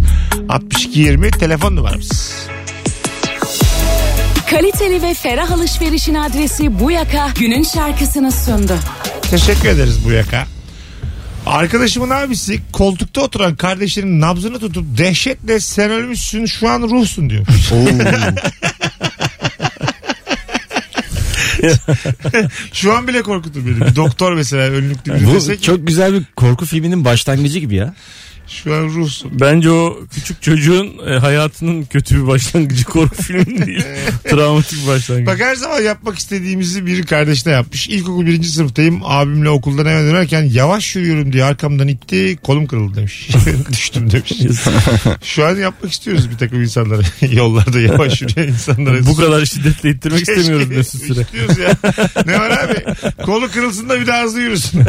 62 0.49 0.99
20 0.99 1.31
telefon 1.31 1.75
numaramız. 1.75 2.33
Kaliteli 4.49 5.01
ve 5.01 5.13
ferah 5.13 5.51
alışverişin 5.51 6.15
adresi 6.15 6.79
bu 6.79 6.91
yaka 6.91 7.29
günün 7.39 7.63
şarkısını 7.63 8.31
sundu. 8.31 8.73
Teşekkür 9.21 9.69
ederiz 9.69 10.05
bu 10.05 10.11
yaka. 10.11 10.47
Arkadaşımın 11.49 12.09
abisi 12.09 12.59
koltukta 12.71 13.21
oturan 13.21 13.55
kardeşinin 13.55 14.21
nabzını 14.21 14.59
tutup 14.59 14.97
dehşetle 14.97 15.59
sen 15.59 15.91
ölmüşsün 15.91 16.45
şu 16.45 16.69
an 16.69 16.81
ruhsun 16.81 17.29
diyor. 17.29 17.43
şu 22.73 22.93
an 22.93 23.07
bile 23.07 23.21
korkutur 23.21 23.65
beni. 23.65 23.81
Bir 23.81 23.95
doktor 23.95 24.33
mesela 24.33 24.63
önlüklü 24.63 25.13
biri 25.13 25.27
Bu 25.27 25.33
dese 25.33 25.57
ki 25.57 25.61
çok 25.61 25.87
güzel 25.87 26.13
bir 26.13 26.23
korku 26.35 26.65
filminin 26.65 27.05
başlangıcı 27.05 27.59
gibi 27.59 27.75
ya. 27.75 27.93
Şu 28.49 28.75
an 28.75 28.83
ruhsun. 28.83 29.31
Bence 29.39 29.71
o 29.71 29.99
küçük 30.13 30.41
çocuğun 30.41 30.93
e, 31.07 31.17
hayatının 31.19 31.83
kötü 31.83 32.21
bir 32.23 32.27
başlangıcı 32.27 32.83
korku 32.83 33.15
filmi 33.23 33.65
değil. 33.65 33.83
Travmatik 34.29 34.83
bir 34.83 34.87
başlangıç. 34.87 35.27
Bak 35.27 35.39
her 35.39 35.55
zaman 35.55 35.81
yapmak 35.81 36.19
istediğimizi 36.19 36.85
bir 36.85 37.03
kardeşine 37.05 37.53
yapmış. 37.53 37.87
İlkokul 37.89 38.25
birinci 38.25 38.49
sınıftayım. 38.49 39.01
Abimle 39.03 39.49
okuldan 39.49 39.85
eve 39.85 40.03
dönerken 40.11 40.43
yavaş 40.43 40.95
yürüyorum 40.95 41.33
diye 41.33 41.43
arkamdan 41.43 41.87
itti. 41.87 42.37
Kolum 42.43 42.67
kırıldı 42.67 42.95
demiş. 42.97 43.29
Düştüm 43.71 44.11
demiş. 44.11 44.33
Şu 45.23 45.45
an 45.45 45.55
yapmak 45.55 45.91
istiyoruz 45.91 46.29
bir 46.31 46.37
takım 46.37 46.61
insanlara. 46.61 47.01
Yollarda 47.31 47.79
yavaş 47.79 48.21
yürüyen 48.21 48.47
insanlara. 48.47 49.05
Bu 49.05 49.15
kadar 49.15 49.45
şiddetle 49.45 49.89
ittirmek 49.89 50.21
istemiyoruz 50.21 50.67
Mesut 50.69 51.01
Süre. 51.01 51.21
İstiyoruz 51.21 51.57
ya. 51.57 51.71
Ne 52.25 52.39
var 52.39 52.49
abi? 52.49 52.85
Kolu 53.25 53.51
kırılsın 53.51 53.89
da 53.89 54.01
bir 54.01 54.07
daha 54.07 54.23
hızlı 54.23 54.41
yürüsün. 54.41 54.79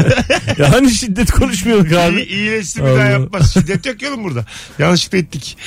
Ya 0.57 0.73
hani 0.73 0.91
şiddet 0.91 1.31
konuşmuyorduk 1.31 1.91
İyi, 1.91 1.97
abi. 1.99 2.21
iyileşsin 2.21 2.85
bir 2.85 2.89
daha 2.89 3.05
yapmaz. 3.05 3.50
Şiddet 3.53 3.85
yok 3.85 4.01
yolun 4.01 4.23
burada. 4.23 4.45
Yanlışlıkla 4.79 5.17
ettik. 5.17 5.57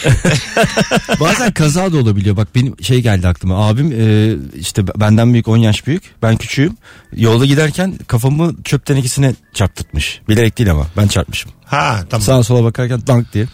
Bazen 1.20 1.52
kaza 1.52 1.92
da 1.92 1.96
olabiliyor. 1.96 2.36
Bak 2.36 2.48
benim 2.54 2.74
şey 2.82 3.02
geldi 3.02 3.28
aklıma. 3.28 3.68
Abim 3.68 3.92
e, 3.92 4.34
işte 4.58 4.86
benden 4.86 5.32
büyük 5.32 5.48
10 5.48 5.56
yaş 5.56 5.86
büyük. 5.86 6.02
Ben 6.22 6.36
küçüğüm. 6.36 6.76
Yolda 7.16 7.46
giderken 7.46 7.98
kafamı 8.06 8.54
çöp 8.64 8.86
tenekesine 8.86 9.34
çarptırtmış. 9.54 10.20
Bilerek 10.28 10.58
değil 10.58 10.70
ama 10.70 10.86
ben 10.96 11.06
çarpmışım. 11.08 11.50
Ha 11.64 12.04
tamam. 12.10 12.22
Sağa 12.22 12.42
sola 12.42 12.64
bakarken 12.64 13.06
dank 13.06 13.32
diye. 13.32 13.46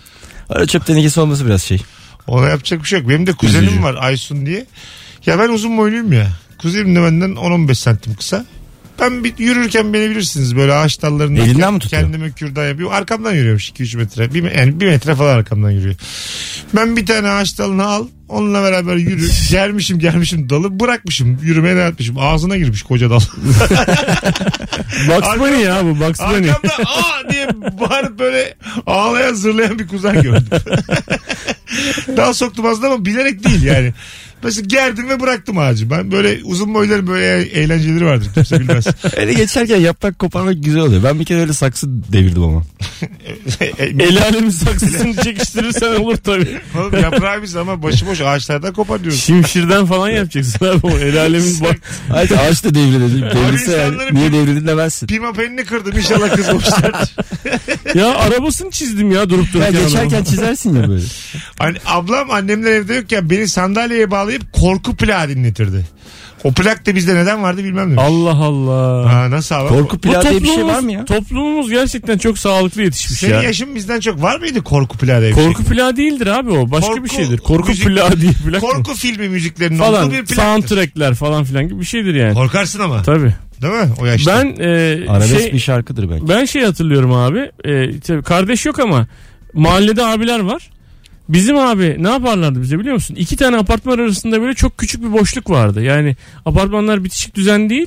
Öyle 0.49 0.67
çöp 0.67 0.87
tenekesi 0.87 1.21
olması 1.21 1.47
biraz 1.47 1.63
şey. 1.63 1.83
Ona 2.27 2.49
yapacak 2.49 2.81
bir 2.83 2.87
şey 2.87 2.99
yok. 3.01 3.09
Benim 3.09 3.27
de 3.27 3.33
kuzenim 3.33 3.69
Üzücü. 3.69 3.83
var 3.83 3.97
Aysun 4.01 4.47
diye. 4.47 4.67
Ya 5.27 5.39
ben 5.39 5.49
uzun 5.49 5.79
boyluyum 5.79 6.13
ya. 6.13 6.29
Kuzenim 6.59 6.97
de 6.97 7.03
benden 7.03 7.31
10-15 7.31 7.75
santim 7.75 8.15
kısa. 8.15 8.45
Ben 9.01 9.25
bir 9.25 9.39
yürürken 9.39 9.93
beni 9.93 10.11
bilirsiniz 10.11 10.57
böyle 10.57 10.75
ağaç 10.75 11.03
dallarından 11.03 11.45
Elinden 11.45 11.75
mi 11.75 11.79
tutuyor? 11.81 12.03
kendime 12.03 12.31
kürdan 12.31 12.69
yapıyorum. 12.69 12.97
Arkamdan 12.97 13.33
yürüyormuş 13.33 13.71
2-3 13.71 13.97
metre. 13.97 14.35
Bir, 14.35 14.51
yani 14.53 14.81
bir 14.81 14.87
metre 14.87 15.15
falan 15.15 15.37
arkamdan 15.37 15.71
yürüyor. 15.71 15.95
Ben 16.77 16.97
bir 16.97 17.07
tane 17.07 17.29
ağaç 17.29 17.59
dalını 17.59 17.87
al 17.87 18.07
onunla 18.29 18.63
beraber 18.63 18.97
yürü. 18.97 19.29
Germişim 19.51 19.99
germişim 19.99 20.51
dalı 20.51 20.81
bırakmışım. 20.81 21.39
Yürümeye 21.43 21.77
ne 21.77 21.81
yapmışım. 21.81 22.19
Ağzına 22.19 22.57
girmiş 22.57 22.83
koca 22.83 23.11
dal. 23.11 23.21
Bugs 25.09 25.29
Bunny 25.39 25.63
ya 25.63 25.85
bu 25.85 26.01
Bugs 26.01 26.21
Bunny. 26.21 26.51
Arkamda 26.51 26.75
aa 26.87 27.31
diye 27.31 27.49
bağırıp 27.81 28.19
böyle 28.19 28.55
ağlayan 28.87 29.35
zırlayan 29.35 29.79
bir 29.79 29.87
kuzen 29.89 30.23
gördüm. 30.23 30.49
Daha 32.17 32.35
soktum 32.35 32.67
aslında 32.67 32.87
ama 32.87 33.05
bilerek 33.05 33.45
değil 33.45 33.63
yani. 33.63 33.95
Mesela 34.43 34.65
gerdim 34.67 35.09
ve 35.09 35.21
bıraktım 35.21 35.59
ağacı. 35.59 35.91
Ben 35.91 36.13
böyle 36.13 36.41
uzun 36.45 36.75
boyların 36.75 37.07
böyle 37.07 37.43
eğlenceleri 37.43 38.05
vardır 38.07 38.29
kimse 38.35 38.61
bilmez. 38.61 38.87
Öyle 39.17 39.33
geçerken 39.33 39.77
yaprak 39.81 40.19
koparmak 40.19 40.65
güzel 40.65 40.81
oluyor. 40.81 41.03
Ben 41.05 41.21
bir 41.21 41.25
kere 41.25 41.41
öyle 41.41 41.53
saksı 41.53 41.87
devirdim 42.13 42.43
ama. 42.43 42.63
El 43.99 44.23
alemin 44.29 44.51
saksısını 44.51 45.17
çekiştirirsen 45.17 45.97
olur 46.01 46.17
tabii. 46.17 46.61
Oğlum 46.79 47.03
yaprağı 47.03 47.43
biz 47.43 47.57
ama 47.57 47.83
başıboş 47.83 48.21
ağaçlardan 48.21 48.73
kopar 48.73 49.01
diyoruz. 49.05 49.21
Şimşirden 49.23 49.87
falan 49.87 50.09
yapacaksın 50.09 50.67
abi 50.67 50.87
o 50.87 50.91
el 50.99 51.21
alemin 51.21 51.61
bak. 51.61 51.77
Hayır 52.09 52.31
ağaç 52.31 52.65
da 52.65 52.75
devrildi. 52.75 53.23
Devrilse 53.23 53.73
yani. 53.73 53.97
Niye 54.13 54.33
devrildi 54.33 54.67
demezsin. 54.67 55.07
Pima 55.07 55.33
penini 55.33 55.65
kırdım 55.65 55.97
inşallah 55.99 56.37
kızmamışlardır. 56.37 57.15
Ya 57.95 58.09
arabasını 58.15 58.71
çizdim 58.71 59.11
ya 59.11 59.31
durup 59.31 59.47
Ya 59.47 59.53
dururken. 59.53 59.73
geçerken 59.85 60.09
adamın. 60.09 60.25
çizersin 60.25 60.75
ya 60.77 60.89
böyle. 60.89 61.05
Hani 61.59 61.77
ablam 61.87 62.31
annemler 62.31 62.71
evde 62.71 62.95
yokken 62.95 63.31
beni 63.31 63.49
sandalyeye 63.49 64.11
bağlayıp 64.31 64.53
korku 64.53 64.97
plağı 64.97 65.29
dinletirdi. 65.29 65.85
O 66.45 66.53
plak 66.53 66.87
da 66.87 66.95
bizde 66.95 67.15
neden 67.15 67.43
vardı 67.43 67.65
bilmem 67.65 67.91
demiş. 67.91 68.05
Allah 68.07 68.35
Allah. 68.45 69.13
Ha, 69.15 69.31
nasıl 69.31 69.55
abi? 69.55 69.69
Korku 69.69 69.97
Bu 69.97 70.01
plağı 70.01 70.23
diye 70.23 70.41
bir 70.43 70.47
şey 70.47 70.55
toplumumuz- 70.57 70.75
var 70.75 70.81
mı 70.81 70.93
ya? 70.93 71.05
Toplumumuz 71.05 71.71
gerçekten 71.71 72.19
çok 72.19 72.39
sağlıklı 72.39 72.83
yetişmiş 72.83 73.21
Senin 73.21 73.35
ya. 73.35 73.43
yaşın 73.43 73.75
bizden 73.75 74.01
çok 74.01 74.23
var 74.23 74.39
mıydı 74.39 74.63
korku 74.63 74.99
plağı 74.99 75.21
diye 75.21 75.31
bir 75.31 75.37
şey? 75.37 75.45
Korku 75.47 75.65
plağı 75.65 75.97
değildir 75.97 76.27
abi 76.27 76.51
o. 76.51 76.71
Başka 76.71 76.87
Korku 76.91 77.05
bir 77.05 77.09
şeydir. 77.11 77.39
Korku 77.39 77.69
müzik- 77.69 77.87
plağı 77.87 78.21
değil. 78.21 78.35
Plak 78.45 78.63
mı? 78.63 78.69
Korku 78.69 78.95
filmi 78.95 79.29
müziklerinin 79.29 79.79
falan. 79.79 80.05
olduğu 80.07 80.13
bir 80.15 80.25
plaktır. 80.25 80.35
Soundtrackler 80.37 81.15
falan 81.15 81.45
filan 81.45 81.69
gibi 81.69 81.81
bir 81.81 81.85
şeydir 81.87 82.15
yani. 82.15 82.35
Korkarsın 82.35 82.81
ama. 82.81 83.03
Tabii. 83.03 83.35
Değil 83.63 83.73
mi? 83.75 83.89
O 84.01 84.07
yaşta. 84.07 84.37
Ben 84.39 84.47
e, 84.65 84.99
Arabesk 85.09 85.41
şey 85.41 85.53
bir 85.53 85.59
şarkıdır 85.59 86.11
belki. 86.11 86.29
ben 86.29 86.45
şey 86.45 86.63
hatırlıyorum 86.65 87.13
abi. 87.13 87.51
E, 87.65 88.01
tabii 88.01 88.23
kardeş 88.23 88.67
yok 88.67 88.79
ama 88.81 89.07
mahallede 89.55 90.05
abiler 90.05 90.41
var. 90.41 90.71
Bizim 91.33 91.57
abi 91.57 91.97
ne 91.99 92.09
yaparlardı 92.11 92.63
bize 92.63 92.79
biliyor 92.79 92.95
musun? 92.95 93.15
İki 93.15 93.37
tane 93.37 93.57
apartman 93.57 93.99
arasında 93.99 94.41
böyle 94.41 94.55
çok 94.55 94.79
küçük 94.79 95.03
bir 95.03 95.13
boşluk 95.13 95.51
vardı. 95.51 95.83
Yani 95.83 96.17
apartmanlar 96.47 97.05
bitişik 97.05 97.35
düzen 97.35 97.71
değil. 97.71 97.87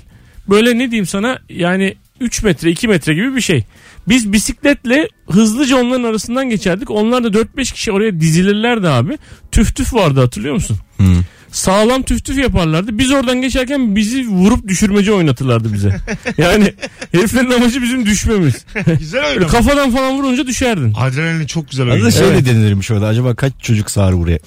Böyle 0.50 0.78
ne 0.78 0.92
diyeyim 0.92 1.06
sana 1.06 1.40
yani 1.50 1.96
3 2.20 2.44
metre 2.44 2.72
2 2.72 2.88
metre 2.88 3.14
gibi 3.14 3.36
bir 3.36 3.42
şey. 3.42 3.64
Biz 4.08 4.34
bisikletle 4.34 5.08
hızlıca 5.30 5.78
onların 5.78 6.04
arasından 6.04 6.50
geçerdik. 6.50 6.92
Onlar 6.92 7.24
da 7.24 7.28
4-5 7.28 7.74
kişi 7.74 7.92
oraya 7.92 8.20
dizilirlerdi 8.20 8.88
abi. 8.88 9.18
Tüf 9.52 9.76
tüf 9.76 9.94
vardı 9.94 10.20
hatırlıyor 10.20 10.54
musun? 10.54 10.78
Hmm. 10.98 11.22
Sağlam 11.54 12.04
tüf 12.04 12.26
tüf 12.26 12.38
yaparlardı. 12.38 12.98
Biz 12.98 13.12
oradan 13.12 13.42
geçerken 13.42 13.96
bizi 13.96 14.28
vurup 14.28 14.68
düşürmece 14.68 15.14
oynatırlardı 15.14 15.74
bize. 15.74 15.96
Yani 16.38 16.74
heriflerin 17.12 17.52
amacı 17.52 17.82
bizim 17.82 18.06
düşmemiz. 18.06 18.66
güzel 19.00 19.26
oyun 19.38 19.48
kafadan 19.48 19.92
falan 19.92 20.18
vurunca 20.18 20.48
düşerdin. 20.48 20.94
Adrenalin 20.98 21.46
çok 21.46 21.70
güzel 21.70 21.86
oyun. 21.86 21.96
Aslında 21.96 22.12
şöyle 22.12 22.34
Evet. 22.38 22.46
denilirmiş 22.46 22.92
orada. 22.92 23.08
Acaba 23.08 23.36
kaç 23.36 23.54
çocuk 23.60 23.92
sığar 23.92 24.18
buraya? 24.18 24.40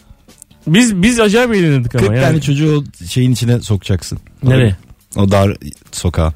Biz 0.66 1.02
biz 1.02 1.20
acayip 1.20 1.54
eğlenirdik 1.54 1.92
40 1.92 2.02
ama 2.02 2.14
yani. 2.14 2.24
tane 2.24 2.40
çocuğu 2.40 2.78
o 2.78 3.06
şeyin 3.06 3.32
içine 3.32 3.60
sokacaksın. 3.60 4.18
Nereye? 4.42 4.76
O 5.16 5.30
dar 5.30 5.56
sokağa. 5.92 6.32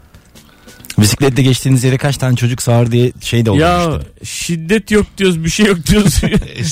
Bisikletle 1.00 1.42
geçtiğiniz 1.42 1.84
yere 1.84 1.98
kaç 1.98 2.16
tane 2.16 2.36
çocuk 2.36 2.62
sığar 2.62 2.92
diye 2.92 3.12
şey 3.20 3.46
de 3.46 3.50
Ya 3.50 3.86
olmuş. 3.88 4.04
şiddet 4.24 4.90
yok 4.90 5.06
diyoruz 5.18 5.44
bir 5.44 5.50
şey 5.50 5.66
yok 5.66 5.86
diyoruz. 5.86 6.20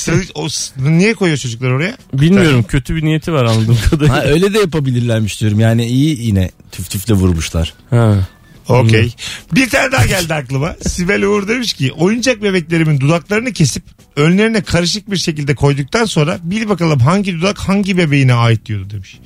E, 0.09 0.13
o, 0.35 0.49
niye 0.91 1.15
koyuyor 1.15 1.39
çocuklar 1.39 1.71
oraya? 1.71 1.97
Bilmiyorum 2.13 2.63
kötü 2.69 2.97
bir 2.97 3.05
niyeti 3.05 3.33
var 3.33 3.45
anladığım 3.45 3.79
kadarıyla. 3.91 4.17
Ha 4.17 4.23
öyle 4.25 4.55
de 4.55 4.59
yapabilirlermiş 4.59 5.41
diyorum. 5.41 5.61
Yani 5.61 5.87
iyi 5.87 6.27
yine 6.27 6.51
tüf 6.73 6.91
tüfle 6.91 7.15
vurmuşlar. 7.15 7.75
Ha. 7.91 8.29
Okey. 8.69 9.15
Bir 9.55 9.69
tane 9.71 9.93
daha 9.93 10.07
geldi 10.07 10.35
aklıma. 10.35 10.75
Sibel 10.89 11.23
Uğur 11.23 11.49
demiş 11.49 11.73
ki 11.73 11.93
oyuncak 11.93 12.43
bebeklerimin 12.43 13.01
dudaklarını 13.01 13.53
kesip 13.53 13.83
önlerine 14.17 14.61
karışık 14.63 15.11
bir 15.11 15.17
şekilde 15.17 15.55
koyduktan 15.55 16.05
sonra 16.05 16.39
bil 16.43 16.69
bakalım 16.69 17.01
hangi 17.01 17.35
dudak 17.35 17.59
hangi 17.59 17.97
bebeğine 17.97 18.35
ait 18.35 18.67
diyordu 18.67 18.91
demiş. 18.91 19.19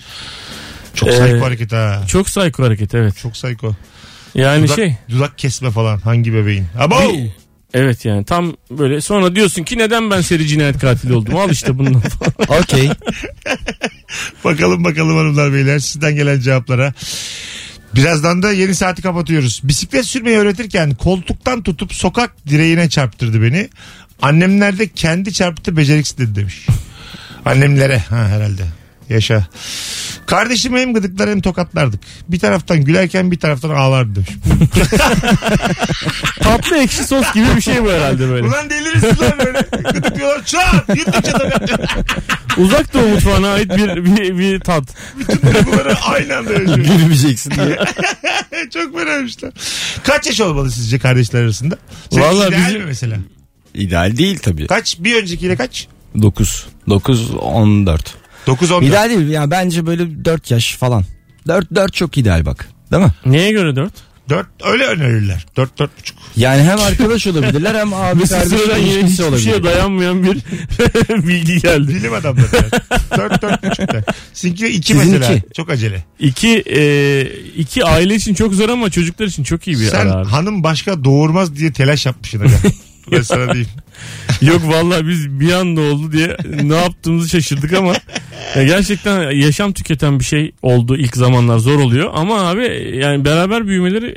Çok 0.94 1.08
Ee, 1.08 1.12
psycho 1.12 1.40
hareket 1.46 1.72
ha. 1.72 2.04
Çok 2.08 2.26
psycho 2.26 2.62
hareket 2.64 2.94
evet. 2.94 3.16
Çok 3.22 3.32
psycho. 3.32 3.72
Yani 4.34 4.64
dudak, 4.64 4.76
şey. 4.76 4.96
dudak 5.10 5.38
kesme 5.38 5.70
falan 5.70 5.98
hangi 5.98 6.34
bebeğin? 6.34 6.66
Abo! 6.78 7.12
Bir- 7.12 7.30
Evet 7.74 8.04
yani 8.04 8.24
tam 8.24 8.56
böyle 8.70 9.00
sonra 9.00 9.34
diyorsun 9.34 9.62
ki 9.64 9.78
neden 9.78 10.10
ben 10.10 10.20
seri 10.20 10.46
cinayet 10.48 10.78
katili 10.78 11.14
oldum 11.14 11.36
al 11.36 11.50
işte 11.50 11.78
bundan. 11.78 12.02
Okey. 12.48 12.90
Bakalım 14.44 14.84
bakalım 14.84 15.16
hanımlar 15.16 15.52
beyler 15.52 15.78
sizden 15.78 16.14
gelen 16.16 16.40
cevaplara. 16.40 16.92
Birazdan 17.94 18.42
da 18.42 18.52
yeni 18.52 18.74
saati 18.74 19.02
kapatıyoruz. 19.02 19.60
Bisiklet 19.64 20.06
sürmeyi 20.06 20.36
öğretirken 20.38 20.94
koltuktan 20.94 21.62
tutup 21.62 21.94
sokak 21.94 22.46
direğine 22.48 22.88
çarptırdı 22.88 23.42
beni. 23.42 23.68
Annemler 24.22 24.78
de 24.78 24.88
kendi 24.88 25.32
çarptı 25.32 25.76
beceriksiz 25.76 26.18
dedi 26.18 26.34
demiş. 26.34 26.66
Annemlere 27.44 27.98
ha 27.98 28.28
herhalde. 28.28 28.62
Yaşa. 29.12 29.46
Kardeşimi 30.26 30.80
hem 30.80 30.94
gıdıklar 30.94 31.30
hem 31.30 31.40
tokatlardık. 31.40 32.00
Bir 32.28 32.38
taraftan 32.38 32.84
gülerken 32.84 33.30
bir 33.30 33.38
taraftan 33.38 33.70
ağlardı 33.70 34.14
demiş. 34.14 34.30
Tatlı 36.42 36.76
ekşi 36.78 37.04
sos 37.04 37.32
gibi 37.34 37.46
bir 37.56 37.60
şey 37.60 37.84
bu 37.84 37.90
herhalde 37.92 38.28
böyle. 38.28 38.46
Ulan 38.46 38.70
delirirsin 38.70 39.20
lan 39.24 39.32
böyle. 39.46 39.66
Gıdıklıyorlar 39.92 40.44
çat. 40.44 40.86
Tokat. 41.22 41.70
Uzak 42.58 42.94
Doğu 42.94 43.08
mutfağına 43.08 43.52
ait 43.52 43.76
bir, 43.76 44.04
bir, 44.04 44.38
bir 44.38 44.60
tat. 44.60 44.84
Bunları 45.66 45.94
aynı 46.00 46.36
anda 46.36 46.52
yaşıyor. 46.52 46.76
Gülmeyeceksin 46.76 47.50
diye. 47.50 47.78
Çok 48.74 48.94
merakmışlar. 48.94 49.50
Kaç 50.04 50.26
yaş 50.26 50.40
olmalı 50.40 50.70
sizce 50.70 50.98
kardeşler 50.98 51.42
arasında? 51.42 51.78
Senin 52.10 52.22
Vallahi 52.22 52.48
ideal 52.48 52.66
bizim- 52.66 52.80
mi 52.80 52.86
mesela? 52.86 53.16
İdeal 53.74 54.16
değil 54.16 54.38
tabii. 54.38 54.66
Kaç? 54.66 54.96
Bir 55.00 55.22
öncekiyle 55.22 55.56
kaç? 55.56 55.88
9. 56.22 56.66
9 56.88 57.30
14. 57.34 58.14
9-14. 58.46 58.84
İdeal 58.84 59.10
değil 59.10 59.28
yani 59.28 59.50
bence 59.50 59.86
böyle 59.86 60.24
4 60.24 60.50
yaş 60.50 60.76
falan. 60.76 61.04
4 61.48 61.74
4 61.74 61.94
çok 61.94 62.18
ideal 62.18 62.46
bak. 62.46 62.68
Değil 62.92 63.02
mi? 63.02 63.10
Neye 63.26 63.52
göre 63.52 63.76
dört? 63.76 63.92
4 64.28 64.46
öyle 64.64 64.84
önerirler. 64.86 65.46
4 65.56 65.78
4 65.78 65.98
buçuk. 66.00 66.16
Yani 66.36 66.62
hem 66.62 66.78
arkadaş 66.78 67.26
olabilirler 67.26 67.74
hem 67.74 67.94
abi 67.94 68.28
kardeş 68.28 68.52
ilişkisi 68.52 69.06
hiçbir 69.06 69.24
olabilir. 69.24 69.42
şeye 69.44 69.62
dayanmayan 69.64 70.22
bir 70.22 70.34
bilgi 71.28 71.58
geldi. 71.60 71.88
Bilim 71.88 72.12
adamları. 72.14 72.46
4 73.16 73.42
4 73.42 73.62
buçuklar. 73.70 74.04
Sizinki 74.32 74.66
2 74.68 74.92
Sizin 74.94 75.12
mesela. 75.18 75.34
iki. 75.34 75.52
Çok 75.56 75.70
acele. 75.70 76.04
İki, 76.18 76.62
e, 76.76 77.22
iki 77.56 77.84
aile 77.84 78.14
için 78.14 78.34
çok 78.34 78.54
zor 78.54 78.68
ama 78.68 78.90
çocuklar 78.90 79.26
için 79.26 79.44
çok 79.44 79.66
iyi 79.68 79.80
bir 79.80 79.84
Sen 79.86 80.06
ara 80.06 80.12
abi. 80.20 80.28
hanım 80.28 80.64
başka 80.64 81.04
doğurmaz 81.04 81.56
diye 81.56 81.72
telaş 81.72 82.06
yapmışsın. 82.06 82.40
Aga. 82.40 82.50
ben 83.12 83.22
sana 83.22 83.46
diyeyim. 83.52 83.68
Yok 84.42 84.60
vallahi 84.64 85.08
biz 85.08 85.40
bir 85.40 85.52
anda 85.52 85.80
oldu 85.80 86.12
diye 86.12 86.36
ne 86.62 86.74
yaptığımızı 86.76 87.28
şaşırdık 87.28 87.72
ama 87.72 87.92
ya 88.56 88.62
gerçekten 88.64 89.30
yaşam 89.30 89.72
tüketen 89.72 90.20
bir 90.20 90.24
şey 90.24 90.52
oldu 90.62 90.96
ilk 90.96 91.16
zamanlar 91.16 91.58
zor 91.58 91.78
oluyor 91.80 92.10
ama 92.14 92.40
abi 92.48 92.92
yani 93.02 93.24
beraber 93.24 93.66
büyümeleri 93.66 94.16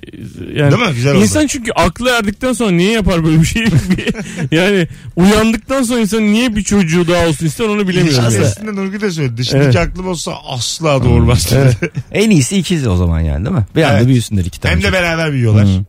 yani 0.55 0.71
Değil 0.71 0.89
mi? 0.89 0.95
Güzel 0.95 1.15
oldu. 1.15 1.23
insan 1.23 1.47
çünkü 1.47 1.71
aklı 1.71 2.09
erdikten 2.09 2.53
sonra 2.53 2.71
niye 2.71 2.91
yapar 2.91 3.25
böyle 3.25 3.41
bir 3.41 3.45
şey 3.45 3.65
yani 4.51 4.87
uyandıktan 5.15 5.83
sonra 5.83 5.99
insan 5.99 6.23
niye 6.33 6.55
bir 6.55 6.63
çocuğu 6.63 7.07
daha 7.07 7.27
olsun 7.27 7.45
ister 7.45 7.65
onu 7.65 7.87
bilemiyorum. 7.87 8.23
İlişki 8.29 8.65
yani. 8.65 8.75
Nurgül 8.75 9.01
de 9.01 9.11
söyledi. 9.11 9.45
Şimdiki 9.45 9.77
Evet. 9.77 9.89
aklım 9.89 10.07
olsa 10.07 10.31
asla 10.47 11.03
doğurmaz. 11.03 11.53
En 12.11 12.29
iyisi 12.29 12.57
ikiz 12.57 12.87
o 12.87 12.95
zaman 12.95 13.19
yani 13.19 13.45
değil 13.45 13.55
mi? 13.55 13.65
Bir 13.75 13.83
anda 13.83 13.97
Evet. 13.97 14.07
büyüsünler 14.07 14.45
iki 14.45 14.59
tane. 14.59 14.75
Hem 14.75 14.83
de 14.83 14.93
beraber 14.93 15.31
büyüyorlar. 15.31 15.65
Hı. 15.65 15.85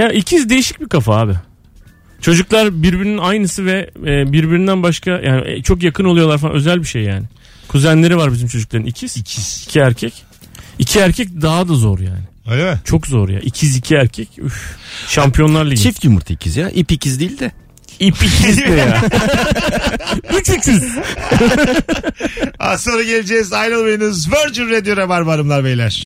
Ya 0.00 0.12
ikiz 0.12 0.48
değişik 0.48 0.80
bir 0.80 0.88
kafa 0.88 1.16
abi. 1.16 1.32
Çocuklar 2.20 2.82
birbirinin 2.82 3.18
aynısı 3.18 3.64
ve 3.66 3.90
e, 4.06 4.32
birbirinden 4.32 4.82
başka 4.82 5.10
yani 5.10 5.50
e, 5.50 5.62
çok 5.62 5.82
yakın 5.82 6.04
oluyorlar 6.04 6.38
falan 6.38 6.54
özel 6.54 6.80
bir 6.80 6.86
şey 6.86 7.02
yani. 7.02 7.24
Kuzenleri 7.68 8.16
var 8.16 8.32
bizim 8.32 8.48
çocukların 8.48 8.86
ikiz. 8.86 9.16
İkiz. 9.16 9.64
İki 9.68 9.78
erkek. 9.78 10.22
İki 10.78 10.98
erkek 10.98 11.28
daha 11.42 11.68
da 11.68 11.74
zor 11.74 11.98
yani. 11.98 12.30
Öyle 12.50 12.70
mi? 12.70 12.80
Çok 12.84 13.06
zor 13.06 13.28
ya. 13.28 13.40
İkiz 13.40 13.76
iki 13.76 13.94
erkek. 13.94 14.28
Üf. 14.38 14.76
Şampiyonlar 15.08 15.64
Ligi. 15.64 15.82
Çift 15.82 16.04
yumurta 16.04 16.34
ikiz 16.34 16.56
ya. 16.56 16.70
İp 16.70 16.92
ikiz 16.92 17.20
değil 17.20 17.38
de. 17.38 17.52
İp 18.00 18.22
ikiz 18.22 18.58
ne 18.58 18.70
ya? 18.70 19.02
Üç 20.40 20.50
üçüz. 20.50 20.82
Az 22.58 22.82
sonra 22.82 23.02
geleceğiz. 23.02 23.52
Ayrılmayınız. 23.52 24.28
Virgin 24.32 24.70
Radio 24.70 24.96
Rabarba 24.96 25.32
hanımlar 25.32 25.64
beyler. 25.64 25.98